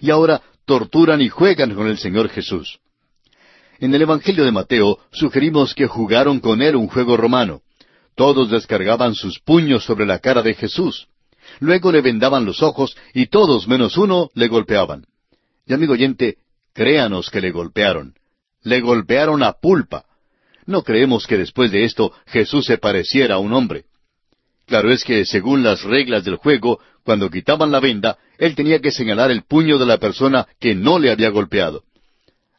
Y 0.00 0.10
ahora 0.10 0.40
torturan 0.64 1.20
y 1.20 1.28
juegan 1.28 1.74
con 1.74 1.88
el 1.88 1.98
Señor 1.98 2.28
Jesús. 2.28 2.78
En 3.80 3.94
el 3.94 4.02
Evangelio 4.02 4.44
de 4.44 4.52
Mateo 4.52 4.98
sugerimos 5.10 5.74
que 5.74 5.86
jugaron 5.86 6.38
con 6.40 6.60
él 6.60 6.76
un 6.76 6.86
juego 6.86 7.16
romano. 7.16 7.62
Todos 8.14 8.50
descargaban 8.50 9.14
sus 9.14 9.40
puños 9.40 9.84
sobre 9.84 10.04
la 10.04 10.18
cara 10.18 10.42
de 10.42 10.52
Jesús. 10.52 11.08
Luego 11.60 11.90
le 11.90 12.02
vendaban 12.02 12.44
los 12.44 12.62
ojos 12.62 12.94
y 13.14 13.28
todos 13.28 13.66
menos 13.66 13.96
uno 13.96 14.28
le 14.34 14.48
golpeaban. 14.48 15.06
Y 15.66 15.72
amigo 15.72 15.94
oyente, 15.94 16.36
créanos 16.74 17.30
que 17.30 17.40
le 17.40 17.52
golpearon. 17.52 18.14
Le 18.62 18.82
golpearon 18.82 19.42
a 19.42 19.52
pulpa. 19.52 20.04
No 20.66 20.82
creemos 20.82 21.26
que 21.26 21.38
después 21.38 21.72
de 21.72 21.84
esto 21.84 22.12
Jesús 22.26 22.66
se 22.66 22.76
pareciera 22.76 23.36
a 23.36 23.38
un 23.38 23.54
hombre. 23.54 23.86
Claro 24.66 24.92
es 24.92 25.04
que, 25.04 25.24
según 25.24 25.62
las 25.62 25.82
reglas 25.84 26.24
del 26.24 26.36
juego, 26.36 26.80
cuando 27.02 27.30
quitaban 27.30 27.72
la 27.72 27.80
venda, 27.80 28.18
él 28.36 28.54
tenía 28.54 28.80
que 28.80 28.90
señalar 28.90 29.30
el 29.30 29.42
puño 29.42 29.78
de 29.78 29.86
la 29.86 29.96
persona 29.96 30.46
que 30.60 30.74
no 30.74 30.98
le 30.98 31.10
había 31.10 31.30
golpeado. 31.30 31.82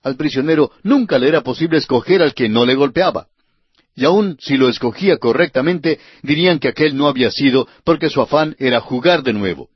Al 0.03 0.15
prisionero 0.15 0.71
nunca 0.83 1.19
le 1.19 1.27
era 1.27 1.41
posible 1.41 1.77
escoger 1.77 2.21
al 2.21 2.33
que 2.33 2.49
no 2.49 2.65
le 2.65 2.75
golpeaba. 2.75 3.27
Y 3.95 4.05
aun 4.05 4.37
si 4.39 4.57
lo 4.57 4.69
escogía 4.69 5.17
correctamente, 5.17 5.99
dirían 6.23 6.59
que 6.59 6.69
aquel 6.69 6.95
no 6.95 7.07
había 7.07 7.29
sido 7.29 7.67
porque 7.83 8.09
su 8.09 8.21
afán 8.21 8.55
era 8.57 8.79
jugar 8.79 9.21
de 9.23 9.33
nuevo. 9.33 9.69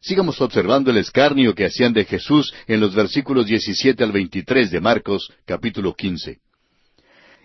Sigamos 0.00 0.40
observando 0.40 0.90
el 0.90 0.96
escarnio 0.96 1.54
que 1.54 1.66
hacían 1.66 1.92
de 1.92 2.06
Jesús 2.06 2.54
en 2.66 2.80
los 2.80 2.94
versículos 2.94 3.46
17 3.46 4.02
al 4.02 4.12
23 4.12 4.70
de 4.70 4.80
Marcos, 4.80 5.30
capítulo 5.44 5.94
15. 5.94 6.38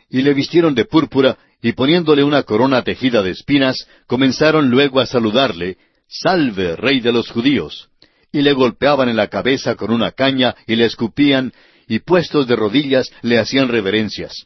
Y 0.09 0.21
le 0.21 0.33
vistieron 0.33 0.73
de 0.73 0.85
púrpura 0.85 1.37
y 1.61 1.73
poniéndole 1.73 2.23
una 2.23 2.43
corona 2.43 2.83
tejida 2.83 3.21
de 3.21 3.31
espinas, 3.31 3.87
comenzaron 4.07 4.69
luego 4.69 5.01
a 5.01 5.05
saludarle, 5.05 5.77
Salve, 6.07 6.75
rey 6.75 7.01
de 7.01 7.11
los 7.11 7.29
judíos. 7.29 7.89
Y 8.31 8.41
le 8.41 8.53
golpeaban 8.53 9.09
en 9.09 9.15
la 9.15 9.27
cabeza 9.27 9.75
con 9.75 9.91
una 9.91 10.11
caña 10.11 10.55
y 10.67 10.75
le 10.75 10.85
escupían, 10.85 11.51
y 11.87 11.99
puestos 11.99 12.47
de 12.47 12.55
rodillas 12.55 13.11
le 13.21 13.39
hacían 13.39 13.67
reverencias. 13.67 14.45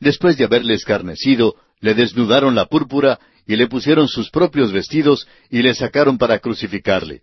Después 0.00 0.36
de 0.36 0.44
haberle 0.44 0.74
escarnecido, 0.74 1.56
le 1.80 1.94
desnudaron 1.94 2.54
la 2.54 2.66
púrpura 2.66 3.18
y 3.46 3.56
le 3.56 3.66
pusieron 3.66 4.08
sus 4.08 4.30
propios 4.30 4.72
vestidos 4.72 5.26
y 5.50 5.62
le 5.62 5.74
sacaron 5.74 6.18
para 6.18 6.38
crucificarle. 6.38 7.20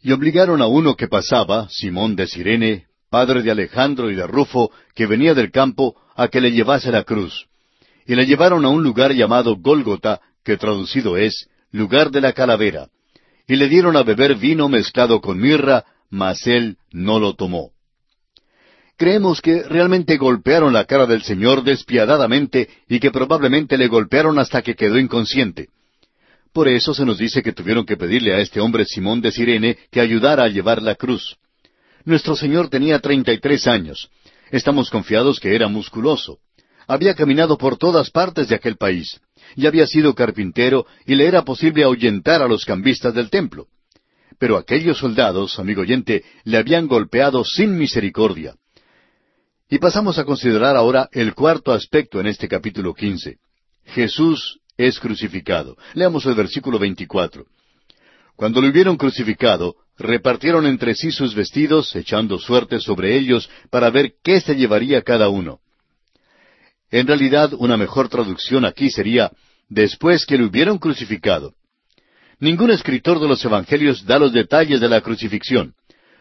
Y 0.00 0.12
obligaron 0.12 0.60
a 0.62 0.66
uno 0.66 0.96
que 0.96 1.08
pasaba, 1.08 1.68
Simón 1.70 2.16
de 2.16 2.26
Sirene, 2.26 2.86
padre 3.08 3.42
de 3.42 3.50
Alejandro 3.50 4.10
y 4.10 4.14
de 4.14 4.26
Rufo, 4.26 4.72
que 4.94 5.06
venía 5.06 5.34
del 5.34 5.50
campo, 5.50 5.96
a 6.16 6.28
que 6.28 6.40
le 6.40 6.50
llevase 6.50 6.90
la 6.90 7.04
cruz 7.04 7.46
y 8.06 8.14
le 8.14 8.26
llevaron 8.26 8.64
a 8.64 8.68
un 8.68 8.82
lugar 8.82 9.12
llamado 9.12 9.56
Gólgota, 9.56 10.20
que 10.44 10.56
traducido 10.56 11.16
es 11.16 11.48
lugar 11.70 12.10
de 12.10 12.20
la 12.20 12.32
calavera, 12.32 12.88
y 13.46 13.56
le 13.56 13.68
dieron 13.68 13.96
a 13.96 14.02
beber 14.02 14.34
vino 14.34 14.68
mezclado 14.68 15.20
con 15.20 15.38
mirra, 15.38 15.84
mas 16.10 16.46
él 16.46 16.76
no 16.90 17.18
lo 17.18 17.34
tomó. 17.34 17.70
Creemos 19.02 19.40
que 19.40 19.64
realmente 19.64 20.16
golpearon 20.16 20.72
la 20.72 20.84
cara 20.84 21.06
del 21.06 21.24
Señor 21.24 21.64
despiadadamente 21.64 22.68
y 22.88 23.00
que 23.00 23.10
probablemente 23.10 23.76
le 23.76 23.88
golpearon 23.88 24.38
hasta 24.38 24.62
que 24.62 24.76
quedó 24.76 24.96
inconsciente. 24.96 25.70
Por 26.52 26.68
eso 26.68 26.94
se 26.94 27.04
nos 27.04 27.18
dice 27.18 27.42
que 27.42 27.52
tuvieron 27.52 27.84
que 27.84 27.96
pedirle 27.96 28.32
a 28.32 28.38
este 28.38 28.60
hombre 28.60 28.84
Simón 28.84 29.20
de 29.20 29.32
Sirene 29.32 29.76
que 29.90 30.00
ayudara 30.00 30.44
a 30.44 30.48
llevar 30.48 30.80
la 30.80 30.94
cruz. 30.94 31.36
Nuestro 32.04 32.36
Señor 32.36 32.68
tenía 32.68 33.00
treinta 33.00 33.32
y 33.32 33.40
tres 33.40 33.66
años. 33.66 34.08
Estamos 34.52 34.88
confiados 34.88 35.40
que 35.40 35.56
era 35.56 35.66
musculoso 35.66 36.38
había 36.86 37.14
caminado 37.14 37.58
por 37.58 37.78
todas 37.78 38.10
partes 38.10 38.48
de 38.48 38.54
aquel 38.54 38.76
país, 38.76 39.20
y 39.56 39.66
había 39.66 39.86
sido 39.86 40.14
carpintero, 40.14 40.86
y 41.06 41.14
le 41.16 41.26
era 41.26 41.42
posible 41.42 41.82
ahuyentar 41.82 42.40
a 42.42 42.48
los 42.48 42.64
cambistas 42.64 43.14
del 43.14 43.30
templo. 43.30 43.66
Pero 44.38 44.56
aquellos 44.56 44.98
soldados, 44.98 45.58
amigo 45.58 45.82
oyente, 45.82 46.24
le 46.44 46.58
habían 46.58 46.86
golpeado 46.86 47.44
sin 47.44 47.76
misericordia. 47.76 48.54
Y 49.72 49.78
pasamos 49.78 50.18
a 50.18 50.24
considerar 50.26 50.76
ahora 50.76 51.08
el 51.12 51.34
cuarto 51.34 51.72
aspecto 51.72 52.20
en 52.20 52.26
este 52.26 52.46
capítulo 52.46 52.92
quince. 52.92 53.38
Jesús 53.86 54.58
es 54.76 55.00
crucificado. 55.00 55.78
Leamos 55.94 56.26
el 56.26 56.34
versículo 56.34 56.78
veinticuatro. 56.78 57.46
Cuando 58.36 58.60
lo 58.60 58.68
hubieron 58.68 58.98
crucificado, 58.98 59.76
repartieron 59.96 60.66
entre 60.66 60.94
sí 60.94 61.10
sus 61.10 61.34
vestidos, 61.34 61.96
echando 61.96 62.38
suerte 62.38 62.80
sobre 62.80 63.16
ellos 63.16 63.48
para 63.70 63.88
ver 63.88 64.12
qué 64.22 64.42
se 64.42 64.56
llevaría 64.56 65.00
cada 65.00 65.30
uno. 65.30 65.60
En 66.90 67.06
realidad, 67.06 67.54
una 67.54 67.78
mejor 67.78 68.10
traducción 68.10 68.66
aquí 68.66 68.90
sería, 68.90 69.32
después 69.70 70.26
que 70.26 70.36
lo 70.36 70.48
hubieron 70.48 70.76
crucificado. 70.76 71.54
Ningún 72.38 72.72
escritor 72.72 73.18
de 73.20 73.28
los 73.28 73.42
Evangelios 73.42 74.04
da 74.04 74.18
los 74.18 74.34
detalles 74.34 74.82
de 74.82 74.88
la 74.90 75.00
crucifixión. 75.00 75.72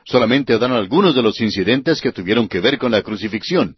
Solamente 0.05 0.57
dan 0.57 0.71
algunos 0.71 1.15
de 1.15 1.21
los 1.21 1.39
incidentes 1.41 2.01
que 2.01 2.11
tuvieron 2.11 2.47
que 2.47 2.59
ver 2.59 2.77
con 2.77 2.91
la 2.91 3.01
crucifixión. 3.01 3.75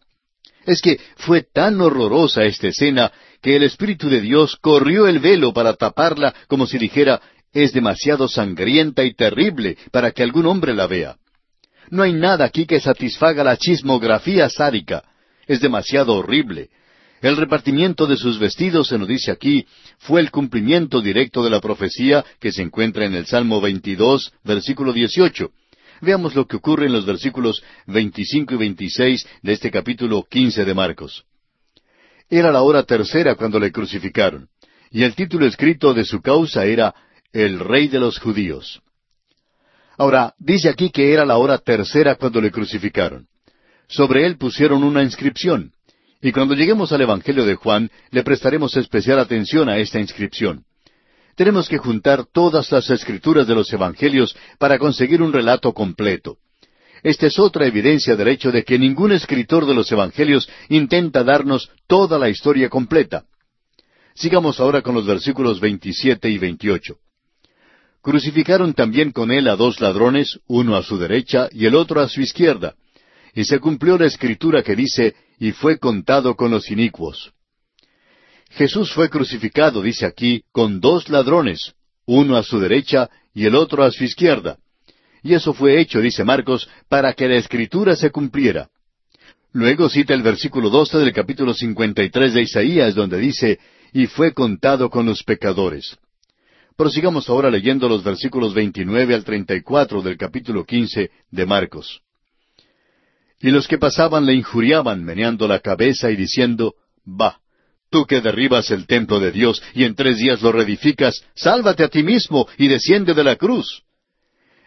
Es 0.66 0.82
que 0.82 1.00
fue 1.18 1.44
tan 1.44 1.82
horrorosa 1.82 2.44
esta 2.46 2.68
escena 2.68 3.12
que 3.42 3.56
el 3.56 3.64
Espíritu 3.64 4.10
de 4.10 4.22
Dios 4.22 4.56
corrió 4.56 5.08
el 5.08 5.20
velo 5.20 5.54
para 5.54 5.74
taparla 5.74 6.34
como 6.48 6.66
si 6.66 6.78
dijera, 6.78 7.22
es 7.52 7.74
demasiado 7.74 8.28
sangrienta 8.28 9.04
y 9.04 9.14
terrible 9.14 9.78
para 9.92 10.12
que 10.12 10.24
algún 10.24 10.46
hombre 10.46 10.74
la 10.74 10.88
vea. 10.88 11.18
No 11.90 12.04
hay 12.04 12.14
nada 12.14 12.46
aquí 12.46 12.66
que 12.66 12.80
satisfaga 12.80 13.44
la 13.44 13.58
chismografía 13.58 14.50
sádica. 14.50 15.04
Es 15.46 15.60
demasiado 15.60 16.16
horrible. 16.16 16.70
El 17.22 17.38
repartimiento 17.38 18.08
de 18.08 18.18
sus 18.18 18.40
vestidos, 18.40 18.88
se 18.88 18.98
nos 18.98 19.08
dice 19.08 19.32
aquí, 19.32 19.66
fue 20.00 20.20
el 20.20 20.32
cumplimiento 20.32 21.02
directo 21.02 21.44
de 21.44 21.50
la 21.50 21.62
profecía 21.62 22.26
que 22.40 22.52
se 22.52 22.62
encuentra 22.62 23.06
en 23.06 23.14
el 23.14 23.26
Salmo 23.28 23.62
22, 23.62 24.34
versículo 24.44 24.92
18. 24.92 25.50
Veamos 26.04 26.36
lo 26.36 26.46
que 26.46 26.58
ocurre 26.58 26.88
en 26.88 26.92
los 26.92 27.06
versículos 27.06 27.64
25 27.88 28.56
y 28.56 28.58
26 28.58 29.26
de 29.42 29.54
este 29.54 29.72
capítulo 29.72 30.22
15 30.30 30.66
de 30.66 30.74
Marcos. 30.74 31.24
Era 32.30 32.52
la 32.52 32.62
hora 32.62 32.84
tercera 32.84 33.36
cuando 33.36 33.58
le 33.58 33.72
crucificaron, 33.72 34.50
y 34.92 35.04
el 35.04 35.16
título 35.16 35.46
escrito 35.46 35.94
de 35.94 36.04
su 36.04 36.22
causa 36.22 36.66
era 36.66 36.94
El 37.32 37.58
Rey 37.58 37.88
de 37.88 38.02
los 38.02 38.20
Judíos. 38.20 38.82
Ahora, 39.98 40.34
dice 40.40 40.68
aquí 40.68 40.90
que 40.90 41.14
era 41.14 41.26
la 41.26 41.38
hora 41.38 41.58
tercera 41.60 42.16
cuando 42.16 42.42
le 42.42 42.52
crucificaron. 42.52 43.28
Sobre 43.88 44.26
él 44.26 44.38
pusieron 44.38 44.84
una 44.84 45.04
inscripción. 45.04 45.72
Y 46.22 46.34
cuando 46.34 46.54
lleguemos 46.54 46.92
al 46.92 47.00
Evangelio 47.00 47.46
de 47.46 47.56
Juan, 47.56 47.90
le 48.12 48.24
prestaremos 48.24 48.76
especial 48.76 49.20
atención 49.20 49.70
a 49.70 49.78
esta 49.78 50.02
inscripción. 50.02 50.66
Tenemos 51.36 51.68
que 51.68 51.78
juntar 51.78 52.26
todas 52.26 52.72
las 52.72 52.90
escrituras 52.90 53.48
de 53.48 53.56
los 53.56 53.72
Evangelios 53.74 54.36
para 54.60 54.78
conseguir 54.78 55.22
un 55.22 55.34
relato 55.34 55.74
completo. 55.74 56.38
Esta 57.02 57.28
es 57.28 57.40
otra 57.40 57.66
evidencia 57.66 58.16
del 58.16 58.30
hecho 58.30 58.52
de 58.52 58.64
que 58.64 58.80
ningún 58.80 59.12
escritor 59.12 59.66
de 59.66 59.74
los 59.74 59.92
Evangelios 59.92 60.48
intenta 60.70 61.24
darnos 61.24 61.70
toda 61.88 62.18
la 62.18 62.30
historia 62.30 62.70
completa. 62.70 63.26
Sigamos 64.16 64.60
ahora 64.60 64.82
con 64.82 64.94
los 64.96 65.06
versículos 65.06 65.60
27 65.60 66.30
y 66.30 66.38
28. 66.38 66.98
Crucificaron 68.02 68.74
también 68.74 69.12
con 69.12 69.32
él 69.32 69.48
a 69.48 69.56
dos 69.56 69.82
ladrones, 69.82 70.40
uno 70.48 70.76
a 70.76 70.84
su 70.84 70.98
derecha 70.98 71.50
y 71.52 71.66
el 71.66 71.76
otro 71.76 72.00
a 72.00 72.08
su 72.08 72.22
izquierda. 72.22 72.76
Y 73.34 73.46
se 73.46 73.60
cumplió 73.60 73.98
la 73.98 74.06
escritura 74.06 74.62
que 74.62 74.76
dice, 74.76 75.16
y 75.40 75.52
fue 75.52 75.80
contado 75.80 76.36
con 76.36 76.52
los 76.52 76.70
inicuos. 76.70 77.34
Jesús 78.56 78.94
fue 78.94 79.10
crucificado, 79.10 79.82
dice 79.82 80.06
aquí, 80.06 80.44
con 80.52 80.80
dos 80.80 81.10
ladrones, 81.10 81.74
uno 82.06 82.38
a 82.38 82.44
su 82.44 82.60
derecha 82.60 83.10
y 83.34 83.46
el 83.46 83.56
otro 83.56 83.84
a 83.84 83.92
su 83.92 84.04
izquierda. 84.04 84.58
Y 85.24 85.34
eso 85.34 85.54
fue 85.54 85.80
hecho, 85.80 86.02
dice 86.02 86.24
Marcos, 86.24 86.70
para 86.88 87.14
que 87.14 87.28
la 87.28 87.38
escritura 87.38 87.96
se 87.96 88.12
cumpliera. 88.12 88.70
Luego 89.54 89.90
cita 89.90 90.14
el 90.14 90.22
versículo 90.22 90.70
12 90.70 91.00
del 91.00 91.14
capítulo 91.14 91.54
53 91.54 92.34
de 92.34 92.42
Isaías, 92.42 92.94
donde 92.94 93.18
dice, 93.18 93.60
y 93.92 94.06
fue 94.08 94.34
contado 94.34 94.90
con 94.90 95.06
los 95.06 95.24
pecadores. 95.24 95.98
Prosigamos 96.76 97.30
ahora 97.30 97.50
leyendo 97.50 97.88
los 97.88 98.04
versículos 98.04 98.54
29 98.54 99.16
al 99.16 99.24
34 99.24 100.02
del 100.02 100.18
capítulo 100.18 100.66
15 100.66 101.10
de 101.30 101.46
Marcos. 101.46 102.02
Y 103.40 103.50
los 103.52 103.68
que 103.68 103.78
pasaban 103.78 104.26
le 104.26 104.34
injuriaban, 104.34 105.04
meneando 105.04 105.48
la 105.48 105.60
cabeza 105.60 106.10
y 106.12 106.16
diciendo, 106.16 106.76
Bah, 107.06 107.40
tú 107.94 108.08
que 108.08 108.22
derribas 108.22 108.72
el 108.72 108.88
templo 108.88 109.20
de 109.20 109.32
Dios 109.32 109.62
y 109.76 109.84
en 109.84 109.94
tres 109.94 110.18
días 110.18 110.42
lo 110.42 110.52
reedificas, 110.52 111.24
sálvate 111.36 111.84
a 111.84 111.90
ti 111.90 112.02
mismo 112.02 112.48
y 112.58 112.68
desciende 112.68 113.14
de 113.14 113.24
la 113.24 113.36
cruz. 113.36 113.84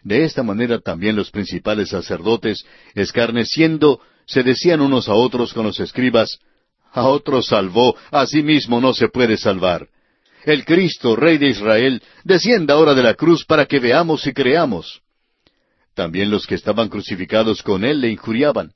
De 0.04 0.22
esta 0.22 0.44
manera 0.44 0.78
también 0.78 1.16
los 1.16 1.32
principales 1.32 1.88
sacerdotes, 1.88 2.64
escarneciendo, 2.94 4.00
se 4.26 4.44
decían 4.44 4.80
unos 4.80 5.08
a 5.08 5.14
otros 5.14 5.52
con 5.52 5.66
los 5.66 5.80
escribas, 5.80 6.38
A 6.92 7.08
otro 7.08 7.42
salvó, 7.42 7.96
a 8.12 8.24
sí 8.26 8.44
mismo 8.44 8.80
no 8.80 8.94
se 8.94 9.08
puede 9.08 9.36
salvar. 9.36 9.88
El 10.44 10.64
Cristo, 10.64 11.16
Rey 11.16 11.36
de 11.36 11.48
Israel, 11.48 12.00
descienda 12.22 12.74
ahora 12.74 12.94
de 12.94 13.02
la 13.02 13.14
cruz 13.14 13.44
para 13.44 13.66
que 13.66 13.80
veamos 13.80 14.24
y 14.28 14.32
creamos. 14.32 15.02
También 15.94 16.30
los 16.30 16.46
que 16.46 16.54
estaban 16.54 16.88
crucificados 16.88 17.60
con 17.62 17.84
él 17.84 18.00
le 18.00 18.08
injuriaban. 18.08 18.70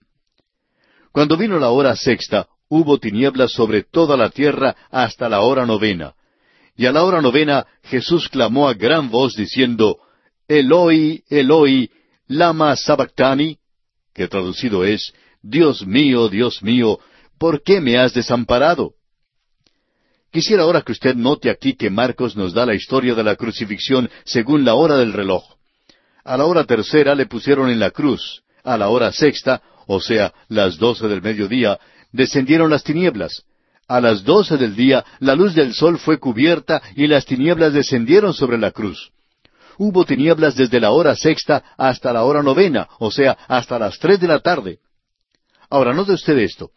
Cuando 1.13 1.37
vino 1.37 1.59
la 1.61 1.71
hora 1.71 1.95
sexta, 1.95 2.49
hubo 2.71 2.99
tinieblas 2.99 3.53
sobre 3.53 3.83
toda 3.83 4.16
la 4.16 4.31
tierra 4.31 4.75
hasta 4.91 5.29
la 5.29 5.41
hora 5.41 5.66
novena. 5.66 6.14
Y 6.77 6.87
a 6.87 6.93
la 6.93 7.05
hora 7.05 7.21
novena 7.21 7.66
Jesús 7.83 8.29
clamó 8.29 8.68
a 8.68 8.75
gran 8.75 9.11
voz 9.11 9.35
diciendo, 9.35 9.99
Eloi, 10.49 11.23
Eloi, 11.29 11.91
lama 12.29 12.75
sabactani, 12.77 13.59
que 14.14 14.29
traducido 14.29 14.85
es, 14.85 15.12
Dios 15.43 15.87
mío, 15.87 16.29
Dios 16.29 16.62
mío, 16.62 16.99
¿por 17.39 17.62
qué 17.62 17.81
me 17.81 17.99
has 17.99 18.14
desamparado? 18.14 18.95
Quisiera 20.31 20.62
ahora 20.62 20.83
que 20.83 20.93
usted 20.93 21.16
note 21.16 21.51
aquí 21.51 21.75
que 21.75 21.91
Marcos 21.91 22.37
nos 22.37 22.55
da 22.55 22.64
la 22.64 22.75
historia 22.75 23.14
de 23.16 23.25
la 23.25 23.35
crucifixión 23.35 24.09
según 24.25 24.64
la 24.64 24.75
hora 24.75 24.97
del 24.97 25.12
reloj. 25.12 25.43
A 26.23 26.37
la 26.37 26.47
hora 26.47 26.64
tercera 26.64 27.16
le 27.16 27.27
pusieron 27.27 27.68
en 27.68 27.81
la 27.81 27.91
cruz, 27.91 28.43
a 28.62 28.77
la 28.77 28.91
hora 28.91 29.11
sexta, 29.11 29.61
o 29.89 30.01
sea, 30.01 30.33
las 30.49 30.79
doce 30.79 31.09
del 31.09 31.21
mediodía, 31.21 31.81
descendieron 32.13 32.71
las 32.71 32.85
tinieblas. 32.85 33.45
A 33.89 34.01
las 34.01 34.23
doce 34.23 34.57
del 34.57 34.77
día 34.77 35.05
la 35.19 35.35
luz 35.35 35.55
del 35.55 35.75
sol 35.75 35.99
fue 35.99 36.19
cubierta 36.19 36.81
y 36.95 37.07
las 37.07 37.27
tinieblas 37.27 37.73
descendieron 37.73 38.35
sobre 38.35 38.59
la 38.59 38.71
cruz. 38.71 39.11
Hubo 39.79 40.05
tinieblas 40.05 40.57
desde 40.57 40.79
la 40.79 40.91
hora 40.91 41.17
sexta 41.17 41.65
hasta 41.77 42.13
la 42.13 42.25
hora 42.25 42.43
novena, 42.43 42.87
o 42.99 43.11
sea, 43.11 43.37
hasta 43.49 43.79
las 43.79 43.99
tres 43.99 44.21
de 44.21 44.29
la 44.29 44.41
tarde. 44.41 44.79
Ahora, 45.71 45.95
note 45.95 46.13
usted 46.13 46.37
esto. 46.39 46.71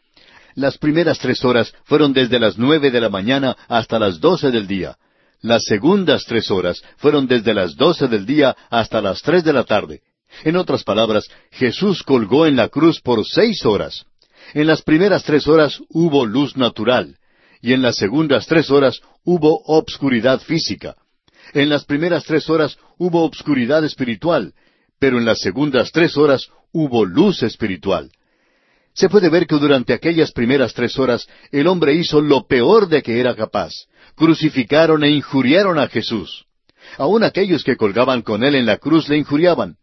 Las 0.56 0.78
primeras 0.78 1.20
tres 1.20 1.44
horas 1.44 1.74
fueron 1.84 2.14
desde 2.14 2.40
las 2.40 2.58
nueve 2.58 2.92
de 2.92 3.02
la 3.02 3.10
mañana 3.10 3.58
hasta 3.68 4.00
las 4.00 4.20
doce 4.20 4.52
del 4.52 4.68
día. 4.68 4.98
Las 5.42 5.66
segundas 5.66 6.24
tres 6.26 6.50
horas 6.50 6.82
fueron 6.98 7.28
desde 7.28 7.54
las 7.54 7.76
doce 7.76 8.08
del 8.08 8.26
día 8.26 8.56
hasta 8.70 9.02
las 9.02 9.22
tres 9.22 9.44
de 9.44 9.54
la 9.54 9.66
tarde. 9.66 10.02
En 10.44 10.56
otras 10.56 10.84
palabras, 10.84 11.28
Jesús 11.52 12.04
colgó 12.04 12.48
en 12.48 12.56
la 12.56 12.70
cruz 12.70 13.02
por 13.02 13.26
seis 13.26 13.66
horas. 13.66 14.06
En 14.54 14.68
las 14.68 14.84
primeras 14.84 15.24
tres 15.24 15.48
horas 15.48 15.82
hubo 15.90 16.26
luz 16.28 16.56
natural, 16.56 17.18
y 17.60 17.74
en 17.74 17.82
las 17.82 17.96
segundas 17.98 18.46
tres 18.46 18.70
horas 18.70 19.02
hubo 19.24 19.64
obscuridad 19.66 20.40
física. 20.42 20.96
En 21.54 21.70
las 21.70 21.86
primeras 21.86 22.24
tres 22.24 22.50
horas 22.50 22.78
hubo 23.00 23.24
obscuridad 23.24 23.84
espiritual, 23.84 24.54
pero 25.00 25.18
en 25.18 25.26
las 25.26 25.40
segundas 25.40 25.92
tres 25.92 26.18
horas 26.18 26.50
hubo 26.72 27.04
luz 27.04 27.42
espiritual. 27.42 28.12
Se 28.94 29.10
puede 29.10 29.30
ver 29.30 29.48
que 29.48 29.56
durante 29.56 29.92
aquellas 29.92 30.32
primeras 30.32 30.76
tres 30.76 31.00
horas 31.00 31.28
el 31.52 31.66
hombre 31.66 31.96
hizo 31.96 32.22
lo 32.22 32.46
peor 32.46 32.88
de 32.88 33.02
que 33.02 33.20
era 33.20 33.36
capaz. 33.36 33.74
Crucificaron 34.16 35.04
e 35.04 35.10
injuriaron 35.10 35.80
a 35.80 35.88
Jesús. 35.88 36.46
Aun 37.00 37.24
aquellos 37.24 37.64
que 37.64 37.76
colgaban 37.76 38.22
con 38.22 38.44
él 38.44 38.54
en 38.54 38.68
la 38.68 38.78
cruz 38.78 39.10
le 39.10 39.18
injuriaban. 39.18 39.78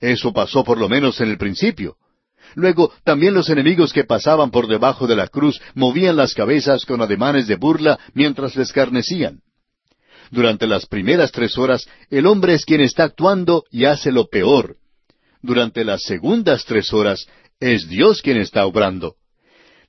Eso 0.00 0.32
pasó 0.32 0.64
por 0.64 0.78
lo 0.78 0.88
menos 0.88 1.20
en 1.20 1.30
el 1.30 1.38
principio. 1.38 1.96
Luego, 2.54 2.92
también 3.04 3.34
los 3.34 3.48
enemigos 3.48 3.92
que 3.92 4.04
pasaban 4.04 4.50
por 4.50 4.68
debajo 4.68 5.06
de 5.06 5.16
la 5.16 5.28
cruz 5.28 5.60
movían 5.74 6.16
las 6.16 6.34
cabezas 6.34 6.84
con 6.84 7.00
ademanes 7.00 7.46
de 7.46 7.56
burla 7.56 7.98
mientras 8.14 8.54
les 8.56 8.68
escarnecían. 8.68 9.40
Durante 10.30 10.66
las 10.66 10.86
primeras 10.86 11.32
tres 11.32 11.58
horas, 11.58 11.86
el 12.10 12.26
hombre 12.26 12.54
es 12.54 12.64
quien 12.64 12.80
está 12.80 13.04
actuando 13.04 13.64
y 13.70 13.84
hace 13.84 14.10
lo 14.10 14.26
peor. 14.26 14.76
Durante 15.42 15.84
las 15.84 16.02
segundas 16.02 16.64
tres 16.64 16.92
horas, 16.92 17.26
es 17.60 17.88
Dios 17.88 18.22
quien 18.22 18.38
está 18.38 18.66
obrando. 18.66 19.16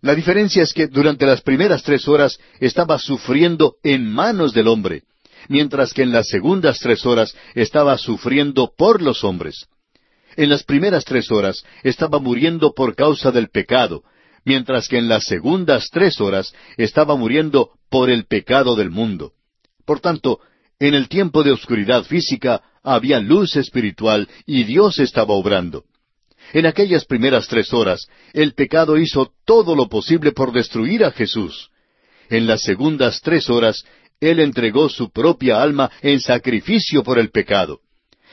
La 0.01 0.13
diferencia 0.13 0.61
es 0.61 0.73
que 0.73 0.87
durante 0.87 1.25
las 1.25 1.41
primeras 1.41 1.83
tres 1.83 2.07
horas 2.07 2.37
estaba 2.59 2.99
sufriendo 2.99 3.75
en 3.83 4.05
manos 4.11 4.53
del 4.53 4.67
hombre, 4.67 5.03
mientras 5.49 5.93
que 5.93 6.03
en 6.03 6.11
las 6.11 6.27
segundas 6.27 6.79
tres 6.79 7.05
horas 7.05 7.35
estaba 7.55 7.97
sufriendo 7.97 8.71
por 8.77 9.01
los 9.01 9.23
hombres. 9.23 9.65
En 10.35 10.49
las 10.49 10.63
primeras 10.63 11.05
tres 11.05 11.31
horas 11.31 11.63
estaba 11.83 12.19
muriendo 12.19 12.73
por 12.73 12.95
causa 12.95 13.31
del 13.31 13.49
pecado, 13.49 14.03
mientras 14.43 14.87
que 14.87 14.97
en 14.97 15.07
las 15.07 15.25
segundas 15.25 15.89
tres 15.91 16.19
horas 16.19 16.53
estaba 16.77 17.15
muriendo 17.15 17.71
por 17.89 18.09
el 18.09 18.25
pecado 18.25 18.75
del 18.75 18.89
mundo. 18.91 19.33
Por 19.85 19.99
tanto, 19.99 20.39
en 20.79 20.93
el 20.93 21.07
tiempo 21.07 21.43
de 21.43 21.51
oscuridad 21.51 22.03
física 22.03 22.61
había 22.83 23.19
luz 23.19 23.55
espiritual 23.55 24.27
y 24.45 24.63
Dios 24.65 24.99
estaba 24.99 25.33
obrando. 25.33 25.85
En 26.53 26.65
aquellas 26.65 27.05
primeras 27.05 27.47
tres 27.47 27.73
horas, 27.73 28.07
el 28.33 28.53
pecado 28.53 28.97
hizo 28.97 29.31
todo 29.45 29.75
lo 29.75 29.87
posible 29.87 30.31
por 30.31 30.51
destruir 30.51 31.03
a 31.03 31.11
Jesús. 31.11 31.69
En 32.29 32.45
las 32.45 32.61
segundas 32.61 33.21
tres 33.21 33.49
horas, 33.49 33.83
Él 34.19 34.39
entregó 34.39 34.89
su 34.89 35.09
propia 35.09 35.61
alma 35.61 35.91
en 36.01 36.19
sacrificio 36.19 37.03
por 37.03 37.19
el 37.19 37.31
pecado. 37.31 37.79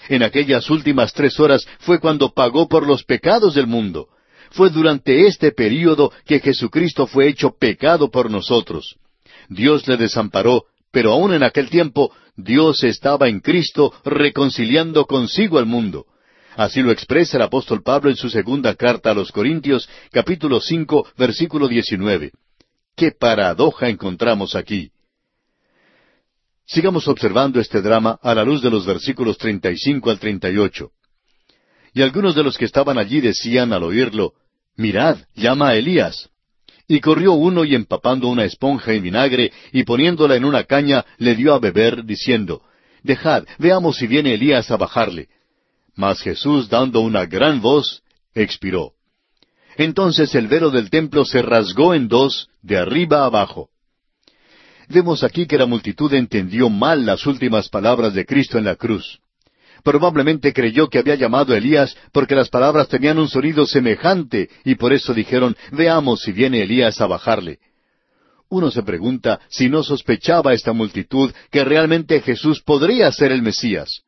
En 0.08 0.22
aquellas 0.22 0.68
últimas 0.70 1.12
tres 1.12 1.38
horas 1.38 1.66
fue 1.80 2.00
cuando 2.00 2.32
pagó 2.32 2.68
por 2.68 2.86
los 2.86 3.04
pecados 3.04 3.54
del 3.54 3.66
mundo. 3.66 4.08
Fue 4.50 4.70
durante 4.70 5.26
este 5.26 5.52
período 5.52 6.12
que 6.26 6.40
Jesucristo 6.40 7.06
fue 7.06 7.28
hecho 7.28 7.56
pecado 7.58 8.10
por 8.10 8.30
nosotros. 8.30 8.96
Dios 9.48 9.86
le 9.88 9.96
desamparó, 9.96 10.64
pero 10.90 11.12
aún 11.12 11.32
en 11.32 11.42
aquel 11.42 11.70
tiempo 11.70 12.12
Dios 12.36 12.84
estaba 12.84 13.28
en 13.28 13.40
Cristo 13.40 13.92
reconciliando 14.04 15.06
consigo 15.06 15.58
al 15.58 15.66
mundo. 15.66 16.06
Así 16.54 16.82
lo 16.82 16.90
expresa 16.90 17.38
el 17.38 17.44
apóstol 17.44 17.82
Pablo 17.82 18.10
en 18.10 18.16
su 18.16 18.28
segunda 18.28 18.74
carta 18.74 19.10
a 19.10 19.14
los 19.14 19.32
Corintios, 19.32 19.88
capítulo 20.10 20.60
cinco, 20.60 21.06
versículo 21.16 21.66
diecinueve. 21.66 22.32
¡Qué 22.94 23.12
paradoja 23.12 23.88
encontramos 23.88 24.54
aquí! 24.54 24.91
Sigamos 26.66 27.08
observando 27.08 27.60
este 27.60 27.82
drama 27.82 28.18
a 28.22 28.34
la 28.34 28.44
luz 28.44 28.62
de 28.62 28.70
los 28.70 28.86
versículos 28.86 29.36
treinta 29.38 29.70
y 29.70 29.76
cinco 29.76 30.10
al 30.10 30.18
treinta 30.18 30.50
y 30.50 30.58
ocho. 30.58 30.90
Y 31.94 32.02
algunos 32.02 32.34
de 32.34 32.42
los 32.42 32.56
que 32.56 32.64
estaban 32.64 32.98
allí 32.98 33.20
decían 33.20 33.72
al 33.72 33.82
oírlo, 33.82 34.34
Mirad, 34.76 35.18
llama 35.34 35.68
a 35.68 35.76
Elías. 35.76 36.30
Y 36.88 37.00
corrió 37.00 37.32
uno 37.32 37.64
y 37.64 37.74
empapando 37.74 38.28
una 38.28 38.44
esponja 38.44 38.92
en 38.92 39.02
vinagre 39.02 39.52
y 39.72 39.84
poniéndola 39.84 40.36
en 40.36 40.44
una 40.44 40.64
caña 40.64 41.04
le 41.18 41.34
dio 41.34 41.54
a 41.54 41.58
beber, 41.58 42.04
diciendo, 42.04 42.62
Dejad, 43.02 43.44
veamos 43.58 43.96
si 43.96 44.06
viene 44.06 44.34
Elías 44.34 44.70
a 44.70 44.76
bajarle. 44.76 45.28
Mas 45.94 46.20
Jesús, 46.20 46.68
dando 46.68 47.00
una 47.00 47.26
gran 47.26 47.60
voz, 47.60 48.02
expiró. 48.34 48.92
Entonces 49.76 50.34
el 50.34 50.48
velo 50.48 50.70
del 50.70 50.90
templo 50.90 51.24
se 51.24 51.42
rasgó 51.42 51.94
en 51.94 52.08
dos, 52.08 52.48
de 52.62 52.78
arriba 52.78 53.24
abajo. 53.24 53.70
Vemos 54.92 55.24
aquí 55.24 55.46
que 55.46 55.56
la 55.56 55.64
multitud 55.64 56.12
entendió 56.12 56.68
mal 56.68 57.06
las 57.06 57.26
últimas 57.26 57.70
palabras 57.70 58.12
de 58.12 58.26
Cristo 58.26 58.58
en 58.58 58.64
la 58.64 58.76
cruz. 58.76 59.20
Probablemente 59.82 60.52
creyó 60.52 60.88
que 60.88 60.98
había 60.98 61.14
llamado 61.14 61.54
a 61.54 61.56
Elías 61.56 61.96
porque 62.12 62.34
las 62.34 62.50
palabras 62.50 62.88
tenían 62.88 63.18
un 63.18 63.28
sonido 63.28 63.64
semejante 63.64 64.50
y 64.64 64.74
por 64.74 64.92
eso 64.92 65.14
dijeron, 65.14 65.56
veamos 65.70 66.20
si 66.20 66.32
viene 66.32 66.62
Elías 66.62 67.00
a 67.00 67.06
bajarle. 67.06 67.58
Uno 68.50 68.70
se 68.70 68.82
pregunta 68.82 69.40
si 69.48 69.70
no 69.70 69.82
sospechaba 69.82 70.52
esta 70.52 70.74
multitud 70.74 71.32
que 71.50 71.64
realmente 71.64 72.20
Jesús 72.20 72.60
podría 72.60 73.10
ser 73.12 73.32
el 73.32 73.40
Mesías 73.40 74.02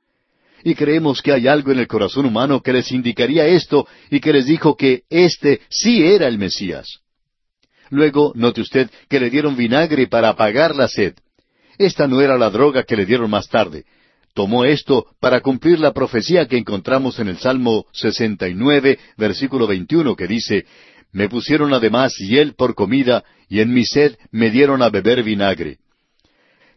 y 0.65 0.75
creemos 0.75 1.21
que 1.21 1.33
hay 1.33 1.47
algo 1.47 1.73
en 1.73 1.79
el 1.79 1.87
corazón 1.87 2.27
humano 2.27 2.63
que 2.63 2.73
les 2.73 2.91
indicaría 2.91 3.47
esto 3.47 3.87
y 4.11 4.21
que 4.21 4.33
les 4.33 4.47
dijo 4.47 4.77
que 4.77 5.03
éste 5.11 5.61
sí 5.69 6.03
era 6.03 6.27
el 6.27 6.39
Mesías. 6.39 7.04
Luego, 7.91 8.33
note 8.35 8.61
usted 8.61 8.91
que 9.09 9.21
le 9.21 9.31
dieron 9.31 9.57
vinagre 9.57 10.07
para 10.07 10.31
apagar 10.31 10.75
la 10.75 10.89
sed. 10.89 11.15
Esta 11.79 12.07
no 12.07 12.21
era 12.21 12.39
la 12.39 12.51
droga 12.51 12.85
que 12.85 12.97
le 12.97 13.07
dieron 13.07 13.31
más 13.31 13.49
tarde. 13.49 13.85
Tomó 14.35 14.65
esto 14.65 15.07
para 15.21 15.41
cumplir 15.41 15.79
la 15.79 15.93
profecía 15.93 16.47
que 16.47 16.57
encontramos 16.57 17.19
en 17.21 17.29
el 17.29 17.39
Salmo 17.39 17.87
69, 17.93 18.99
versículo 19.17 19.67
21, 19.67 20.17
que 20.17 20.27
dice, 20.27 20.67
Me 21.13 21.29
pusieron 21.29 21.73
además 21.73 22.15
hiel 22.19 22.55
por 22.55 22.75
comida, 22.75 23.25
y 23.49 23.61
en 23.61 23.73
mi 23.73 23.85
sed 23.85 24.17
me 24.33 24.51
dieron 24.51 24.83
a 24.83 24.91
beber 24.91 25.23
vinagre. 25.23 25.79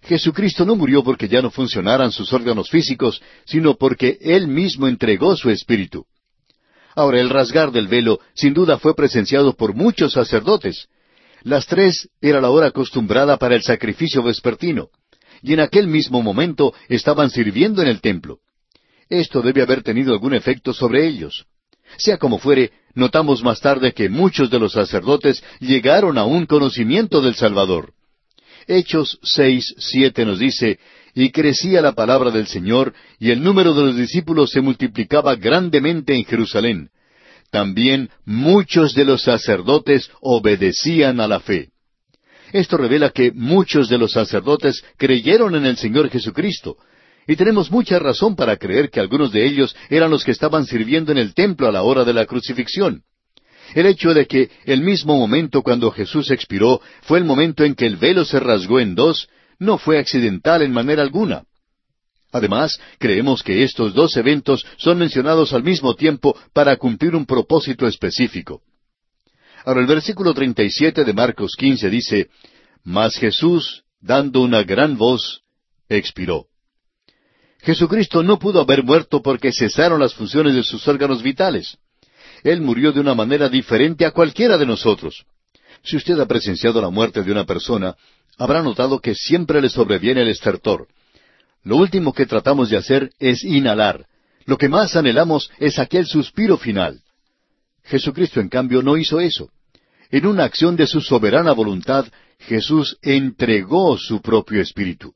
Jesucristo 0.04 0.66
no 0.66 0.76
murió 0.76 1.04
porque 1.04 1.28
ya 1.28 1.42
no 1.42 1.50
funcionaran 1.50 2.12
sus 2.12 2.32
órganos 2.32 2.70
físicos, 2.70 3.22
sino 3.46 3.76
porque 3.76 4.18
Él 4.22 4.48
mismo 4.48 4.88
entregó 4.88 5.36
su 5.36 5.50
espíritu. 5.50 6.06
Ahora, 6.96 7.20
el 7.20 7.30
rasgar 7.30 7.72
del 7.72 7.88
velo 7.88 8.20
sin 8.34 8.54
duda 8.54 8.78
fue 8.78 8.96
presenciado 8.96 9.54
por 9.54 9.74
muchos 9.76 10.14
sacerdotes. 10.14 10.88
Las 11.44 11.68
tres 11.68 12.10
era 12.22 12.42
la 12.42 12.50
hora 12.50 12.68
acostumbrada 12.68 13.38
para 13.38 13.56
el 13.56 13.62
sacrificio 13.62 14.24
vespertino, 14.24 14.90
y 15.42 15.54
en 15.54 15.60
aquel 15.60 15.88
mismo 15.88 16.22
momento 16.22 16.74
estaban 16.90 17.30
sirviendo 17.30 17.82
en 17.82 17.88
el 17.88 18.02
templo. 18.02 18.40
Esto 19.10 19.42
debe 19.42 19.62
haber 19.62 19.84
tenido 19.84 20.14
algún 20.14 20.34
efecto 20.34 20.74
sobre 20.74 21.08
ellos. 21.08 21.46
Sea 21.98 22.18
como 22.18 22.40
fuere, 22.40 22.72
notamos 22.96 23.44
más 23.44 23.62
tarde 23.62 23.94
que 23.94 24.10
muchos 24.10 24.50
de 24.50 24.60
los 24.60 24.74
sacerdotes 24.74 25.44
llegaron 25.60 26.18
a 26.18 26.26
un 26.26 26.46
conocimiento 26.46 27.22
del 27.22 27.36
Salvador. 27.36 27.94
Hechos 28.68 29.18
seis, 29.24 29.74
siete 29.78 30.26
nos 30.26 30.40
dice, 30.40 30.80
y 31.16 31.32
crecía 31.32 31.82
la 31.82 31.94
palabra 31.94 32.32
del 32.32 32.48
Señor, 32.48 32.94
y 33.18 33.32
el 33.32 33.42
número 33.42 33.74
de 33.74 33.84
los 33.84 33.96
discípulos 33.96 34.52
se 34.52 34.62
multiplicaba 34.62 35.36
grandemente 35.36 36.14
en 36.14 36.26
Jerusalén. 36.26 36.90
También 37.52 38.10
muchos 38.26 38.94
de 38.94 39.06
los 39.06 39.24
sacerdotes 39.24 40.10
obedecían 40.22 41.20
a 41.20 41.28
la 41.28 41.40
fe. 41.40 41.70
Esto 42.52 42.78
revela 42.78 43.10
que 43.10 43.32
muchos 43.32 43.90
de 43.90 43.98
los 43.98 44.12
sacerdotes 44.12 44.84
creyeron 44.98 45.56
en 45.56 45.66
el 45.66 45.78
Señor 45.78 46.10
Jesucristo, 46.10 46.78
y 47.28 47.36
tenemos 47.36 47.70
mucha 47.70 48.00
razón 48.00 48.36
para 48.36 48.56
creer 48.56 48.90
que 48.90 49.02
algunos 49.02 49.34
de 49.34 49.46
ellos 49.46 49.76
eran 49.90 50.10
los 50.10 50.24
que 50.24 50.32
estaban 50.32 50.66
sirviendo 50.66 51.12
en 51.12 51.18
el 51.18 51.34
templo 51.34 51.68
a 51.68 51.72
la 51.72 51.84
hora 51.84 52.06
de 52.06 52.14
la 52.14 52.26
crucifixión. 52.26 53.04
El 53.76 53.86
hecho 53.86 54.14
de 54.14 54.28
que 54.28 54.50
el 54.66 54.82
mismo 54.82 55.18
momento 55.18 55.62
cuando 55.62 55.92
Jesús 55.92 56.32
expiró 56.32 56.80
fue 57.02 57.20
el 57.20 57.26
momento 57.26 57.66
en 57.66 57.76
que 57.76 57.86
el 57.86 57.98
velo 57.98 58.24
se 58.24 58.40
rasgó 58.40 58.80
en 58.80 58.96
dos, 58.96 59.28
no 59.60 59.78
fue 59.78 60.00
accidental 60.00 60.62
en 60.62 60.72
manera 60.72 61.02
alguna. 61.02 61.44
Además, 62.38 62.80
creemos 63.00 63.42
que 63.42 63.64
estos 63.64 63.96
dos 63.96 64.16
eventos 64.16 64.64
son 64.78 65.00
mencionados 65.00 65.54
al 65.54 65.64
mismo 65.64 65.96
tiempo 65.96 66.38
para 66.54 66.78
cumplir 66.78 67.16
un 67.16 67.26
propósito 67.26 67.88
específico. 67.88 68.62
Ahora 69.66 69.82
el 69.82 69.88
versículo 69.88 70.36
37 70.36 71.04
de 71.04 71.14
Marcos 71.14 71.56
15 71.58 71.90
dice, 71.90 72.30
Mas 72.84 73.16
Jesús, 73.16 73.84
dando 74.00 74.42
una 74.42 74.62
gran 74.62 74.98
voz, 74.98 75.42
expiró. 75.90 76.46
Jesucristo 77.64 78.22
no 78.22 78.38
pudo 78.38 78.62
haber 78.62 78.84
muerto 78.84 79.24
porque 79.24 79.52
cesaron 79.52 80.00
las 80.00 80.14
funciones 80.14 80.54
de 80.54 80.62
sus 80.62 80.88
órganos 80.88 81.24
vitales. 81.24 81.80
Él 82.44 82.62
murió 82.62 82.92
de 82.92 83.00
una 83.00 83.16
manera 83.16 83.50
diferente 83.50 84.06
a 84.06 84.12
cualquiera 84.12 84.60
de 84.60 84.68
nosotros. 84.68 85.26
Si 85.84 85.98
usted 85.98 86.20
ha 86.20 86.28
presenciado 86.28 86.80
la 86.82 86.92
muerte 86.92 87.24
de 87.24 87.32
una 87.32 87.46
persona, 87.46 87.96
habrá 88.38 88.62
notado 88.62 89.00
que 89.00 89.16
siempre 89.16 89.60
le 89.60 89.70
sobreviene 89.70 90.22
el 90.22 90.30
estertor. 90.30 90.88
Lo 91.64 91.78
último 91.78 92.14
que 92.14 92.26
tratamos 92.26 92.70
de 92.70 92.78
hacer 92.78 93.12
es 93.20 93.44
inhalar. 93.44 94.06
Lo 94.46 94.58
que 94.58 94.70
más 94.70 94.96
anhelamos 94.96 95.52
es 95.60 95.80
aquel 95.80 96.06
suspiro 96.06 96.58
final. 96.58 97.02
Jesucristo, 97.84 98.40
en 98.40 98.50
cambio, 98.50 98.82
no 98.82 98.98
hizo 98.98 99.20
eso. 99.20 99.50
En 100.10 100.26
una 100.26 100.46
acción 100.46 100.76
de 100.76 100.88
su 100.88 101.02
soberana 101.02 101.52
voluntad, 101.52 102.06
Jesús 102.40 102.98
entregó 103.02 103.98
su 103.98 104.22
propio 104.22 104.62
espíritu. 104.62 105.14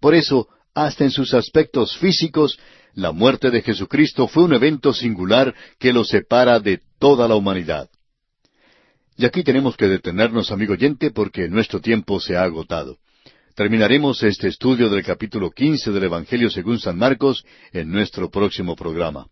Por 0.00 0.14
eso, 0.14 0.48
hasta 0.74 1.04
en 1.04 1.10
sus 1.10 1.34
aspectos 1.34 1.96
físicos, 1.98 2.58
la 2.94 3.12
muerte 3.12 3.50
de 3.50 3.62
Jesucristo 3.62 4.28
fue 4.28 4.44
un 4.44 4.54
evento 4.54 4.92
singular 4.92 5.54
que 5.78 5.92
lo 5.92 6.04
separa 6.04 6.60
de 6.60 6.80
toda 6.98 7.28
la 7.28 7.36
humanidad. 7.36 7.88
Y 9.16 9.24
aquí 9.24 9.44
tenemos 9.44 9.76
que 9.76 9.86
detenernos, 9.86 10.50
amigo 10.50 10.72
oyente, 10.72 11.10
porque 11.10 11.48
nuestro 11.48 11.80
tiempo 11.80 12.18
se 12.20 12.36
ha 12.36 12.42
agotado. 12.42 12.98
Terminaremos 13.54 14.20
este 14.24 14.48
estudio 14.48 14.88
del 14.88 15.04
capítulo 15.04 15.52
quince 15.52 15.92
del 15.92 16.02
Evangelio 16.02 16.50
según 16.50 16.80
San 16.80 16.98
Marcos 16.98 17.44
en 17.72 17.88
nuestro 17.88 18.28
próximo 18.28 18.74
programa. 18.74 19.28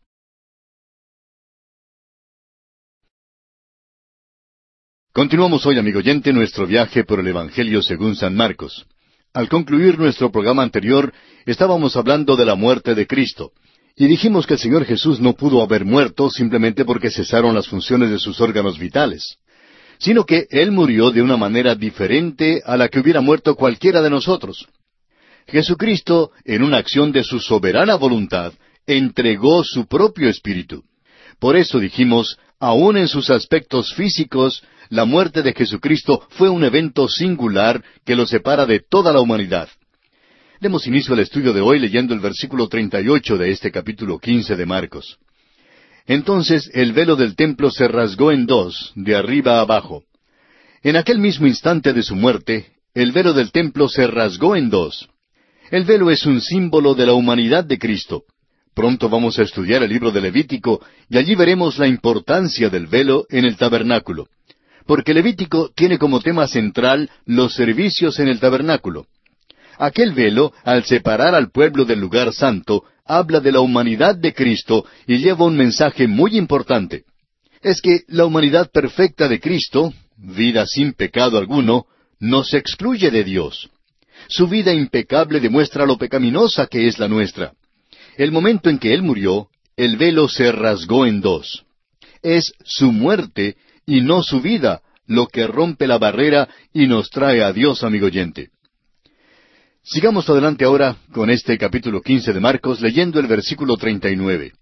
Continuamos 5.13 5.67
hoy, 5.67 5.77
amigo 5.79 5.99
oyente, 5.99 6.33
nuestro 6.33 6.69
viaje 6.69 7.03
por 7.03 7.19
el 7.19 7.27
Evangelio 7.27 7.83
según 7.83 8.15
San 8.15 8.37
Marcos. 8.37 8.87
Al 9.35 9.49
concluir 9.49 9.99
nuestro 9.99 10.31
programa 10.31 10.63
anterior, 10.63 11.13
estábamos 11.45 11.97
hablando 11.97 12.37
de 12.37 12.45
la 12.45 12.55
muerte 12.55 12.95
de 12.95 13.09
Cristo, 13.09 13.51
y 13.97 14.07
dijimos 14.07 14.47
que 14.47 14.55
el 14.55 14.61
Señor 14.61 14.85
Jesús 14.85 15.19
no 15.19 15.33
pudo 15.33 15.63
haber 15.63 15.85
muerto 15.85 16.31
simplemente 16.31 16.85
porque 16.85 17.11
cesaron 17.11 17.57
las 17.57 17.67
funciones 17.67 18.09
de 18.11 18.21
sus 18.21 18.41
órganos 18.41 18.79
vitales 18.79 19.41
sino 20.03 20.27
que 20.27 20.49
Él 20.51 20.73
murió 20.73 21.13
de 21.13 21.23
una 21.23 21.37
manera 21.37 21.77
diferente 21.77 22.61
a 22.67 22.77
la 22.77 22.89
que 22.89 22.99
hubiera 22.99 23.21
muerto 23.21 23.55
cualquiera 23.55 24.03
de 24.03 24.11
nosotros. 24.11 24.67
Jesucristo, 25.47 26.33
en 26.45 26.65
una 26.65 26.79
acción 26.79 27.13
de 27.13 27.23
su 27.23 27.39
soberana 27.39 27.95
voluntad, 27.95 28.53
entregó 28.85 29.63
su 29.63 29.87
propio 29.87 30.29
espíritu. 30.29 30.83
Por 31.39 31.57
eso 31.57 31.79
dijimos, 31.79 32.37
aun 32.59 32.97
en 32.97 33.07
sus 33.07 33.31
aspectos 33.31 33.95
físicos, 33.95 34.65
la 34.89 35.05
muerte 35.05 35.41
de 35.41 35.53
Jesucristo 35.53 36.27
fue 36.31 36.49
un 36.49 36.65
evento 36.65 37.07
singular 37.07 37.81
que 38.05 38.17
lo 38.17 38.27
separa 38.27 38.67
de 38.67 38.81
toda 38.81 39.13
la 39.13 39.21
humanidad. 39.21 39.69
Demos 40.61 40.85
inicio 40.89 41.15
al 41.15 41.21
estudio 41.21 41.53
de 41.53 41.61
hoy 41.61 41.79
leyendo 41.79 42.13
el 42.13 42.21
versículo 42.21 42.69
38 42.69 43.39
de 43.39 43.53
este 43.53 43.71
capítulo 43.71 44.19
15 44.19 44.57
de 44.57 44.67
Marcos. 44.67 45.19
Entonces 46.07 46.71
el 46.75 46.93
velo 46.93 47.17
del 47.17 47.37
templo 47.37 47.71
se 47.71 47.89
rasgó 47.89 48.33
en 48.33 48.47
dos, 48.47 48.93
de 48.97 49.15
arriba 49.15 49.61
abajo. 49.61 50.05
En 50.83 50.97
aquel 50.97 51.19
mismo 51.19 51.47
instante 51.47 51.93
de 51.93 52.03
su 52.03 52.17
muerte, 52.17 52.73
el 52.95 53.13
velo 53.13 53.33
del 53.33 53.53
templo 53.53 53.89
se 53.89 54.07
rasgó 54.07 54.57
en 54.57 54.69
dos. 54.69 55.09
El 55.71 55.85
velo 55.85 56.11
es 56.11 56.27
un 56.27 56.41
símbolo 56.41 56.95
de 56.95 57.07
la 57.07 57.15
humanidad 57.15 57.65
de 57.65 57.79
Cristo. 57.79 58.25
Pronto 58.75 59.09
vamos 59.09 59.39
a 59.39 59.43
estudiar 59.43 59.83
el 59.83 59.91
libro 59.91 60.11
de 60.11 60.21
Levítico 60.21 60.85
y 61.09 61.19
allí 61.19 61.35
veremos 61.35 61.79
la 61.79 61.87
importancia 61.87 62.69
del 62.69 62.87
velo 62.87 63.27
en 63.31 63.45
el 63.45 63.57
tabernáculo. 63.57 64.29
Porque 64.87 65.15
Levítico 65.15 65.71
tiene 65.75 65.99
como 65.99 66.21
tema 66.21 66.49
central 66.49 67.11
los 67.25 67.55
servicios 67.55 68.19
en 68.19 68.29
el 68.29 68.41
tabernáculo. 68.41 69.07
Aquel 69.79 70.13
velo, 70.13 70.53
al 70.65 70.85
separar 70.85 71.35
al 71.35 71.51
pueblo 71.51 71.85
del 71.85 72.01
lugar 72.01 72.33
santo, 72.33 72.85
habla 73.05 73.41
de 73.41 73.53
la 73.53 73.61
humanidad 73.61 74.17
de 74.17 74.33
Cristo 74.33 74.85
y 75.07 75.19
lleva 75.19 75.45
un 75.45 75.57
mensaje 75.57 76.07
muy 76.07 76.37
importante. 76.37 77.05
Es 77.61 77.81
que 77.81 78.01
la 78.09 78.25
humanidad 78.25 78.71
perfecta 78.71 79.29
de 79.29 79.41
Cristo, 79.41 79.93
vida 80.17 80.67
sin 80.67 80.93
pecado 80.95 81.39
alguno, 81.39 81.87
no 82.19 82.45
se 82.45 82.59
excluye 82.59 83.11
de 83.11 83.25
Dios. 83.25 83.71
Su 84.29 84.49
vida 84.49 84.73
impecable 84.73 85.41
demuestra 85.41 85.87
lo 85.87 85.99
pecaminosa 85.99 86.67
que 86.67 86.87
es 86.87 86.99
la 86.99 87.09
nuestra. 87.09 87.53
El 88.17 88.31
momento 88.31 88.71
en 88.71 88.79
que 88.79 88.95
Él 88.95 89.03
murió, 89.03 89.49
el 89.77 89.97
velo 89.97 90.29
se 90.29 90.53
rasgó 90.53 91.07
en 91.07 91.21
dos. 91.21 91.65
Es 92.23 92.53
su 92.65 92.93
muerte 92.93 93.57
y 93.87 94.01
no 94.01 94.23
su 94.23 94.41
vida 94.41 94.83
lo 95.07 95.27
que 95.27 95.47
rompe 95.47 95.87
la 95.87 95.99
barrera 95.99 96.49
y 96.73 96.87
nos 96.87 97.11
trae 97.11 97.43
a 97.43 97.53
Dios, 97.53 97.83
amigo 97.83 98.07
oyente. 98.07 98.51
Sigamos 99.85 100.31
adelante 100.31 100.65
ahora 100.65 100.97
con 101.13 101.29
este 101.29 101.59
capítulo 101.59 102.03
quince 102.03 102.33
de 102.33 102.39
Marcos, 102.39 102.81
leyendo 102.81 103.19
el 103.19 103.27
versículo 103.27 103.77
treinta 103.77 104.09
y 104.11 104.17
nueve. 104.17 104.53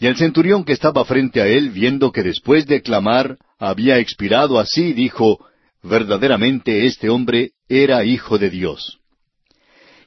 Y 0.00 0.06
el 0.06 0.16
centurión 0.16 0.64
que 0.64 0.72
estaba 0.72 1.04
frente 1.04 1.40
a 1.40 1.46
él, 1.46 1.70
viendo 1.70 2.10
que 2.10 2.24
después 2.24 2.66
de 2.66 2.82
clamar 2.82 3.38
había 3.56 3.98
expirado 3.98 4.58
así, 4.58 4.94
dijo, 4.94 5.38
verdaderamente 5.84 6.86
este 6.86 7.08
hombre 7.08 7.52
era 7.68 8.04
hijo 8.04 8.36
de 8.36 8.50
Dios. 8.50 8.98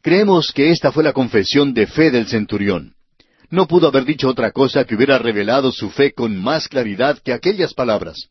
Creemos 0.01 0.51
que 0.51 0.72
esta 0.72 0.91
fue 0.91 1.06
la 1.06 1.14
confesión 1.14 1.74
de 1.74 1.88
fe 1.88 2.12
del 2.12 2.28
centurión. 2.28 2.95
No 3.49 3.68
pudo 3.68 3.88
haber 3.88 4.04
dicho 4.04 4.28
otra 4.28 4.51
cosa 4.51 4.84
que 4.84 4.95
hubiera 4.95 5.18
revelado 5.18 5.72
su 5.72 5.89
fe 5.89 6.12
con 6.12 6.36
más 6.36 6.68
claridad 6.68 7.20
que 7.20 7.32
aquellas 7.32 7.74
palabras. 7.74 8.28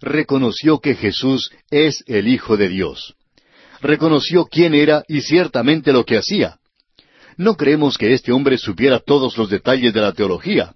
Reconoció 0.00 0.78
que 0.78 0.94
Jesús 0.94 1.50
es 1.70 2.04
el 2.06 2.28
Hijo 2.28 2.56
de 2.56 2.68
Dios 2.68 3.16
reconoció 3.82 4.46
quién 4.46 4.74
era 4.74 5.04
y 5.08 5.20
ciertamente 5.20 5.92
lo 5.92 6.04
que 6.04 6.16
hacía. 6.16 6.58
No 7.36 7.56
creemos 7.56 7.98
que 7.98 8.12
este 8.12 8.32
hombre 8.32 8.56
supiera 8.56 9.00
todos 9.00 9.36
los 9.36 9.50
detalles 9.50 9.92
de 9.92 10.00
la 10.00 10.12
teología. 10.12 10.74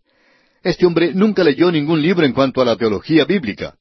Este 0.63 0.85
hombre 0.85 1.15
nunca 1.15 1.45
leyó 1.45 1.71
ningún 1.71 2.03
libro 2.03 2.27
en 2.27 2.33
cuanto 2.33 2.61
a 2.61 2.65
la 2.65 2.77
teología 2.77 3.25
bíblica. 3.25 3.77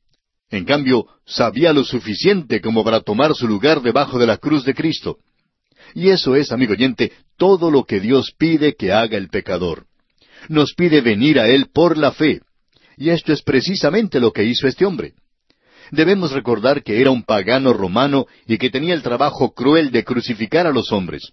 En 0.51 0.65
cambio, 0.65 1.07
sabía 1.25 1.73
lo 1.73 1.83
suficiente 1.83 2.61
como 2.61 2.83
para 2.83 3.01
tomar 3.01 3.33
su 3.33 3.47
lugar 3.47 3.81
debajo 3.81 4.19
de 4.19 4.27
la 4.27 4.37
cruz 4.37 4.63
de 4.63 4.75
Cristo. 4.75 5.17
Y 5.95 6.09
eso 6.09 6.35
es, 6.35 6.51
amigo 6.51 6.73
oyente, 6.73 7.11
todo 7.37 7.71
lo 7.71 7.85
que 7.85 7.99
Dios 7.99 8.33
pide 8.37 8.75
que 8.75 8.91
haga 8.91 9.17
el 9.17 9.29
pecador. 9.29 9.85
Nos 10.47 10.73
pide 10.75 11.01
venir 11.01 11.39
a 11.39 11.47
Él 11.47 11.67
por 11.73 11.97
la 11.97 12.11
fe. 12.11 12.41
Y 12.97 13.09
esto 13.09 13.33
es 13.33 13.41
precisamente 13.41 14.19
lo 14.19 14.31
que 14.31 14.43
hizo 14.43 14.67
este 14.67 14.85
hombre. 14.85 15.13
Debemos 15.91 16.31
recordar 16.31 16.83
que 16.83 17.01
era 17.01 17.11
un 17.11 17.23
pagano 17.23 17.73
romano 17.73 18.25
y 18.47 18.57
que 18.57 18.69
tenía 18.69 18.93
el 18.93 19.03
trabajo 19.03 19.53
cruel 19.53 19.91
de 19.91 20.03
crucificar 20.03 20.67
a 20.67 20.71
los 20.71 20.91
hombres. 20.91 21.31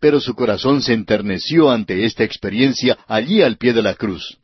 Pero 0.00 0.20
su 0.20 0.34
corazón 0.34 0.82
se 0.82 0.94
enterneció 0.94 1.70
ante 1.70 2.04
esta 2.04 2.24
experiencia 2.24 2.98
allí 3.06 3.42
al 3.42 3.56
pie 3.56 3.72
de 3.72 3.82
la 3.82 3.94
cruz. 3.94 4.38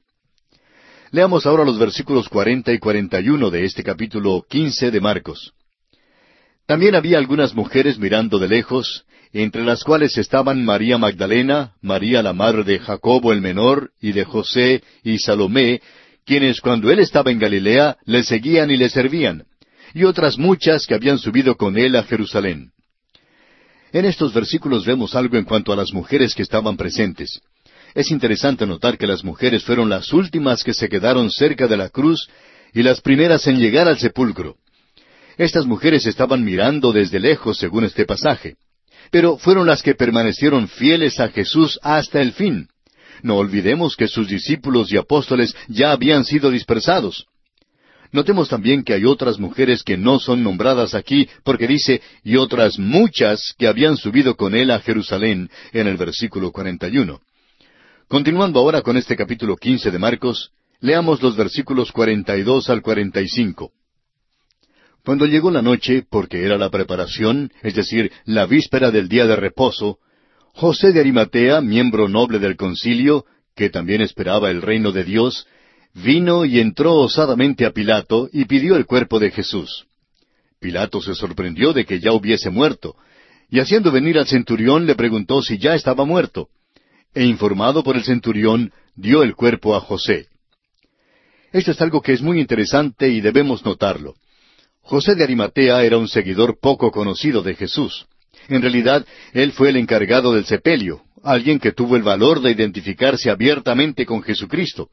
Leamos 1.10 1.46
ahora 1.46 1.64
los 1.64 1.78
versículos 1.78 2.28
cuarenta 2.28 2.72
y 2.72 2.78
cuarenta 2.78 3.20
y 3.20 3.30
uno 3.30 3.50
de 3.50 3.64
este 3.64 3.82
capítulo 3.82 4.44
quince 4.48 4.90
de 4.90 5.00
Marcos. 5.00 5.54
También 6.66 6.94
había 6.94 7.16
algunas 7.16 7.54
mujeres 7.54 7.98
mirando 7.98 8.38
de 8.38 8.46
lejos, 8.46 9.06
entre 9.32 9.64
las 9.64 9.84
cuales 9.84 10.18
estaban 10.18 10.64
María 10.64 10.98
Magdalena, 10.98 11.72
María 11.80 12.22
la 12.22 12.34
madre 12.34 12.62
de 12.64 12.78
Jacobo 12.78 13.32
el 13.32 13.40
menor, 13.40 13.90
y 14.02 14.12
de 14.12 14.24
José 14.24 14.82
y 15.02 15.18
Salomé, 15.18 15.80
quienes 16.28 16.60
cuando 16.60 16.90
él 16.90 16.98
estaba 16.98 17.30
en 17.30 17.38
Galilea 17.38 17.96
le 18.04 18.22
seguían 18.22 18.70
y 18.70 18.76
le 18.76 18.90
servían, 18.90 19.44
y 19.94 20.04
otras 20.04 20.36
muchas 20.36 20.86
que 20.86 20.94
habían 20.94 21.18
subido 21.18 21.56
con 21.56 21.78
él 21.78 21.96
a 21.96 22.02
Jerusalén. 22.02 22.72
En 23.94 24.04
estos 24.04 24.34
versículos 24.34 24.84
vemos 24.84 25.14
algo 25.14 25.38
en 25.38 25.44
cuanto 25.44 25.72
a 25.72 25.76
las 25.76 25.90
mujeres 25.94 26.34
que 26.34 26.42
estaban 26.42 26.76
presentes. 26.76 27.40
Es 27.94 28.10
interesante 28.10 28.66
notar 28.66 28.98
que 28.98 29.06
las 29.06 29.24
mujeres 29.24 29.64
fueron 29.64 29.88
las 29.88 30.12
últimas 30.12 30.62
que 30.62 30.74
se 30.74 30.90
quedaron 30.90 31.30
cerca 31.30 31.66
de 31.66 31.78
la 31.78 31.88
cruz 31.88 32.28
y 32.74 32.82
las 32.82 33.00
primeras 33.00 33.46
en 33.46 33.58
llegar 33.58 33.88
al 33.88 33.98
sepulcro. 33.98 34.56
Estas 35.38 35.64
mujeres 35.64 36.04
estaban 36.04 36.44
mirando 36.44 36.92
desde 36.92 37.20
lejos, 37.20 37.56
según 37.56 37.84
este 37.84 38.04
pasaje, 38.04 38.56
pero 39.10 39.38
fueron 39.38 39.66
las 39.66 39.82
que 39.82 39.94
permanecieron 39.94 40.68
fieles 40.68 41.18
a 41.20 41.28
Jesús 41.30 41.80
hasta 41.82 42.20
el 42.20 42.32
fin. 42.32 42.68
No 43.22 43.36
olvidemos 43.36 43.96
que 43.96 44.08
sus 44.08 44.28
discípulos 44.28 44.92
y 44.92 44.96
apóstoles 44.96 45.54
ya 45.68 45.92
habían 45.92 46.24
sido 46.24 46.50
dispersados. 46.50 47.26
Notemos 48.10 48.48
también 48.48 48.84
que 48.84 48.94
hay 48.94 49.04
otras 49.04 49.38
mujeres 49.38 49.82
que 49.82 49.98
no 49.98 50.18
son 50.18 50.42
nombradas 50.42 50.94
aquí, 50.94 51.28
porque 51.44 51.66
dice, 51.66 52.00
y 52.24 52.36
otras 52.36 52.78
muchas 52.78 53.54
que 53.58 53.66
habían 53.66 53.96
subido 53.96 54.34
con 54.34 54.54
él 54.54 54.70
a 54.70 54.80
Jerusalén, 54.80 55.50
en 55.72 55.86
el 55.86 55.96
versículo 55.96 56.50
41. 56.50 57.20
Continuando 58.08 58.60
ahora 58.60 58.80
con 58.80 58.96
este 58.96 59.14
capítulo 59.14 59.56
15 59.56 59.90
de 59.90 59.98
Marcos, 59.98 60.52
leamos 60.80 61.20
los 61.22 61.36
versículos 61.36 61.92
42 61.92 62.70
al 62.70 62.80
45. 62.80 63.72
Cuando 65.04 65.26
llegó 65.26 65.50
la 65.50 65.62
noche, 65.62 66.04
porque 66.08 66.44
era 66.44 66.56
la 66.56 66.70
preparación, 66.70 67.52
es 67.62 67.74
decir, 67.74 68.10
la 68.24 68.46
víspera 68.46 68.90
del 68.90 69.08
día 69.08 69.26
de 69.26 69.36
reposo, 69.36 69.98
José 70.58 70.90
de 70.90 70.98
Arimatea, 70.98 71.60
miembro 71.60 72.08
noble 72.08 72.40
del 72.40 72.56
concilio, 72.56 73.24
que 73.54 73.70
también 73.70 74.00
esperaba 74.00 74.50
el 74.50 74.60
reino 74.60 74.90
de 74.90 75.04
Dios, 75.04 75.46
vino 75.94 76.44
y 76.44 76.58
entró 76.58 76.96
osadamente 76.96 77.64
a 77.64 77.70
Pilato 77.70 78.28
y 78.32 78.44
pidió 78.46 78.74
el 78.74 78.84
cuerpo 78.84 79.20
de 79.20 79.30
Jesús. 79.30 79.86
Pilato 80.58 81.00
se 81.00 81.14
sorprendió 81.14 81.72
de 81.72 81.84
que 81.84 82.00
ya 82.00 82.12
hubiese 82.12 82.50
muerto, 82.50 82.96
y 83.48 83.60
haciendo 83.60 83.92
venir 83.92 84.18
al 84.18 84.26
centurión 84.26 84.84
le 84.84 84.96
preguntó 84.96 85.42
si 85.42 85.58
ya 85.58 85.76
estaba 85.76 86.04
muerto. 86.04 86.48
E 87.14 87.24
informado 87.24 87.84
por 87.84 87.94
el 87.94 88.02
centurión, 88.02 88.72
dio 88.96 89.22
el 89.22 89.36
cuerpo 89.36 89.76
a 89.76 89.80
José. 89.80 90.26
Esto 91.52 91.70
es 91.70 91.80
algo 91.80 92.02
que 92.02 92.14
es 92.14 92.20
muy 92.20 92.40
interesante 92.40 93.08
y 93.08 93.20
debemos 93.20 93.64
notarlo. 93.64 94.16
José 94.80 95.14
de 95.14 95.22
Arimatea 95.22 95.84
era 95.84 95.98
un 95.98 96.08
seguidor 96.08 96.58
poco 96.58 96.90
conocido 96.90 97.42
de 97.42 97.54
Jesús. 97.54 98.08
En 98.48 98.62
realidad, 98.62 99.06
él 99.32 99.52
fue 99.52 99.68
el 99.68 99.76
encargado 99.76 100.32
del 100.32 100.46
sepelio, 100.46 101.02
alguien 101.22 101.58
que 101.58 101.72
tuvo 101.72 101.96
el 101.96 102.02
valor 102.02 102.40
de 102.40 102.50
identificarse 102.50 103.30
abiertamente 103.30 104.06
con 104.06 104.22
Jesucristo. 104.22 104.88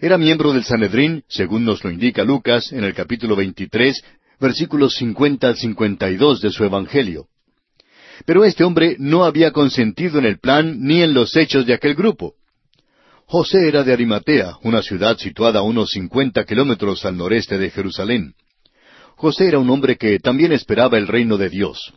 Era 0.00 0.18
miembro 0.18 0.52
del 0.52 0.64
Sanedrín, 0.64 1.24
según 1.28 1.64
nos 1.64 1.82
lo 1.82 1.90
indica 1.90 2.22
Lucas 2.22 2.72
en 2.72 2.84
el 2.84 2.94
capítulo 2.94 3.34
23, 3.34 4.02
versículos 4.38 4.94
50 4.96 5.48
al 5.48 5.56
52 5.56 6.40
de 6.40 6.50
su 6.50 6.64
Evangelio. 6.64 7.26
Pero 8.24 8.44
este 8.44 8.64
hombre 8.64 8.96
no 8.98 9.24
había 9.24 9.50
consentido 9.50 10.18
en 10.18 10.26
el 10.26 10.38
plan 10.38 10.80
ni 10.80 11.02
en 11.02 11.12
los 11.12 11.36
hechos 11.36 11.66
de 11.66 11.74
aquel 11.74 11.94
grupo. 11.94 12.34
José 13.26 13.66
era 13.66 13.82
de 13.82 13.92
Arimatea, 13.92 14.58
una 14.62 14.82
ciudad 14.82 15.18
situada 15.18 15.58
a 15.58 15.62
unos 15.62 15.90
cincuenta 15.90 16.44
kilómetros 16.44 17.04
al 17.04 17.16
noreste 17.16 17.58
de 17.58 17.70
Jerusalén. 17.70 18.34
José 19.16 19.48
era 19.48 19.58
un 19.58 19.68
hombre 19.70 19.96
que 19.96 20.18
también 20.20 20.52
esperaba 20.52 20.96
el 20.98 21.08
reino 21.08 21.36
de 21.36 21.48
Dios. 21.48 21.92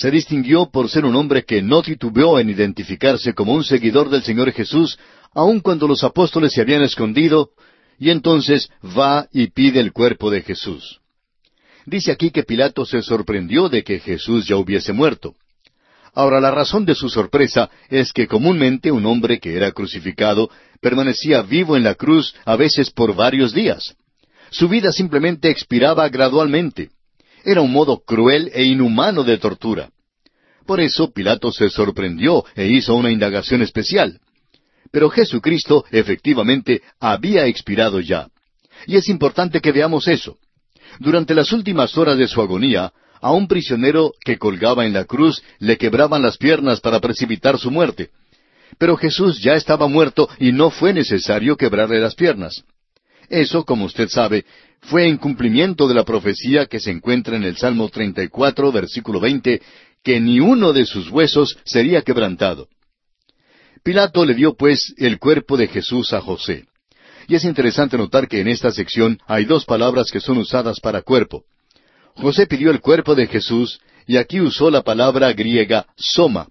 Se 0.00 0.10
distinguió 0.10 0.70
por 0.70 0.88
ser 0.88 1.04
un 1.04 1.14
hombre 1.14 1.44
que 1.44 1.60
no 1.60 1.82
titubeó 1.82 2.38
en 2.38 2.48
identificarse 2.48 3.34
como 3.34 3.52
un 3.52 3.64
seguidor 3.64 4.08
del 4.08 4.22
Señor 4.22 4.50
Jesús, 4.50 4.98
aun 5.34 5.60
cuando 5.60 5.86
los 5.86 6.04
apóstoles 6.04 6.54
se 6.54 6.62
habían 6.62 6.80
escondido, 6.80 7.50
y 7.98 8.08
entonces 8.08 8.70
va 8.82 9.28
y 9.30 9.48
pide 9.48 9.78
el 9.78 9.92
cuerpo 9.92 10.30
de 10.30 10.40
Jesús. 10.40 11.02
Dice 11.84 12.12
aquí 12.12 12.30
que 12.30 12.44
Pilato 12.44 12.86
se 12.86 13.02
sorprendió 13.02 13.68
de 13.68 13.84
que 13.84 13.98
Jesús 13.98 14.48
ya 14.48 14.56
hubiese 14.56 14.94
muerto. 14.94 15.34
Ahora, 16.14 16.40
la 16.40 16.50
razón 16.50 16.86
de 16.86 16.94
su 16.94 17.10
sorpresa 17.10 17.68
es 17.90 18.14
que 18.14 18.26
comúnmente 18.26 18.90
un 18.90 19.04
hombre 19.04 19.38
que 19.38 19.54
era 19.54 19.70
crucificado 19.72 20.48
permanecía 20.80 21.42
vivo 21.42 21.76
en 21.76 21.84
la 21.84 21.94
cruz 21.94 22.34
a 22.46 22.56
veces 22.56 22.90
por 22.90 23.14
varios 23.14 23.52
días. 23.52 23.94
Su 24.48 24.66
vida 24.66 24.92
simplemente 24.92 25.50
expiraba 25.50 26.08
gradualmente. 26.08 26.88
Era 27.44 27.60
un 27.60 27.72
modo 27.72 28.02
cruel 28.04 28.50
e 28.54 28.64
inhumano 28.64 29.22
de 29.24 29.38
tortura. 29.38 29.90
Por 30.66 30.80
eso 30.80 31.12
Pilato 31.12 31.50
se 31.50 31.68
sorprendió 31.70 32.44
e 32.54 32.68
hizo 32.68 32.94
una 32.94 33.10
indagación 33.10 33.62
especial. 33.62 34.20
Pero 34.90 35.10
Jesucristo 35.10 35.84
efectivamente 35.90 36.82
había 36.98 37.46
expirado 37.46 38.00
ya. 38.00 38.28
Y 38.86 38.96
es 38.96 39.08
importante 39.08 39.60
que 39.60 39.72
veamos 39.72 40.08
eso. 40.08 40.36
Durante 40.98 41.34
las 41.34 41.52
últimas 41.52 41.96
horas 41.96 42.18
de 42.18 42.28
su 42.28 42.40
agonía, 42.40 42.92
a 43.20 43.32
un 43.32 43.46
prisionero 43.46 44.12
que 44.24 44.38
colgaba 44.38 44.86
en 44.86 44.92
la 44.92 45.04
cruz 45.04 45.42
le 45.58 45.76
quebraban 45.76 46.22
las 46.22 46.38
piernas 46.38 46.80
para 46.80 47.00
precipitar 47.00 47.58
su 47.58 47.70
muerte. 47.70 48.10
Pero 48.78 48.96
Jesús 48.96 49.40
ya 49.42 49.54
estaba 49.54 49.88
muerto 49.88 50.28
y 50.38 50.52
no 50.52 50.70
fue 50.70 50.92
necesario 50.92 51.56
quebrarle 51.56 52.00
las 52.00 52.14
piernas. 52.14 52.64
Eso, 53.30 53.64
como 53.64 53.84
usted 53.84 54.08
sabe, 54.08 54.44
fue 54.80 55.06
en 55.06 55.16
cumplimiento 55.16 55.86
de 55.86 55.94
la 55.94 56.04
profecía 56.04 56.66
que 56.66 56.80
se 56.80 56.90
encuentra 56.90 57.36
en 57.36 57.44
el 57.44 57.56
Salmo 57.56 57.88
34, 57.88 58.72
versículo 58.72 59.20
20, 59.20 59.62
que 60.02 60.20
ni 60.20 60.40
uno 60.40 60.72
de 60.72 60.84
sus 60.84 61.08
huesos 61.10 61.56
sería 61.64 62.02
quebrantado. 62.02 62.68
Pilato 63.84 64.24
le 64.24 64.34
dio 64.34 64.54
pues 64.54 64.92
el 64.98 65.18
cuerpo 65.18 65.56
de 65.56 65.68
Jesús 65.68 66.12
a 66.12 66.20
José. 66.20 66.66
Y 67.28 67.36
es 67.36 67.44
interesante 67.44 67.96
notar 67.96 68.26
que 68.26 68.40
en 68.40 68.48
esta 68.48 68.72
sección 68.72 69.20
hay 69.28 69.44
dos 69.44 69.64
palabras 69.64 70.10
que 70.10 70.20
son 70.20 70.38
usadas 70.38 70.80
para 70.80 71.02
cuerpo. 71.02 71.44
José 72.16 72.48
pidió 72.48 72.72
el 72.72 72.80
cuerpo 72.80 73.14
de 73.14 73.28
Jesús 73.28 73.80
y 74.08 74.16
aquí 74.16 74.40
usó 74.40 74.70
la 74.70 74.82
palabra 74.82 75.32
griega 75.32 75.86
soma. 75.96 76.48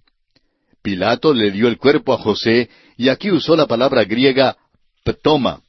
Pilato 0.82 1.34
le 1.34 1.52
dio 1.52 1.68
el 1.68 1.78
cuerpo 1.78 2.14
a 2.14 2.18
José 2.18 2.70
y 2.96 3.10
aquí 3.10 3.32
usó 3.32 3.58
la 3.58 3.68
palabra 3.68 4.06
griega 4.06 4.56
ptoma. 5.04 5.62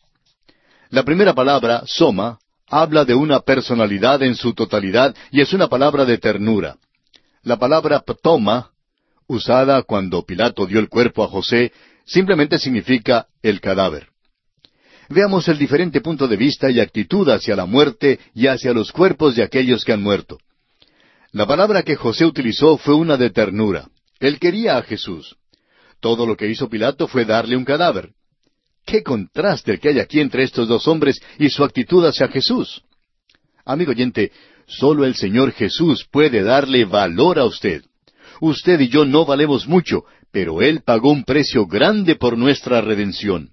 La 0.90 1.04
primera 1.04 1.34
palabra, 1.34 1.84
soma, 1.86 2.40
habla 2.68 3.04
de 3.04 3.14
una 3.14 3.40
personalidad 3.40 4.22
en 4.24 4.34
su 4.34 4.54
totalidad 4.54 5.14
y 5.30 5.40
es 5.40 5.52
una 5.52 5.68
palabra 5.68 6.04
de 6.04 6.18
ternura. 6.18 6.78
La 7.44 7.58
palabra 7.58 8.00
ptoma, 8.00 8.70
usada 9.28 9.82
cuando 9.84 10.24
Pilato 10.24 10.66
dio 10.66 10.80
el 10.80 10.88
cuerpo 10.88 11.22
a 11.22 11.28
José, 11.28 11.72
simplemente 12.04 12.58
significa 12.58 13.28
el 13.40 13.60
cadáver. 13.60 14.08
Veamos 15.08 15.46
el 15.46 15.58
diferente 15.58 16.00
punto 16.00 16.26
de 16.26 16.36
vista 16.36 16.70
y 16.70 16.80
actitud 16.80 17.28
hacia 17.28 17.54
la 17.54 17.66
muerte 17.66 18.18
y 18.34 18.48
hacia 18.48 18.72
los 18.72 18.90
cuerpos 18.90 19.36
de 19.36 19.44
aquellos 19.44 19.84
que 19.84 19.92
han 19.92 20.02
muerto. 20.02 20.38
La 21.30 21.46
palabra 21.46 21.84
que 21.84 21.94
José 21.94 22.24
utilizó 22.24 22.76
fue 22.76 22.94
una 22.94 23.16
de 23.16 23.30
ternura. 23.30 23.88
Él 24.18 24.40
quería 24.40 24.76
a 24.76 24.82
Jesús. 24.82 25.36
Todo 26.00 26.26
lo 26.26 26.36
que 26.36 26.48
hizo 26.48 26.68
Pilato 26.68 27.06
fue 27.06 27.24
darle 27.24 27.56
un 27.56 27.64
cadáver. 27.64 28.10
¿Qué 28.84 29.02
contraste 29.02 29.72
el 29.72 29.80
que 29.80 29.90
hay 29.90 30.00
aquí 30.00 30.20
entre 30.20 30.42
estos 30.42 30.68
dos 30.68 30.88
hombres 30.88 31.20
y 31.38 31.48
su 31.50 31.64
actitud 31.64 32.04
hacia 32.04 32.28
Jesús? 32.28 32.82
Amigo 33.64 33.92
oyente, 33.92 34.32
solo 34.66 35.04
el 35.04 35.14
Señor 35.14 35.52
Jesús 35.52 36.06
puede 36.10 36.42
darle 36.42 36.84
valor 36.84 37.38
a 37.38 37.44
usted. 37.44 37.82
Usted 38.40 38.80
y 38.80 38.88
yo 38.88 39.04
no 39.04 39.24
valemos 39.24 39.68
mucho, 39.68 40.04
pero 40.32 40.62
Él 40.62 40.82
pagó 40.84 41.10
un 41.10 41.24
precio 41.24 41.66
grande 41.66 42.16
por 42.16 42.36
nuestra 42.38 42.80
redención 42.80 43.52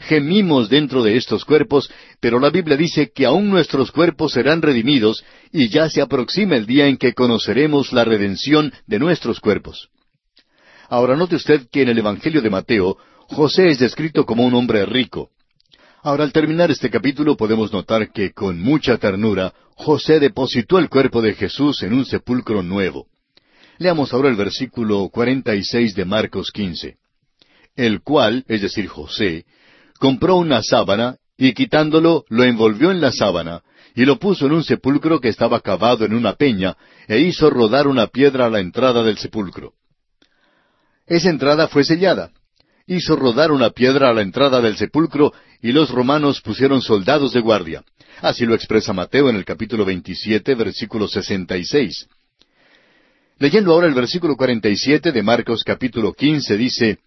gemimos 0.00 0.68
dentro 0.68 1.02
de 1.02 1.16
estos 1.16 1.44
cuerpos, 1.44 1.90
pero 2.20 2.40
la 2.40 2.50
Biblia 2.50 2.76
dice 2.76 3.12
que 3.14 3.26
aún 3.26 3.50
nuestros 3.50 3.92
cuerpos 3.92 4.32
serán 4.32 4.62
redimidos 4.62 5.22
y 5.52 5.68
ya 5.68 5.88
se 5.88 6.00
aproxima 6.00 6.56
el 6.56 6.66
día 6.66 6.86
en 6.86 6.96
que 6.96 7.12
conoceremos 7.12 7.92
la 7.92 8.04
redención 8.04 8.72
de 8.86 8.98
nuestros 8.98 9.40
cuerpos. 9.40 9.90
Ahora 10.88 11.16
note 11.16 11.36
usted 11.36 11.68
que 11.70 11.82
en 11.82 11.88
el 11.90 11.98
Evangelio 11.98 12.42
de 12.42 12.50
Mateo, 12.50 12.96
José 13.30 13.68
es 13.68 13.78
descrito 13.78 14.26
como 14.26 14.44
un 14.44 14.54
hombre 14.54 14.84
rico. 14.84 15.30
Ahora 16.02 16.24
al 16.24 16.32
terminar 16.32 16.70
este 16.72 16.90
capítulo 16.90 17.36
podemos 17.36 17.72
notar 17.72 18.10
que 18.12 18.32
con 18.32 18.60
mucha 18.60 18.98
ternura 18.98 19.54
José 19.76 20.18
depositó 20.18 20.80
el 20.80 20.88
cuerpo 20.88 21.22
de 21.22 21.34
Jesús 21.34 21.82
en 21.84 21.92
un 21.92 22.04
sepulcro 22.04 22.64
nuevo. 22.64 23.06
Leamos 23.78 24.12
ahora 24.12 24.30
el 24.30 24.34
versículo 24.34 25.08
46 25.10 25.94
de 25.94 26.04
Marcos 26.04 26.50
15. 26.50 26.96
El 27.76 28.02
cual, 28.02 28.44
es 28.48 28.62
decir, 28.62 28.88
José, 28.88 29.46
compró 30.00 30.34
una 30.36 30.60
sábana, 30.62 31.16
y 31.38 31.54
quitándolo 31.54 32.24
lo 32.28 32.42
envolvió 32.42 32.90
en 32.90 33.00
la 33.00 33.12
sábana, 33.12 33.62
y 33.94 34.06
lo 34.06 34.18
puso 34.18 34.46
en 34.46 34.52
un 34.52 34.64
sepulcro 34.64 35.20
que 35.20 35.28
estaba 35.28 35.60
cavado 35.60 36.04
en 36.04 36.14
una 36.14 36.34
peña, 36.34 36.76
e 37.06 37.20
hizo 37.20 37.48
rodar 37.48 37.86
una 37.86 38.08
piedra 38.08 38.46
a 38.46 38.50
la 38.50 38.58
entrada 38.58 39.04
del 39.04 39.18
sepulcro. 39.18 39.74
Esa 41.06 41.30
entrada 41.30 41.68
fue 41.68 41.84
sellada. 41.84 42.32
Hizo 42.90 43.14
rodar 43.14 43.52
una 43.52 43.70
piedra 43.70 44.10
a 44.10 44.12
la 44.12 44.20
entrada 44.20 44.60
del 44.60 44.76
sepulcro, 44.76 45.32
y 45.62 45.70
los 45.70 45.90
romanos 45.90 46.40
pusieron 46.40 46.82
soldados 46.82 47.32
de 47.32 47.40
guardia. 47.40 47.84
Así 48.20 48.44
lo 48.44 48.52
expresa 48.52 48.92
Mateo 48.92 49.30
en 49.30 49.36
el 49.36 49.44
capítulo 49.44 49.84
27, 49.84 50.56
versículo 50.56 51.06
66. 51.06 52.08
Leyendo 53.38 53.72
ahora 53.72 53.86
el 53.86 53.94
versículo 53.94 54.34
47 54.36 55.12
de 55.12 55.22
Marcos 55.22 55.62
capítulo 55.62 56.12
15 56.12 56.56
dice, 56.56 56.98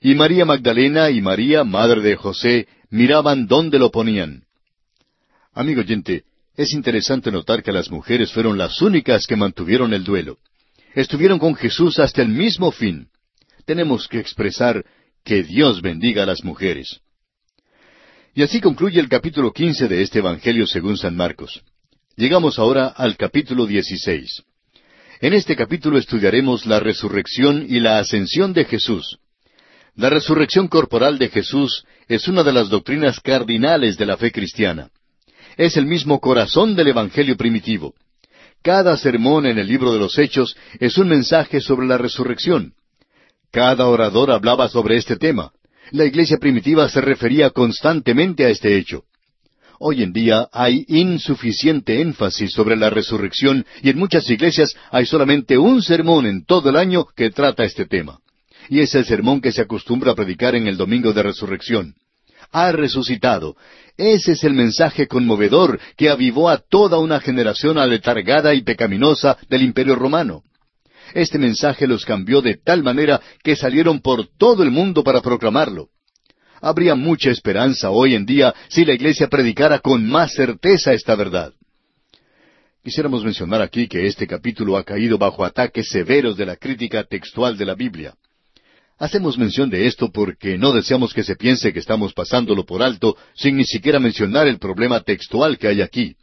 y 0.00 0.14
María 0.14 0.46
Magdalena 0.46 1.10
y 1.10 1.20
María, 1.20 1.62
madre 1.62 2.00
de 2.00 2.16
José, 2.16 2.66
miraban 2.88 3.46
dónde 3.46 3.78
lo 3.78 3.90
ponían. 3.90 4.44
Amigo 5.52 5.82
oyente, 5.82 6.24
es 6.56 6.72
interesante 6.72 7.30
notar 7.30 7.62
que 7.62 7.72
las 7.72 7.90
mujeres 7.90 8.32
fueron 8.32 8.56
las 8.56 8.80
únicas 8.80 9.26
que 9.26 9.36
mantuvieron 9.36 9.92
el 9.92 10.04
duelo. 10.04 10.38
Estuvieron 10.94 11.38
con 11.38 11.54
Jesús 11.54 11.98
hasta 11.98 12.22
el 12.22 12.30
mismo 12.30 12.72
fin. 12.72 13.08
Tenemos 13.66 14.08
que 14.08 14.20
expresar 14.20 14.82
que 15.28 15.42
Dios 15.42 15.82
bendiga 15.82 16.22
a 16.22 16.26
las 16.26 16.42
mujeres. 16.42 17.00
Y 18.34 18.42
así 18.42 18.62
concluye 18.62 18.98
el 18.98 19.10
capítulo 19.10 19.52
quince 19.52 19.86
de 19.86 20.00
este 20.00 20.20
Evangelio 20.20 20.66
según 20.66 20.96
San 20.96 21.14
Marcos. 21.16 21.62
Llegamos 22.16 22.58
ahora 22.58 22.86
al 22.86 23.18
capítulo 23.18 23.66
dieciséis. 23.66 24.42
En 25.20 25.34
este 25.34 25.54
capítulo 25.54 25.98
estudiaremos 25.98 26.64
la 26.64 26.80
resurrección 26.80 27.66
y 27.68 27.78
la 27.78 27.98
ascensión 27.98 28.54
de 28.54 28.64
Jesús. 28.64 29.18
La 29.96 30.08
resurrección 30.08 30.66
corporal 30.66 31.18
de 31.18 31.28
Jesús 31.28 31.84
es 32.08 32.26
una 32.26 32.42
de 32.42 32.54
las 32.54 32.70
doctrinas 32.70 33.20
cardinales 33.20 33.98
de 33.98 34.06
la 34.06 34.16
fe 34.16 34.32
cristiana. 34.32 34.88
Es 35.58 35.76
el 35.76 35.84
mismo 35.84 36.20
corazón 36.20 36.74
del 36.74 36.88
Evangelio 36.88 37.36
primitivo. 37.36 37.92
Cada 38.62 38.96
sermón 38.96 39.44
en 39.44 39.58
el 39.58 39.66
libro 39.66 39.92
de 39.92 39.98
los 39.98 40.18
Hechos 40.18 40.56
es 40.80 40.96
un 40.96 41.08
mensaje 41.08 41.60
sobre 41.60 41.86
la 41.86 41.98
resurrección. 41.98 42.72
Cada 43.50 43.86
orador 43.86 44.30
hablaba 44.30 44.68
sobre 44.68 44.96
este 44.96 45.16
tema. 45.16 45.52
La 45.90 46.04
iglesia 46.04 46.38
primitiva 46.38 46.88
se 46.88 47.00
refería 47.00 47.50
constantemente 47.50 48.44
a 48.44 48.50
este 48.50 48.76
hecho. 48.76 49.04
Hoy 49.80 50.02
en 50.02 50.12
día 50.12 50.48
hay 50.52 50.84
insuficiente 50.88 52.00
énfasis 52.00 52.52
sobre 52.52 52.76
la 52.76 52.90
resurrección 52.90 53.64
y 53.82 53.90
en 53.90 53.98
muchas 53.98 54.28
iglesias 54.28 54.74
hay 54.90 55.06
solamente 55.06 55.56
un 55.56 55.82
sermón 55.82 56.26
en 56.26 56.44
todo 56.44 56.70
el 56.70 56.76
año 56.76 57.06
que 57.16 57.30
trata 57.30 57.64
este 57.64 57.86
tema 57.86 58.18
y 58.68 58.80
es 58.80 58.94
el 58.94 59.04
sermón 59.04 59.40
que 59.40 59.52
se 59.52 59.62
acostumbra 59.62 60.12
a 60.12 60.14
predicar 60.14 60.54
en 60.54 60.66
el 60.66 60.76
domingo 60.76 61.12
de 61.12 61.22
resurrección. 61.22 61.94
ha 62.50 62.72
resucitado. 62.72 63.56
Ese 63.98 64.32
es 64.32 64.44
el 64.44 64.54
mensaje 64.54 65.06
conmovedor 65.06 65.78
que 65.96 66.08
avivó 66.08 66.48
a 66.48 66.56
toda 66.56 66.98
una 66.98 67.20
generación 67.20 67.76
aletargada 67.76 68.54
y 68.54 68.62
pecaminosa 68.62 69.36
del 69.50 69.62
Imperio 69.62 69.96
romano. 69.96 70.42
Este 71.14 71.38
mensaje 71.38 71.86
los 71.86 72.04
cambió 72.04 72.40
de 72.40 72.56
tal 72.56 72.82
manera 72.82 73.20
que 73.42 73.56
salieron 73.56 74.00
por 74.00 74.26
todo 74.36 74.62
el 74.62 74.70
mundo 74.70 75.02
para 75.02 75.20
proclamarlo. 75.20 75.88
Habría 76.60 76.94
mucha 76.94 77.30
esperanza 77.30 77.90
hoy 77.90 78.14
en 78.14 78.26
día 78.26 78.54
si 78.68 78.84
la 78.84 78.94
Iglesia 78.94 79.28
predicara 79.28 79.78
con 79.78 80.08
más 80.08 80.32
certeza 80.34 80.92
esta 80.92 81.14
verdad. 81.14 81.52
Quisiéramos 82.82 83.24
mencionar 83.24 83.60
aquí 83.62 83.86
que 83.86 84.06
este 84.06 84.26
capítulo 84.26 84.76
ha 84.76 84.84
caído 84.84 85.18
bajo 85.18 85.44
ataques 85.44 85.88
severos 85.88 86.36
de 86.36 86.46
la 86.46 86.56
crítica 86.56 87.04
textual 87.04 87.56
de 87.56 87.66
la 87.66 87.74
Biblia. 87.74 88.14
Hacemos 88.98 89.38
mención 89.38 89.70
de 89.70 89.86
esto 89.86 90.10
porque 90.10 90.58
no 90.58 90.72
deseamos 90.72 91.14
que 91.14 91.22
se 91.22 91.36
piense 91.36 91.72
que 91.72 91.78
estamos 91.78 92.12
pasándolo 92.12 92.64
por 92.64 92.82
alto 92.82 93.16
sin 93.34 93.56
ni 93.56 93.64
siquiera 93.64 94.00
mencionar 94.00 94.48
el 94.48 94.58
problema 94.58 95.00
textual 95.00 95.58
que 95.58 95.68
hay 95.68 95.82
aquí. 95.82 96.16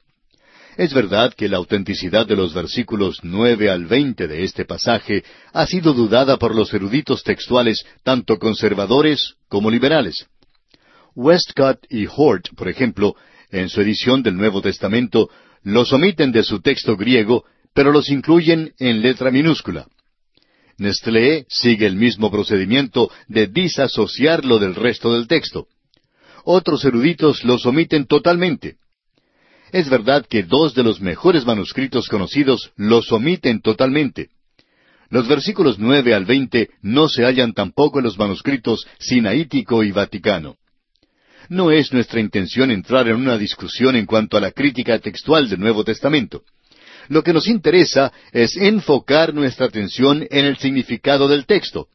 Es 0.78 0.94
verdad 0.94 1.34
que 1.34 1.48
la 1.48 1.58
autenticidad 1.58 2.28
de 2.28 2.36
los 2.36 2.54
versículos 2.54 3.20
nueve 3.24 3.70
al 3.70 3.86
veinte 3.86 4.28
de 4.28 4.44
este 4.44 4.66
pasaje 4.66 5.24
ha 5.54 5.66
sido 5.66 5.94
dudada 5.94 6.38
por 6.38 6.54
los 6.54 6.74
eruditos 6.74 7.24
textuales 7.24 7.86
tanto 8.04 8.38
conservadores 8.38 9.36
como 9.48 9.72
liberales. 9.72 10.28
Westcott 11.16 11.80
y 11.90 12.08
Hort, 12.14 12.50
por 12.58 12.68
ejemplo, 12.68 13.16
en 13.52 13.70
su 13.70 13.80
edición 13.80 14.22
del 14.22 14.36
Nuevo 14.36 14.62
Testamento, 14.62 15.30
los 15.64 15.94
omiten 15.94 16.34
de 16.34 16.44
su 16.44 16.60
texto 16.60 16.98
griego, 16.98 17.46
pero 17.74 17.92
los 17.92 18.10
incluyen 18.10 18.74
en 18.78 19.02
letra 19.02 19.32
minúscula. 19.32 19.88
Nestlé 20.78 21.46
sigue 21.48 21.86
el 21.88 21.96
mismo 21.96 22.30
procedimiento 22.30 23.10
de 23.30 23.48
disasociarlo 23.48 24.60
del 24.60 24.76
resto 24.76 25.14
del 25.14 25.28
texto. 25.28 25.68
Otros 26.44 26.84
eruditos 26.84 27.46
los 27.46 27.66
omiten 27.66 28.08
totalmente. 28.08 28.76
Es 29.76 29.90
verdad 29.90 30.26
que 30.26 30.42
dos 30.42 30.74
de 30.74 30.84
los 30.84 31.02
mejores 31.02 31.46
manuscritos 31.46 32.08
conocidos 32.08 32.72
los 32.78 33.12
omiten 33.12 33.60
totalmente. 33.60 34.30
Los 35.10 35.28
versículos 35.28 35.80
nueve 35.80 36.14
al 36.14 36.24
veinte 36.24 36.70
no 36.82 37.10
se 37.10 37.26
hallan 37.26 37.52
tampoco 37.52 38.00
en 38.00 38.06
los 38.06 38.18
manuscritos 38.18 38.88
sinaítico 39.00 39.84
y 39.84 39.92
vaticano. 39.92 40.56
No 41.50 41.72
es 41.72 41.92
nuestra 41.92 42.22
intención 42.22 42.72
entrar 42.72 43.10
en 43.10 43.18
una 43.18 43.38
discusión 43.38 43.98
en 43.98 44.06
cuanto 44.06 44.38
a 44.38 44.40
la 44.40 44.52
crítica 44.52 44.98
textual 45.00 45.50
del 45.50 45.60
Nuevo 45.60 45.84
Testamento. 45.84 46.44
Lo 47.10 47.22
que 47.22 47.34
nos 47.34 47.46
interesa 47.50 48.14
es 48.32 48.56
enfocar 48.56 49.34
nuestra 49.34 49.66
atención 49.66 50.26
en 50.32 50.46
el 50.46 50.56
significado 50.56 51.28
del 51.28 51.46
texto. 51.46 51.90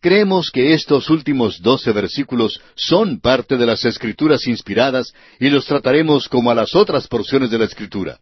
Creemos 0.00 0.50
que 0.52 0.74
estos 0.74 1.10
últimos 1.10 1.60
doce 1.60 1.90
versículos 1.90 2.60
son 2.76 3.20
parte 3.20 3.56
de 3.56 3.66
las 3.66 3.84
escrituras 3.84 4.46
inspiradas 4.46 5.12
y 5.40 5.50
los 5.50 5.66
trataremos 5.66 6.28
como 6.28 6.50
a 6.50 6.54
las 6.54 6.76
otras 6.76 7.08
porciones 7.08 7.50
de 7.50 7.58
la 7.58 7.64
escritura. 7.64 8.20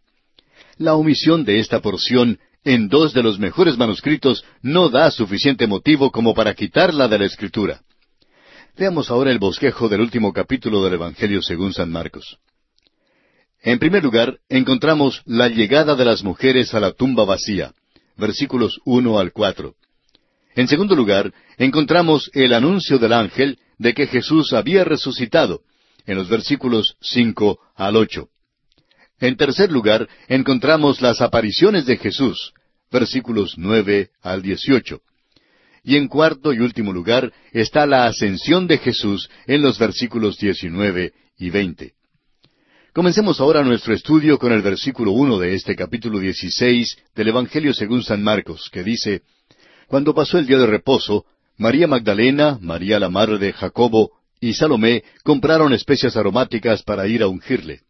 La 0.77 0.95
omisión 0.95 1.45
de 1.45 1.59
esta 1.59 1.79
porción 1.79 2.39
en 2.63 2.89
dos 2.89 3.13
de 3.13 3.21
los 3.21 3.37
mejores 3.37 3.77
manuscritos 3.77 4.43
no 4.61 4.89
da 4.89 5.11
suficiente 5.11 5.67
motivo 5.67 6.11
como 6.11 6.33
para 6.33 6.55
quitarla 6.55 7.07
de 7.07 7.19
la 7.19 7.25
escritura. 7.25 7.81
Veamos 8.75 9.09
ahora 9.11 9.31
el 9.31 9.39
bosquejo 9.39 9.87
del 9.87 10.01
último 10.01 10.33
capítulo 10.33 10.83
del 10.83 10.93
Evangelio 10.93 11.41
según 11.41 11.73
San 11.73 11.91
Marcos. 11.91 12.39
En 13.61 13.79
primer 13.79 14.03
lugar, 14.03 14.39
encontramos 14.49 15.21
la 15.25 15.47
llegada 15.47 15.95
de 15.95 16.05
las 16.05 16.23
mujeres 16.23 16.73
a 16.73 16.79
la 16.79 16.91
tumba 16.91 17.25
vacía, 17.25 17.73
versículos 18.17 18.79
uno 18.85 19.19
al 19.19 19.31
cuatro. 19.31 19.75
En 20.57 20.67
segundo 20.67 20.95
lugar, 20.95 21.31
encontramos 21.59 22.31
el 22.33 22.51
anuncio 22.51 22.97
del 22.97 23.13
ángel 23.13 23.59
de 23.77 23.93
que 23.93 24.07
Jesús 24.07 24.53
había 24.53 24.83
resucitado, 24.83 25.61
en 26.07 26.17
los 26.17 26.29
versículos 26.29 26.97
cinco 26.99 27.59
al 27.75 27.95
ocho. 27.95 28.29
En 29.19 29.37
tercer 29.37 29.71
lugar, 29.71 30.09
encontramos 30.27 30.99
las 30.99 31.21
apariciones 31.21 31.85
de 31.85 31.97
Jesús, 31.97 32.53
versículos 32.91 33.53
nueve 33.57 34.09
al 34.23 34.41
dieciocho. 34.41 35.01
Y 35.83 35.95
en 35.95 36.07
cuarto 36.07 36.51
y 36.53 36.57
último 36.57 36.91
lugar 36.91 37.31
está 37.51 37.85
la 37.85 38.07
ascensión 38.07 38.65
de 38.65 38.79
Jesús 38.79 39.29
en 39.45 39.61
los 39.61 39.77
versículos 39.77 40.39
diecinueve 40.39 41.13
y 41.37 41.51
veinte. 41.51 41.93
Comencemos 42.93 43.39
ahora 43.39 43.63
nuestro 43.63 43.93
estudio 43.93 44.39
con 44.39 44.51
el 44.51 44.63
versículo 44.63 45.11
uno 45.11 45.37
de 45.37 45.53
este 45.53 45.75
capítulo 45.75 46.17
dieciséis 46.17 46.97
del 47.15 47.27
Evangelio 47.27 47.75
según 47.75 48.01
San 48.01 48.23
Marcos, 48.23 48.71
que 48.71 48.83
dice 48.83 49.21
cuando 49.87 50.13
pasó 50.13 50.37
el 50.37 50.45
día 50.45 50.57
de 50.57 50.67
reposo, 50.67 51.25
María 51.57 51.87
Magdalena, 51.87 52.57
María 52.61 52.99
la 52.99 53.09
madre 53.09 53.37
de 53.37 53.53
Jacobo 53.53 54.11
y 54.39 54.53
Salomé 54.53 55.03
compraron 55.23 55.73
especias 55.73 56.15
aromáticas 56.15 56.83
para 56.83 57.07
ir 57.07 57.23
a 57.23 57.27
ungirle. 57.27 57.81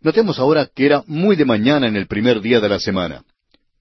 Notemos 0.00 0.38
ahora 0.38 0.68
que 0.72 0.86
era 0.86 1.02
muy 1.06 1.36
de 1.36 1.44
mañana 1.44 1.86
en 1.86 1.96
el 1.96 2.06
primer 2.06 2.40
día 2.40 2.60
de 2.60 2.68
la 2.68 2.78
semana. 2.78 3.24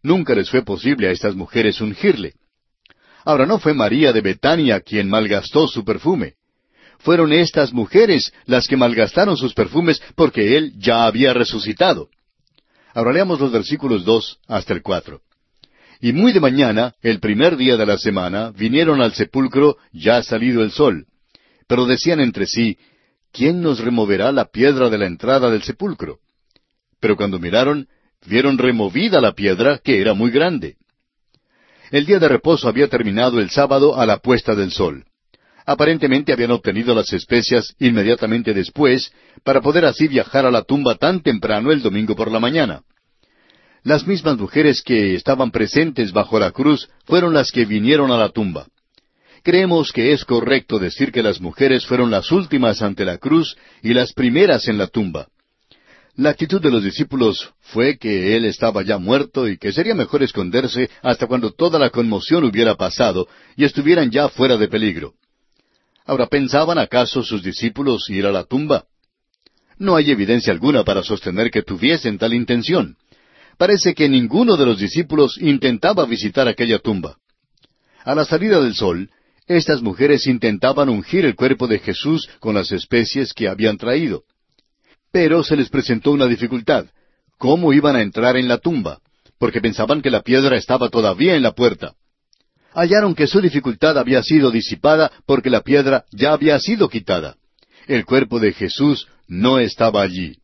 Nunca 0.03 0.33
les 0.33 0.49
fue 0.49 0.63
posible 0.63 1.07
a 1.07 1.11
estas 1.11 1.35
mujeres 1.35 1.81
ungirle. 1.81 2.33
Ahora 3.23 3.45
no 3.45 3.59
fue 3.59 3.73
María 3.73 4.13
de 4.13 4.21
Betania 4.21 4.79
quien 4.81 5.09
malgastó 5.09 5.67
su 5.67 5.83
perfume. 5.83 6.35
Fueron 6.99 7.33
estas 7.33 7.73
mujeres 7.73 8.31
las 8.45 8.67
que 8.67 8.77
malgastaron 8.77 9.35
sus 9.35 9.53
perfumes 9.53 10.01
porque 10.15 10.57
Él 10.57 10.73
ya 10.77 11.05
había 11.05 11.33
resucitado. 11.33 12.09
Ahora 12.93 13.13
leamos 13.13 13.39
los 13.39 13.51
versículos 13.51 14.05
dos 14.05 14.39
hasta 14.47 14.73
el 14.73 14.81
cuatro. 14.81 15.21
Y 16.01 16.13
muy 16.13 16.33
de 16.33 16.39
mañana, 16.39 16.95
el 17.03 17.19
primer 17.19 17.57
día 17.57 17.77
de 17.77 17.85
la 17.85 17.99
semana, 17.99 18.51
vinieron 18.51 19.03
al 19.03 19.13
sepulcro 19.13 19.77
ya 19.93 20.23
salido 20.23 20.63
el 20.63 20.71
sol. 20.71 21.05
Pero 21.67 21.85
decían 21.85 22.19
entre 22.19 22.47
sí, 22.47 22.79
¿quién 23.31 23.61
nos 23.61 23.79
removerá 23.79 24.31
la 24.31 24.45
piedra 24.45 24.89
de 24.89 24.97
la 24.97 25.05
entrada 25.05 25.51
del 25.51 25.61
sepulcro? 25.61 26.17
Pero 26.99 27.15
cuando 27.15 27.37
miraron, 27.37 27.87
vieron 28.25 28.57
removida 28.57 29.21
la 29.21 29.33
piedra, 29.33 29.77
que 29.77 30.01
era 30.01 30.15
muy 30.15 30.31
grande. 30.31 30.77
El 31.91 32.07
día 32.07 32.17
de 32.17 32.29
reposo 32.29 32.67
había 32.67 32.87
terminado 32.87 33.39
el 33.39 33.51
sábado 33.51 33.99
a 33.99 34.07
la 34.07 34.17
puesta 34.17 34.55
del 34.55 34.71
sol. 34.71 35.05
Aparentemente 35.67 36.33
habían 36.33 36.49
obtenido 36.49 36.95
las 36.95 37.13
especias 37.13 37.75
inmediatamente 37.77 38.55
después, 38.55 39.13
para 39.43 39.61
poder 39.61 39.85
así 39.85 40.07
viajar 40.07 40.47
a 40.47 40.51
la 40.51 40.63
tumba 40.63 40.95
tan 40.95 41.21
temprano 41.21 41.71
el 41.71 41.83
domingo 41.83 42.15
por 42.15 42.31
la 42.31 42.39
mañana. 42.39 42.81
Las 43.83 44.05
mismas 44.05 44.37
mujeres 44.37 44.83
que 44.83 45.15
estaban 45.15 45.49
presentes 45.49 46.11
bajo 46.11 46.39
la 46.39 46.51
cruz 46.51 46.87
fueron 47.05 47.33
las 47.33 47.51
que 47.51 47.65
vinieron 47.65 48.11
a 48.11 48.17
la 48.17 48.29
tumba. 48.29 48.67
Creemos 49.41 49.91
que 49.91 50.11
es 50.11 50.23
correcto 50.23 50.77
decir 50.77 51.11
que 51.11 51.23
las 51.23 51.41
mujeres 51.41 51.87
fueron 51.87 52.11
las 52.11 52.31
últimas 52.31 52.83
ante 52.83 53.05
la 53.05 53.17
cruz 53.17 53.57
y 53.81 53.95
las 53.95 54.13
primeras 54.13 54.67
en 54.67 54.77
la 54.77 54.85
tumba. 54.85 55.29
La 56.15 56.29
actitud 56.29 56.61
de 56.61 56.69
los 56.69 56.83
discípulos 56.83 57.53
fue 57.59 57.97
que 57.97 58.35
él 58.35 58.45
estaba 58.45 58.83
ya 58.83 58.99
muerto 58.99 59.47
y 59.47 59.57
que 59.57 59.73
sería 59.73 59.95
mejor 59.95 60.21
esconderse 60.21 60.91
hasta 61.01 61.25
cuando 61.25 61.51
toda 61.51 61.79
la 61.79 61.89
conmoción 61.89 62.43
hubiera 62.43 62.75
pasado 62.75 63.27
y 63.55 63.63
estuvieran 63.63 64.11
ya 64.11 64.29
fuera 64.29 64.57
de 64.57 64.67
peligro. 64.67 65.13
Ahora, 66.05 66.27
¿pensaban 66.27 66.77
acaso 66.77 67.23
sus 67.23 67.41
discípulos 67.41 68.07
ir 68.11 68.27
a 68.27 68.31
la 68.31 68.43
tumba? 68.43 68.85
No 69.79 69.95
hay 69.95 70.11
evidencia 70.11 70.53
alguna 70.53 70.83
para 70.83 71.01
sostener 71.01 71.49
que 71.49 71.63
tuviesen 71.63 72.19
tal 72.19 72.35
intención 72.35 72.95
parece 73.57 73.93
que 73.93 74.09
ninguno 74.09 74.57
de 74.57 74.65
los 74.65 74.79
discípulos 74.79 75.37
intentaba 75.39 76.05
visitar 76.05 76.47
aquella 76.47 76.79
tumba. 76.79 77.17
A 78.03 78.15
la 78.15 78.25
salida 78.25 78.59
del 78.61 78.73
sol, 78.73 79.09
estas 79.47 79.81
mujeres 79.81 80.27
intentaban 80.27 80.89
ungir 80.89 81.25
el 81.25 81.35
cuerpo 81.35 81.67
de 81.67 81.79
Jesús 81.79 82.29
con 82.39 82.55
las 82.55 82.71
especies 82.71 83.33
que 83.33 83.47
habían 83.47 83.77
traído. 83.77 84.23
Pero 85.11 85.43
se 85.43 85.55
les 85.55 85.69
presentó 85.69 86.11
una 86.11 86.27
dificultad. 86.27 86.85
¿Cómo 87.37 87.73
iban 87.73 87.95
a 87.95 88.01
entrar 88.01 88.37
en 88.37 88.47
la 88.47 88.59
tumba? 88.59 88.99
Porque 89.37 89.61
pensaban 89.61 90.01
que 90.01 90.09
la 90.09 90.21
piedra 90.21 90.55
estaba 90.55 90.89
todavía 90.89 91.35
en 91.35 91.43
la 91.43 91.51
puerta. 91.51 91.95
Hallaron 92.73 93.15
que 93.15 93.27
su 93.27 93.41
dificultad 93.41 93.97
había 93.97 94.23
sido 94.23 94.51
disipada 94.51 95.11
porque 95.25 95.49
la 95.49 95.61
piedra 95.61 96.05
ya 96.11 96.31
había 96.31 96.57
sido 96.59 96.87
quitada. 96.87 97.35
El 97.87 98.05
cuerpo 98.05 98.39
de 98.39 98.53
Jesús 98.53 99.07
no 99.27 99.59
estaba 99.59 100.01
allí. 100.01 100.37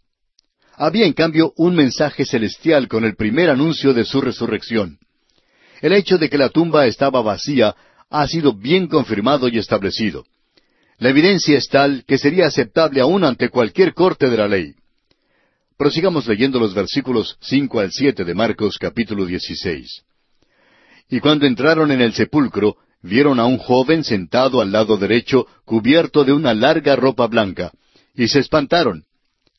Había 0.79 1.07
en 1.07 1.13
cambio 1.13 1.53
un 1.57 1.75
mensaje 1.75 2.23
celestial 2.23 2.87
con 2.87 3.03
el 3.03 3.15
primer 3.15 3.49
anuncio 3.49 3.95
de 3.95 4.05
su 4.05 4.21
resurrección. 4.21 4.99
El 5.81 5.91
hecho 5.93 6.19
de 6.19 6.29
que 6.29 6.37
la 6.37 6.49
tumba 6.49 6.85
estaba 6.85 7.19
vacía 7.23 7.75
ha 8.11 8.27
sido 8.27 8.53
bien 8.53 8.85
confirmado 8.87 9.47
y 9.47 9.57
establecido. 9.57 10.23
La 10.99 11.09
evidencia 11.09 11.57
es 11.57 11.67
tal 11.67 12.03
que 12.05 12.19
sería 12.19 12.45
aceptable 12.45 13.01
aún 13.01 13.23
ante 13.23 13.49
cualquier 13.49 13.95
corte 13.95 14.29
de 14.29 14.37
la 14.37 14.47
ley. 14.47 14.75
Prosigamos 15.77 16.27
leyendo 16.27 16.59
los 16.59 16.75
versículos 16.75 17.37
cinco 17.41 17.79
al 17.79 17.91
siete 17.91 18.23
de 18.23 18.35
Marcos 18.35 18.77
capítulo 18.77 19.25
dieciséis. 19.25 20.03
Y 21.09 21.19
cuando 21.19 21.47
entraron 21.47 21.91
en 21.91 22.01
el 22.01 22.13
sepulcro, 22.13 22.77
vieron 23.01 23.39
a 23.39 23.45
un 23.45 23.57
joven 23.57 24.03
sentado 24.03 24.61
al 24.61 24.71
lado 24.71 24.97
derecho, 24.97 25.47
cubierto 25.65 26.23
de 26.23 26.33
una 26.33 26.53
larga 26.53 26.95
ropa 26.95 27.25
blanca, 27.25 27.71
y 28.13 28.27
se 28.27 28.39
espantaron. 28.39 29.05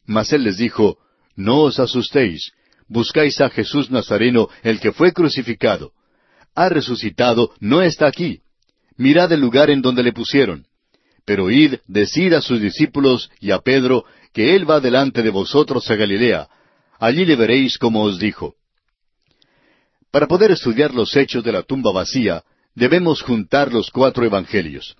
Mas 0.07 0.33
él 0.33 0.45
les 0.45 0.59
dijo, 0.59 0.99
no 1.39 1.61
os 1.63 1.79
asustéis, 1.79 2.51
buscáis 2.89 3.41
a 3.41 3.49
Jesús 3.49 3.91
Nazareno, 3.93 4.49
el 4.65 4.81
que 4.81 4.91
fue 4.91 5.13
crucificado. 5.13 5.93
Ha 6.57 6.69
resucitado, 6.69 7.53
no 7.61 7.81
está 7.81 8.09
aquí. 8.09 8.41
Mirad 8.97 9.31
el 9.31 9.41
lugar 9.41 9.71
en 9.71 9.81
donde 9.81 10.03
le 10.03 10.13
pusieron. 10.13 10.67
Pero 11.25 11.49
id, 11.49 11.77
decid 11.87 12.33
a 12.33 12.41
sus 12.41 12.61
discípulos 12.61 13.31
y 13.41 13.53
a 13.53 13.61
Pedro 13.61 14.05
que 14.33 14.57
él 14.57 14.69
va 14.69 14.81
delante 14.81 15.23
de 15.23 15.31
vosotros 15.31 15.89
a 15.89 15.95
Galilea. 15.95 16.49
Allí 16.99 17.25
le 17.25 17.37
veréis 17.37 17.79
como 17.79 18.03
os 18.03 18.19
dijo. 18.19 18.57
Para 20.11 20.27
poder 20.27 20.51
estudiar 20.51 20.93
los 20.93 21.15
hechos 21.15 21.45
de 21.45 21.53
la 21.53 21.63
tumba 21.63 21.93
vacía, 21.93 22.43
debemos 22.75 23.23
juntar 23.23 23.73
los 23.73 23.91
cuatro 23.91 24.25
evangelios. 24.25 24.97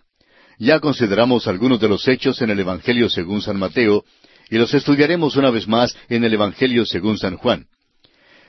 Ya 0.57 0.79
consideramos 0.79 1.49
algunos 1.49 1.81
de 1.81 1.89
los 1.89 2.07
hechos 2.07 2.41
en 2.43 2.51
el 2.51 2.61
Evangelio 2.61 3.09
según 3.09 3.43
San 3.43 3.59
Mateo, 3.59 4.05
y 4.51 4.57
los 4.57 4.73
estudiaremos 4.75 5.37
una 5.37 5.51
vez 5.51 5.69
más 5.69 5.97
en 6.09 6.25
el 6.25 6.35
Evangelio 6.35 6.85
según 6.87 7.19
San 7.19 7.37
Juan. 7.37 7.67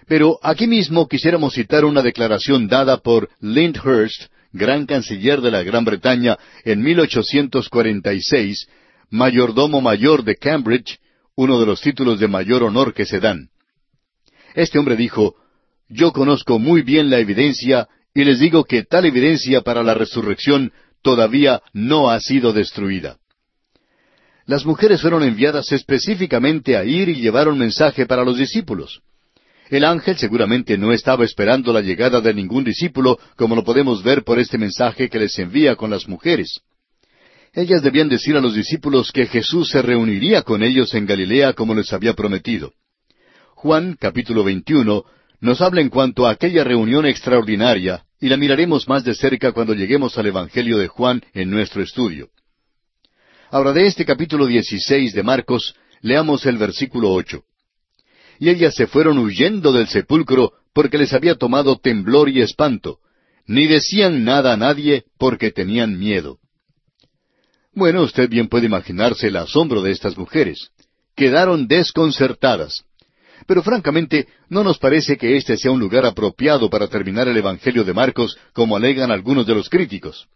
Pero 0.08 0.40
aquí 0.42 0.68
mismo 0.68 1.08
quisiéramos 1.08 1.54
citar 1.54 1.86
una 1.86 2.02
declaración 2.02 2.68
dada 2.68 2.98
por 2.98 3.30
Lyndhurst, 3.42 4.24
gran 4.52 4.86
canciller 4.86 5.42
de 5.42 5.52
la 5.52 5.62
Gran 5.64 5.86
Bretaña, 5.86 6.38
en 6.64 6.82
1846, 6.82 8.68
mayordomo 9.12 9.82
mayor 9.82 10.24
de 10.24 10.36
Cambridge, 10.36 11.00
uno 11.36 11.60
de 11.60 11.66
los 11.66 11.82
títulos 11.82 12.20
de 12.20 12.28
mayor 12.28 12.64
honor 12.64 12.94
que 12.94 13.06
se 13.06 13.20
dan. 13.20 13.50
Este 14.56 14.80
hombre 14.80 14.96
dijo, 14.96 15.36
Yo 15.88 16.12
conozco 16.12 16.58
muy 16.60 16.82
bien 16.82 17.10
la 17.10 17.20
evidencia 17.20 17.88
y 18.14 18.24
les 18.24 18.40
digo 18.40 18.64
que 18.64 18.84
tal 18.84 19.06
evidencia 19.06 19.62
para 19.62 19.84
la 19.84 19.94
resurrección 19.94 20.74
todavía 21.02 21.62
no 21.72 22.10
ha 22.10 22.20
sido 22.20 22.52
destruida. 22.52 23.18
Las 24.50 24.66
mujeres 24.66 25.02
fueron 25.02 25.22
enviadas 25.22 25.72
específicamente 25.72 26.76
a 26.76 26.84
ir 26.84 27.08
y 27.08 27.22
llevar 27.22 27.48
un 27.48 27.60
mensaje 27.60 28.08
para 28.08 28.24
los 28.24 28.36
discípulos. 28.36 29.00
El 29.70 29.86
ángel 29.86 30.18
seguramente 30.18 30.76
no 30.76 30.92
estaba 30.92 31.24
esperando 31.24 31.72
la 31.72 31.82
llegada 31.82 32.20
de 32.20 32.34
ningún 32.34 32.64
discípulo, 32.64 33.20
como 33.36 33.56
lo 33.56 33.64
podemos 33.64 34.02
ver 34.02 34.24
por 34.24 34.40
este 34.40 34.58
mensaje 34.58 35.08
que 35.08 35.20
les 35.20 35.38
envía 35.38 35.76
con 35.76 35.92
las 35.92 36.08
mujeres. 36.08 36.62
Ellas 37.54 37.84
debían 37.84 38.10
decir 38.10 38.36
a 38.38 38.42
los 38.42 38.56
discípulos 38.56 39.12
que 39.12 39.28
Jesús 39.28 39.70
se 39.70 39.84
reuniría 39.84 40.42
con 40.42 40.64
ellos 40.64 40.96
en 40.96 41.06
Galilea 41.06 41.54
como 41.54 41.76
les 41.76 41.94
había 41.94 42.16
prometido. 42.16 42.74
Juan 43.54 43.98
capítulo 44.00 44.44
21 44.44 45.04
nos 45.42 45.62
habla 45.62 45.82
en 45.82 45.90
cuanto 45.90 46.26
a 46.26 46.32
aquella 46.32 46.64
reunión 46.64 47.06
extraordinaria, 47.06 48.04
y 48.20 48.30
la 48.30 48.38
miraremos 48.38 48.88
más 48.88 49.04
de 49.04 49.14
cerca 49.14 49.52
cuando 49.52 49.76
lleguemos 49.76 50.18
al 50.18 50.26
Evangelio 50.26 50.80
de 50.80 50.88
Juan 50.88 51.22
en 51.36 51.52
nuestro 51.52 51.84
estudio. 51.84 52.30
Ahora 53.52 53.74
de 53.74 53.88
este 53.88 54.06
capítulo 54.06 54.46
16 54.46 55.12
de 55.14 55.24
Marcos, 55.24 55.74
leamos 56.02 56.46
el 56.46 56.58
versículo 56.58 57.12
ocho. 57.12 57.44
Y 58.38 58.50
ellas 58.50 58.76
se 58.76 58.86
fueron 58.86 59.18
huyendo 59.18 59.72
del 59.72 59.88
sepulcro 59.88 60.54
porque 60.72 61.00
les 61.00 61.14
había 61.14 61.34
tomado 61.34 61.78
temblor 61.80 62.30
y 62.30 62.42
espanto, 62.42 63.00
ni 63.48 63.66
decían 63.66 64.24
nada 64.24 64.54
a 64.54 64.58
nadie 64.58 65.06
porque 65.18 65.52
tenían 65.52 65.98
miedo. 65.98 66.38
Bueno, 67.74 68.04
usted 68.04 68.30
bien 68.30 68.50
puede 68.50 68.68
imaginarse 68.68 69.28
el 69.28 69.38
asombro 69.38 69.82
de 69.82 69.92
estas 69.92 70.16
mujeres. 70.16 70.70
Quedaron 71.16 71.68
desconcertadas. 71.68 72.84
Pero 73.48 73.64
francamente, 73.64 74.28
no 74.48 74.64
nos 74.64 74.78
parece 74.78 75.18
que 75.18 75.38
este 75.38 75.58
sea 75.58 75.72
un 75.72 75.80
lugar 75.80 76.06
apropiado 76.06 76.70
para 76.70 76.88
terminar 76.88 77.28
el 77.28 77.38
Evangelio 77.38 77.84
de 77.84 77.96
Marcos, 77.96 78.38
como 78.54 78.78
alegan 78.78 79.10
algunos 79.10 79.48
de 79.48 79.56
los 79.56 79.70
críticos. 79.70 80.28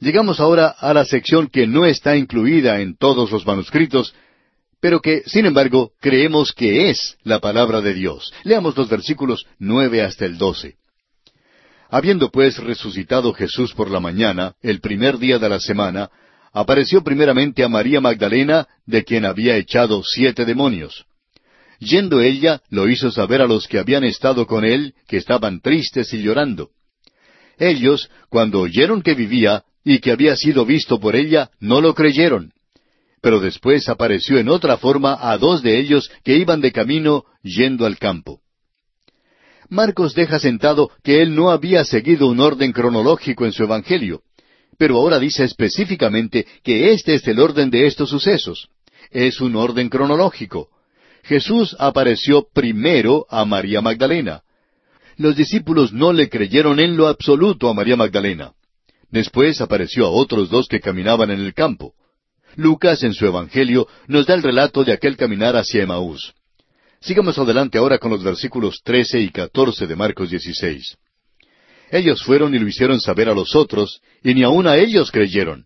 Llegamos 0.00 0.38
ahora 0.38 0.68
a 0.68 0.94
la 0.94 1.04
sección 1.04 1.48
que 1.48 1.66
no 1.66 1.84
está 1.84 2.16
incluida 2.16 2.80
en 2.80 2.96
todos 2.96 3.30
los 3.32 3.44
manuscritos, 3.44 4.14
pero 4.80 5.00
que, 5.00 5.22
sin 5.26 5.46
embargo, 5.46 5.92
creemos 6.00 6.52
que 6.52 6.90
es 6.90 7.16
la 7.24 7.40
palabra 7.40 7.80
de 7.80 7.94
Dios. 7.94 8.32
Leamos 8.44 8.76
los 8.76 8.88
versículos 8.88 9.44
nueve 9.58 10.02
hasta 10.02 10.24
el 10.24 10.38
doce. 10.38 10.76
Habiendo 11.90 12.30
pues 12.30 12.58
resucitado 12.58 13.32
Jesús 13.32 13.72
por 13.72 13.90
la 13.90 13.98
mañana, 13.98 14.54
el 14.62 14.80
primer 14.80 15.18
día 15.18 15.38
de 15.38 15.48
la 15.48 15.58
semana, 15.58 16.10
apareció 16.52 17.02
primeramente 17.02 17.64
a 17.64 17.68
María 17.68 18.00
Magdalena, 18.00 18.68
de 18.86 19.04
quien 19.04 19.24
había 19.24 19.56
echado 19.56 20.02
siete 20.04 20.44
demonios. 20.44 21.06
Yendo 21.80 22.20
ella, 22.20 22.60
lo 22.70 22.88
hizo 22.88 23.10
saber 23.10 23.40
a 23.40 23.46
los 23.46 23.66
que 23.66 23.78
habían 23.78 24.04
estado 24.04 24.46
con 24.46 24.64
él, 24.64 24.94
que 25.08 25.16
estaban 25.16 25.60
tristes 25.60 26.12
y 26.12 26.22
llorando. 26.22 26.70
Ellos, 27.58 28.10
cuando 28.28 28.60
oyeron 28.60 29.02
que 29.02 29.14
vivía 29.14 29.64
y 29.88 30.00
que 30.00 30.12
había 30.12 30.36
sido 30.36 30.66
visto 30.66 31.00
por 31.00 31.16
ella, 31.16 31.50
no 31.60 31.80
lo 31.80 31.94
creyeron. 31.94 32.52
Pero 33.22 33.40
después 33.40 33.88
apareció 33.88 34.38
en 34.38 34.50
otra 34.50 34.76
forma 34.76 35.16
a 35.18 35.38
dos 35.38 35.62
de 35.62 35.78
ellos 35.78 36.10
que 36.24 36.36
iban 36.36 36.60
de 36.60 36.72
camino 36.72 37.24
yendo 37.42 37.86
al 37.86 37.98
campo. 37.98 38.40
Marcos 39.70 40.14
deja 40.14 40.38
sentado 40.38 40.90
que 41.02 41.22
él 41.22 41.34
no 41.34 41.50
había 41.50 41.84
seguido 41.84 42.26
un 42.26 42.38
orden 42.38 42.72
cronológico 42.72 43.46
en 43.46 43.52
su 43.52 43.62
Evangelio, 43.62 44.20
pero 44.76 44.96
ahora 44.96 45.18
dice 45.18 45.44
específicamente 45.44 46.46
que 46.62 46.92
este 46.92 47.14
es 47.14 47.26
el 47.26 47.40
orden 47.40 47.70
de 47.70 47.86
estos 47.86 48.10
sucesos. 48.10 48.68
Es 49.10 49.40
un 49.40 49.56
orden 49.56 49.88
cronológico. 49.88 50.68
Jesús 51.24 51.74
apareció 51.78 52.46
primero 52.52 53.24
a 53.30 53.46
María 53.46 53.80
Magdalena. 53.80 54.42
Los 55.16 55.34
discípulos 55.34 55.94
no 55.94 56.12
le 56.12 56.28
creyeron 56.28 56.78
en 56.78 56.96
lo 56.96 57.08
absoluto 57.08 57.70
a 57.70 57.74
María 57.74 57.96
Magdalena. 57.96 58.52
Después 59.10 59.60
apareció 59.60 60.06
a 60.06 60.10
otros 60.10 60.50
dos 60.50 60.68
que 60.68 60.80
caminaban 60.80 61.30
en 61.30 61.40
el 61.40 61.54
campo. 61.54 61.94
Lucas, 62.56 63.02
en 63.02 63.14
su 63.14 63.26
Evangelio, 63.26 63.86
nos 64.06 64.26
da 64.26 64.34
el 64.34 64.42
relato 64.42 64.84
de 64.84 64.92
aquel 64.92 65.16
caminar 65.16 65.56
hacia 65.56 65.82
Emaús. 65.82 66.34
Sigamos 67.00 67.38
adelante 67.38 67.78
ahora 67.78 67.98
con 67.98 68.10
los 68.10 68.22
versículos 68.22 68.80
trece 68.82 69.20
y 69.20 69.30
catorce 69.30 69.86
de 69.86 69.96
Marcos 69.96 70.30
16. 70.30 70.96
Ellos 71.90 72.22
fueron 72.22 72.54
y 72.54 72.58
lo 72.58 72.68
hicieron 72.68 73.00
saber 73.00 73.28
a 73.28 73.34
los 73.34 73.54
otros, 73.54 74.00
y 74.22 74.34
ni 74.34 74.42
aun 74.42 74.66
a 74.66 74.76
ellos 74.76 75.10
creyeron. 75.10 75.64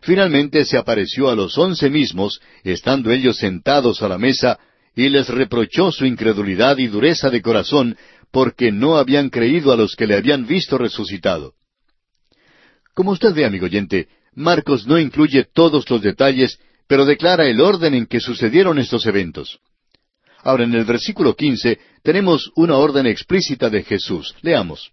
Finalmente 0.00 0.64
se 0.64 0.78
apareció 0.78 1.28
a 1.28 1.36
los 1.36 1.58
once 1.58 1.90
mismos, 1.90 2.40
estando 2.64 3.10
ellos 3.10 3.36
sentados 3.36 4.02
a 4.02 4.08
la 4.08 4.18
mesa, 4.18 4.58
y 4.94 5.08
les 5.08 5.28
reprochó 5.28 5.92
su 5.92 6.06
incredulidad 6.06 6.78
y 6.78 6.86
dureza 6.86 7.30
de 7.30 7.42
corazón, 7.42 7.96
porque 8.30 8.72
no 8.72 8.96
habían 8.96 9.30
creído 9.30 9.72
a 9.72 9.76
los 9.76 9.94
que 9.94 10.06
le 10.06 10.16
habían 10.16 10.46
visto 10.46 10.78
resucitado. 10.78 11.54
Como 12.94 13.12
usted 13.12 13.34
ve, 13.34 13.44
amigo 13.44 13.66
oyente, 13.66 14.08
Marcos 14.34 14.86
no 14.86 14.98
incluye 14.98 15.44
todos 15.44 15.88
los 15.90 16.02
detalles, 16.02 16.58
pero 16.86 17.04
declara 17.04 17.46
el 17.46 17.60
orden 17.60 17.94
en 17.94 18.06
que 18.06 18.20
sucedieron 18.20 18.78
estos 18.78 19.06
eventos. 19.06 19.60
Ahora, 20.42 20.64
en 20.64 20.74
el 20.74 20.84
versículo 20.84 21.34
quince 21.34 21.78
tenemos 22.02 22.50
una 22.56 22.76
orden 22.76 23.06
explícita 23.06 23.70
de 23.70 23.82
Jesús. 23.84 24.34
Leamos. 24.42 24.90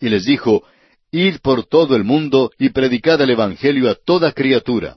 Y 0.00 0.08
les 0.08 0.24
dijo, 0.24 0.64
Id 1.12 1.38
por 1.42 1.66
todo 1.66 1.96
el 1.96 2.04
mundo 2.04 2.50
y 2.58 2.70
predicad 2.70 3.20
el 3.20 3.30
Evangelio 3.30 3.90
a 3.90 3.94
toda 3.94 4.32
criatura. 4.32 4.96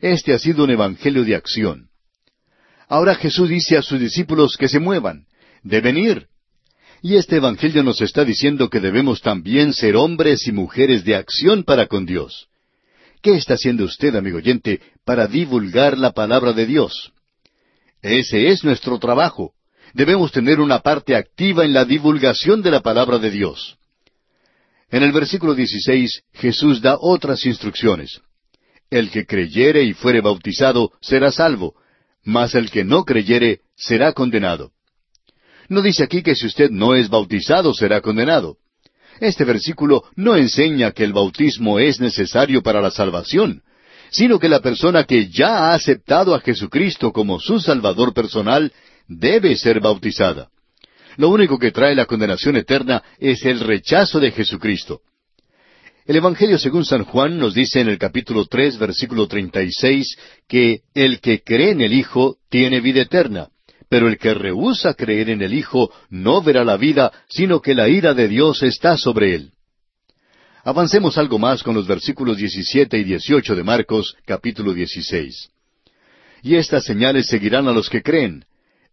Este 0.00 0.34
ha 0.34 0.38
sido 0.38 0.64
un 0.64 0.70
Evangelio 0.70 1.24
de 1.24 1.34
acción. 1.34 1.88
Ahora 2.88 3.14
Jesús 3.14 3.48
dice 3.48 3.76
a 3.76 3.82
sus 3.82 3.98
discípulos 3.98 4.56
que 4.56 4.68
se 4.68 4.78
muevan, 4.78 5.26
deben 5.62 5.96
ir. 5.96 6.28
Y 7.02 7.16
este 7.16 7.36
Evangelio 7.36 7.82
nos 7.82 8.00
está 8.00 8.24
diciendo 8.24 8.70
que 8.70 8.80
debemos 8.80 9.20
también 9.20 9.72
ser 9.72 9.96
hombres 9.96 10.46
y 10.46 10.52
mujeres 10.52 11.04
de 11.04 11.14
acción 11.14 11.62
para 11.62 11.86
con 11.86 12.06
Dios. 12.06 12.48
¿Qué 13.22 13.34
está 13.34 13.54
haciendo 13.54 13.84
usted, 13.84 14.14
amigo 14.14 14.38
oyente, 14.38 14.80
para 15.04 15.26
divulgar 15.26 15.98
la 15.98 16.12
palabra 16.12 16.52
de 16.52 16.66
Dios? 16.66 17.12
Ese 18.02 18.48
es 18.48 18.64
nuestro 18.64 18.98
trabajo. 18.98 19.52
Debemos 19.94 20.32
tener 20.32 20.60
una 20.60 20.80
parte 20.80 21.16
activa 21.16 21.64
en 21.64 21.72
la 21.72 21.84
divulgación 21.84 22.62
de 22.62 22.70
la 22.70 22.80
palabra 22.80 23.18
de 23.18 23.30
Dios. 23.30 23.76
En 24.90 25.02
el 25.02 25.12
versículo 25.12 25.54
16 25.54 26.22
Jesús 26.34 26.80
da 26.80 26.96
otras 27.00 27.44
instrucciones. 27.46 28.20
El 28.90 29.10
que 29.10 29.26
creyere 29.26 29.82
y 29.82 29.94
fuere 29.94 30.20
bautizado 30.20 30.92
será 31.00 31.32
salvo, 31.32 31.74
mas 32.24 32.54
el 32.54 32.70
que 32.70 32.84
no 32.84 33.04
creyere 33.04 33.62
será 33.74 34.12
condenado. 34.12 34.70
No 35.68 35.82
dice 35.82 36.04
aquí 36.04 36.22
que 36.22 36.34
si 36.34 36.46
usted 36.46 36.70
no 36.70 36.94
es 36.94 37.08
bautizado 37.08 37.74
será 37.74 38.00
condenado. 38.00 38.56
Este 39.20 39.44
versículo 39.44 40.04
no 40.14 40.36
enseña 40.36 40.92
que 40.92 41.04
el 41.04 41.12
bautismo 41.12 41.78
es 41.78 42.00
necesario 42.00 42.62
para 42.62 42.80
la 42.80 42.90
salvación, 42.90 43.62
sino 44.10 44.38
que 44.38 44.48
la 44.48 44.60
persona 44.60 45.04
que 45.04 45.28
ya 45.28 45.70
ha 45.70 45.74
aceptado 45.74 46.34
a 46.34 46.40
Jesucristo 46.40 47.12
como 47.12 47.40
su 47.40 47.60
Salvador 47.60 48.12
personal 48.12 48.72
debe 49.08 49.56
ser 49.56 49.80
bautizada. 49.80 50.48
Lo 51.16 51.30
único 51.30 51.58
que 51.58 51.72
trae 51.72 51.94
la 51.94 52.04
condenación 52.04 52.56
eterna 52.56 53.02
es 53.18 53.44
el 53.44 53.60
rechazo 53.60 54.20
de 54.20 54.32
Jesucristo. 54.32 55.00
El 56.04 56.16
Evangelio 56.16 56.58
según 56.58 56.84
San 56.84 57.04
Juan 57.04 57.38
nos 57.38 57.54
dice 57.54 57.80
en 57.80 57.88
el 57.88 57.98
capítulo 57.98 58.44
tres, 58.44 58.78
versículo 58.78 59.26
treinta 59.26 59.62
y 59.62 59.72
seis, 59.72 60.16
que 60.46 60.82
el 60.94 61.20
que 61.20 61.42
cree 61.42 61.70
en 61.70 61.80
el 61.80 61.94
Hijo 61.94 62.36
tiene 62.48 62.80
vida 62.80 63.00
eterna, 63.00 63.48
pero 63.88 64.08
el 64.08 64.18
que 64.18 64.34
rehúsa 64.34 64.94
creer 64.94 65.30
en 65.30 65.42
el 65.42 65.54
Hijo 65.54 65.92
no 66.10 66.42
verá 66.42 66.64
la 66.64 66.76
vida, 66.76 67.12
sino 67.28 67.60
que 67.60 67.74
la 67.74 67.88
ira 67.88 68.14
de 68.14 68.28
Dios 68.28 68.62
está 68.62 68.96
sobre 68.96 69.34
él. 69.34 69.52
Avancemos 70.64 71.16
algo 71.16 71.38
más 71.38 71.62
con 71.62 71.74
los 71.74 71.86
versículos 71.86 72.38
diecisiete 72.38 72.98
y 72.98 73.04
dieciocho 73.04 73.54
de 73.54 73.62
Marcos, 73.62 74.16
capítulo 74.24 74.74
dieciséis. 74.74 75.50
Y 76.42 76.56
estas 76.56 76.84
señales 76.84 77.28
seguirán 77.28 77.68
a 77.68 77.72
los 77.72 77.88
que 77.88 78.02
creen. 78.02 78.44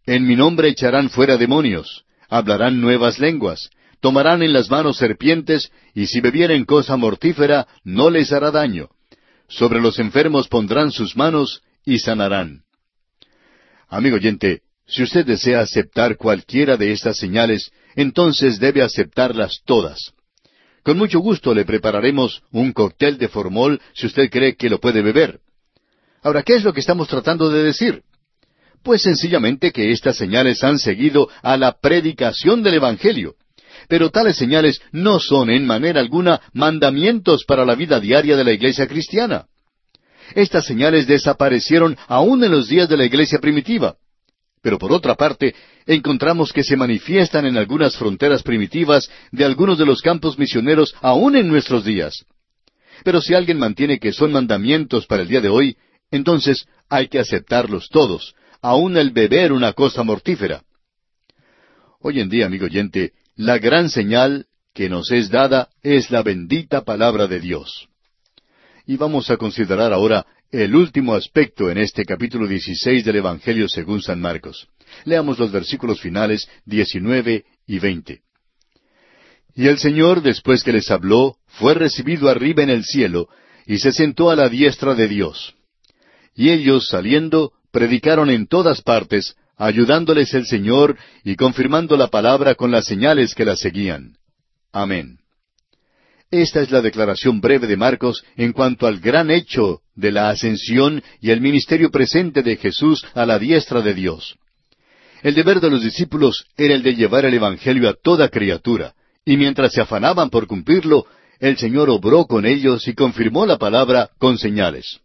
En 0.06 0.26
mi 0.26 0.36
nombre 0.36 0.68
echarán 0.68 1.10
fuera 1.10 1.36
demonios, 1.36 2.04
hablarán 2.28 2.80
nuevas 2.80 3.18
lenguas, 3.18 3.70
tomarán 4.00 4.42
en 4.42 4.52
las 4.52 4.70
manos 4.70 4.98
serpientes, 4.98 5.72
y 5.94 6.06
si 6.06 6.20
bebieren 6.20 6.64
cosa 6.64 6.96
mortífera, 6.96 7.66
no 7.82 8.10
les 8.10 8.32
hará 8.32 8.50
daño. 8.50 8.90
Sobre 9.48 9.80
los 9.80 9.98
enfermos 9.98 10.46
pondrán 10.46 10.92
sus 10.92 11.16
manos 11.16 11.62
y 11.84 11.98
sanarán. 11.98 12.62
Amigo 13.88 14.16
oyente, 14.16 14.60
si 14.86 15.02
usted 15.02 15.24
desea 15.24 15.60
aceptar 15.60 16.16
cualquiera 16.16 16.76
de 16.76 16.92
estas 16.92 17.16
señales, 17.16 17.70
entonces 17.96 18.58
debe 18.58 18.82
aceptarlas 18.82 19.60
todas. 19.64 20.12
Con 20.82 20.98
mucho 20.98 21.20
gusto 21.20 21.54
le 21.54 21.64
prepararemos 21.64 22.42
un 22.52 22.72
cóctel 22.72 23.16
de 23.16 23.28
formol 23.28 23.80
si 23.94 24.06
usted 24.06 24.28
cree 24.30 24.54
que 24.56 24.68
lo 24.68 24.80
puede 24.80 25.00
beber. 25.00 25.40
Ahora, 26.22 26.42
¿qué 26.42 26.54
es 26.54 26.64
lo 26.64 26.72
que 26.72 26.80
estamos 26.80 27.08
tratando 27.08 27.48
de 27.50 27.62
decir? 27.62 28.02
Pues 28.82 29.00
sencillamente 29.02 29.72
que 29.72 29.92
estas 29.92 30.16
señales 30.16 30.62
han 30.62 30.78
seguido 30.78 31.28
a 31.42 31.56
la 31.56 31.72
predicación 31.80 32.62
del 32.62 32.74
Evangelio. 32.74 33.34
Pero 33.88 34.10
tales 34.10 34.36
señales 34.36 34.80
no 34.92 35.20
son 35.20 35.50
en 35.50 35.66
manera 35.66 36.00
alguna 36.00 36.40
mandamientos 36.52 37.44
para 37.44 37.64
la 37.64 37.74
vida 37.74 37.98
diaria 37.98 38.36
de 38.36 38.44
la 38.44 38.52
iglesia 38.52 38.86
cristiana. 38.86 39.46
Estas 40.34 40.66
señales 40.66 41.06
desaparecieron 41.06 41.96
aún 42.06 42.44
en 42.44 42.52
los 42.52 42.68
días 42.68 42.88
de 42.88 42.96
la 42.96 43.04
iglesia 43.04 43.38
primitiva. 43.38 43.96
Pero 44.64 44.78
por 44.78 44.92
otra 44.92 45.14
parte, 45.14 45.54
encontramos 45.84 46.50
que 46.50 46.64
se 46.64 46.74
manifiestan 46.74 47.44
en 47.44 47.58
algunas 47.58 47.98
fronteras 47.98 48.42
primitivas 48.42 49.10
de 49.30 49.44
algunos 49.44 49.76
de 49.76 49.84
los 49.84 50.00
campos 50.00 50.38
misioneros 50.38 50.94
aún 51.02 51.36
en 51.36 51.48
nuestros 51.48 51.84
días. 51.84 52.24
Pero 53.04 53.20
si 53.20 53.34
alguien 53.34 53.58
mantiene 53.58 53.98
que 53.98 54.14
son 54.14 54.32
mandamientos 54.32 55.04
para 55.04 55.20
el 55.20 55.28
día 55.28 55.42
de 55.42 55.50
hoy, 55.50 55.76
entonces 56.10 56.64
hay 56.88 57.08
que 57.08 57.18
aceptarlos 57.18 57.90
todos, 57.90 58.34
aún 58.62 58.96
el 58.96 59.10
beber 59.10 59.52
una 59.52 59.74
cosa 59.74 60.02
mortífera. 60.02 60.62
Hoy 62.00 62.20
en 62.20 62.30
día, 62.30 62.46
amigo 62.46 62.64
oyente, 62.64 63.12
la 63.36 63.58
gran 63.58 63.90
señal 63.90 64.46
que 64.72 64.88
nos 64.88 65.12
es 65.12 65.28
dada 65.28 65.68
es 65.82 66.10
la 66.10 66.22
bendita 66.22 66.84
palabra 66.84 67.26
de 67.26 67.38
Dios. 67.38 67.90
Y 68.86 68.96
vamos 68.96 69.28
a 69.28 69.36
considerar 69.36 69.92
ahora 69.92 70.24
el 70.62 70.76
último 70.76 71.14
aspecto 71.14 71.68
en 71.68 71.78
este 71.78 72.04
capítulo 72.04 72.46
16 72.46 73.04
del 73.04 73.16
Evangelio 73.16 73.68
según 73.68 74.00
San 74.00 74.20
Marcos. 74.20 74.68
Leamos 75.04 75.36
los 75.36 75.50
versículos 75.50 76.00
finales 76.00 76.48
19 76.64 77.44
y 77.66 77.78
20. 77.80 78.20
Y 79.56 79.66
el 79.66 79.78
Señor, 79.78 80.22
después 80.22 80.62
que 80.62 80.72
les 80.72 80.92
habló, 80.92 81.38
fue 81.46 81.74
recibido 81.74 82.28
arriba 82.28 82.62
en 82.62 82.70
el 82.70 82.84
cielo, 82.84 83.28
y 83.66 83.78
se 83.78 83.90
sentó 83.90 84.30
a 84.30 84.36
la 84.36 84.48
diestra 84.48 84.94
de 84.94 85.08
Dios. 85.08 85.56
Y 86.36 86.50
ellos, 86.50 86.86
saliendo, 86.86 87.52
predicaron 87.72 88.30
en 88.30 88.46
todas 88.46 88.80
partes, 88.80 89.34
ayudándoles 89.56 90.34
el 90.34 90.46
Señor 90.46 90.96
y 91.24 91.34
confirmando 91.34 91.96
la 91.96 92.08
palabra 92.08 92.54
con 92.54 92.70
las 92.70 92.84
señales 92.84 93.34
que 93.34 93.44
la 93.44 93.56
seguían. 93.56 94.18
Amén. 94.72 95.18
Esta 96.30 96.62
es 96.62 96.70
la 96.70 96.80
declaración 96.80 97.40
breve 97.40 97.66
de 97.66 97.76
Marcos 97.76 98.24
en 98.36 98.52
cuanto 98.52 98.86
al 98.86 98.98
gran 98.98 99.30
hecho 99.30 99.82
de 99.94 100.10
la 100.10 100.30
ascensión 100.30 101.02
y 101.20 101.30
el 101.30 101.40
ministerio 101.40 101.90
presente 101.90 102.42
de 102.42 102.56
Jesús 102.56 103.06
a 103.14 103.24
la 103.24 103.38
diestra 103.38 103.82
de 103.82 103.94
Dios. 103.94 104.36
El 105.22 105.34
deber 105.34 105.60
de 105.60 105.70
los 105.70 105.82
discípulos 105.82 106.46
era 106.56 106.74
el 106.74 106.82
de 106.82 106.94
llevar 106.94 107.24
el 107.24 107.34
Evangelio 107.34 107.88
a 107.88 107.94
toda 107.94 108.28
criatura, 108.28 108.94
y 109.24 109.36
mientras 109.36 109.72
se 109.72 109.80
afanaban 109.80 110.28
por 110.28 110.46
cumplirlo, 110.46 111.06
el 111.40 111.56
Señor 111.56 111.88
obró 111.88 112.26
con 112.26 112.46
ellos 112.46 112.86
y 112.88 112.94
confirmó 112.94 113.46
la 113.46 113.56
palabra 113.56 114.10
con 114.18 114.36
señales. 114.36 115.00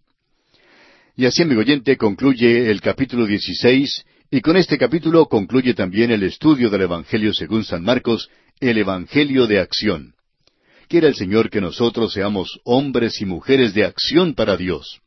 Y 1.15 1.26
así, 1.26 1.43
amigo 1.43 1.61
oyente, 1.61 1.95
concluye 1.97 2.70
el 2.70 2.82
capítulo 2.82 3.26
16, 3.26 4.05
y 4.32 4.41
con 4.41 4.57
este 4.57 4.78
capítulo 4.78 5.26
concluye 5.28 5.74
también 5.74 6.11
el 6.11 6.24
estudio 6.24 6.70
del 6.70 6.82
Evangelio 6.82 7.34
según 7.34 7.63
San 7.63 7.84
Marcos, 7.84 8.30
el 8.59 8.78
Evangelio 8.78 9.47
de 9.47 9.59
acción. 9.59 10.13
Quiera 10.89 11.07
el 11.07 11.13
Señor 11.13 11.51
que 11.51 11.61
nosotros 11.61 12.13
seamos 12.13 12.59
hombres 12.63 13.21
y 13.21 13.25
mujeres 13.25 13.75
de 13.75 13.85
acción 13.85 14.33
para 14.33 14.57
Dios. 14.57 14.99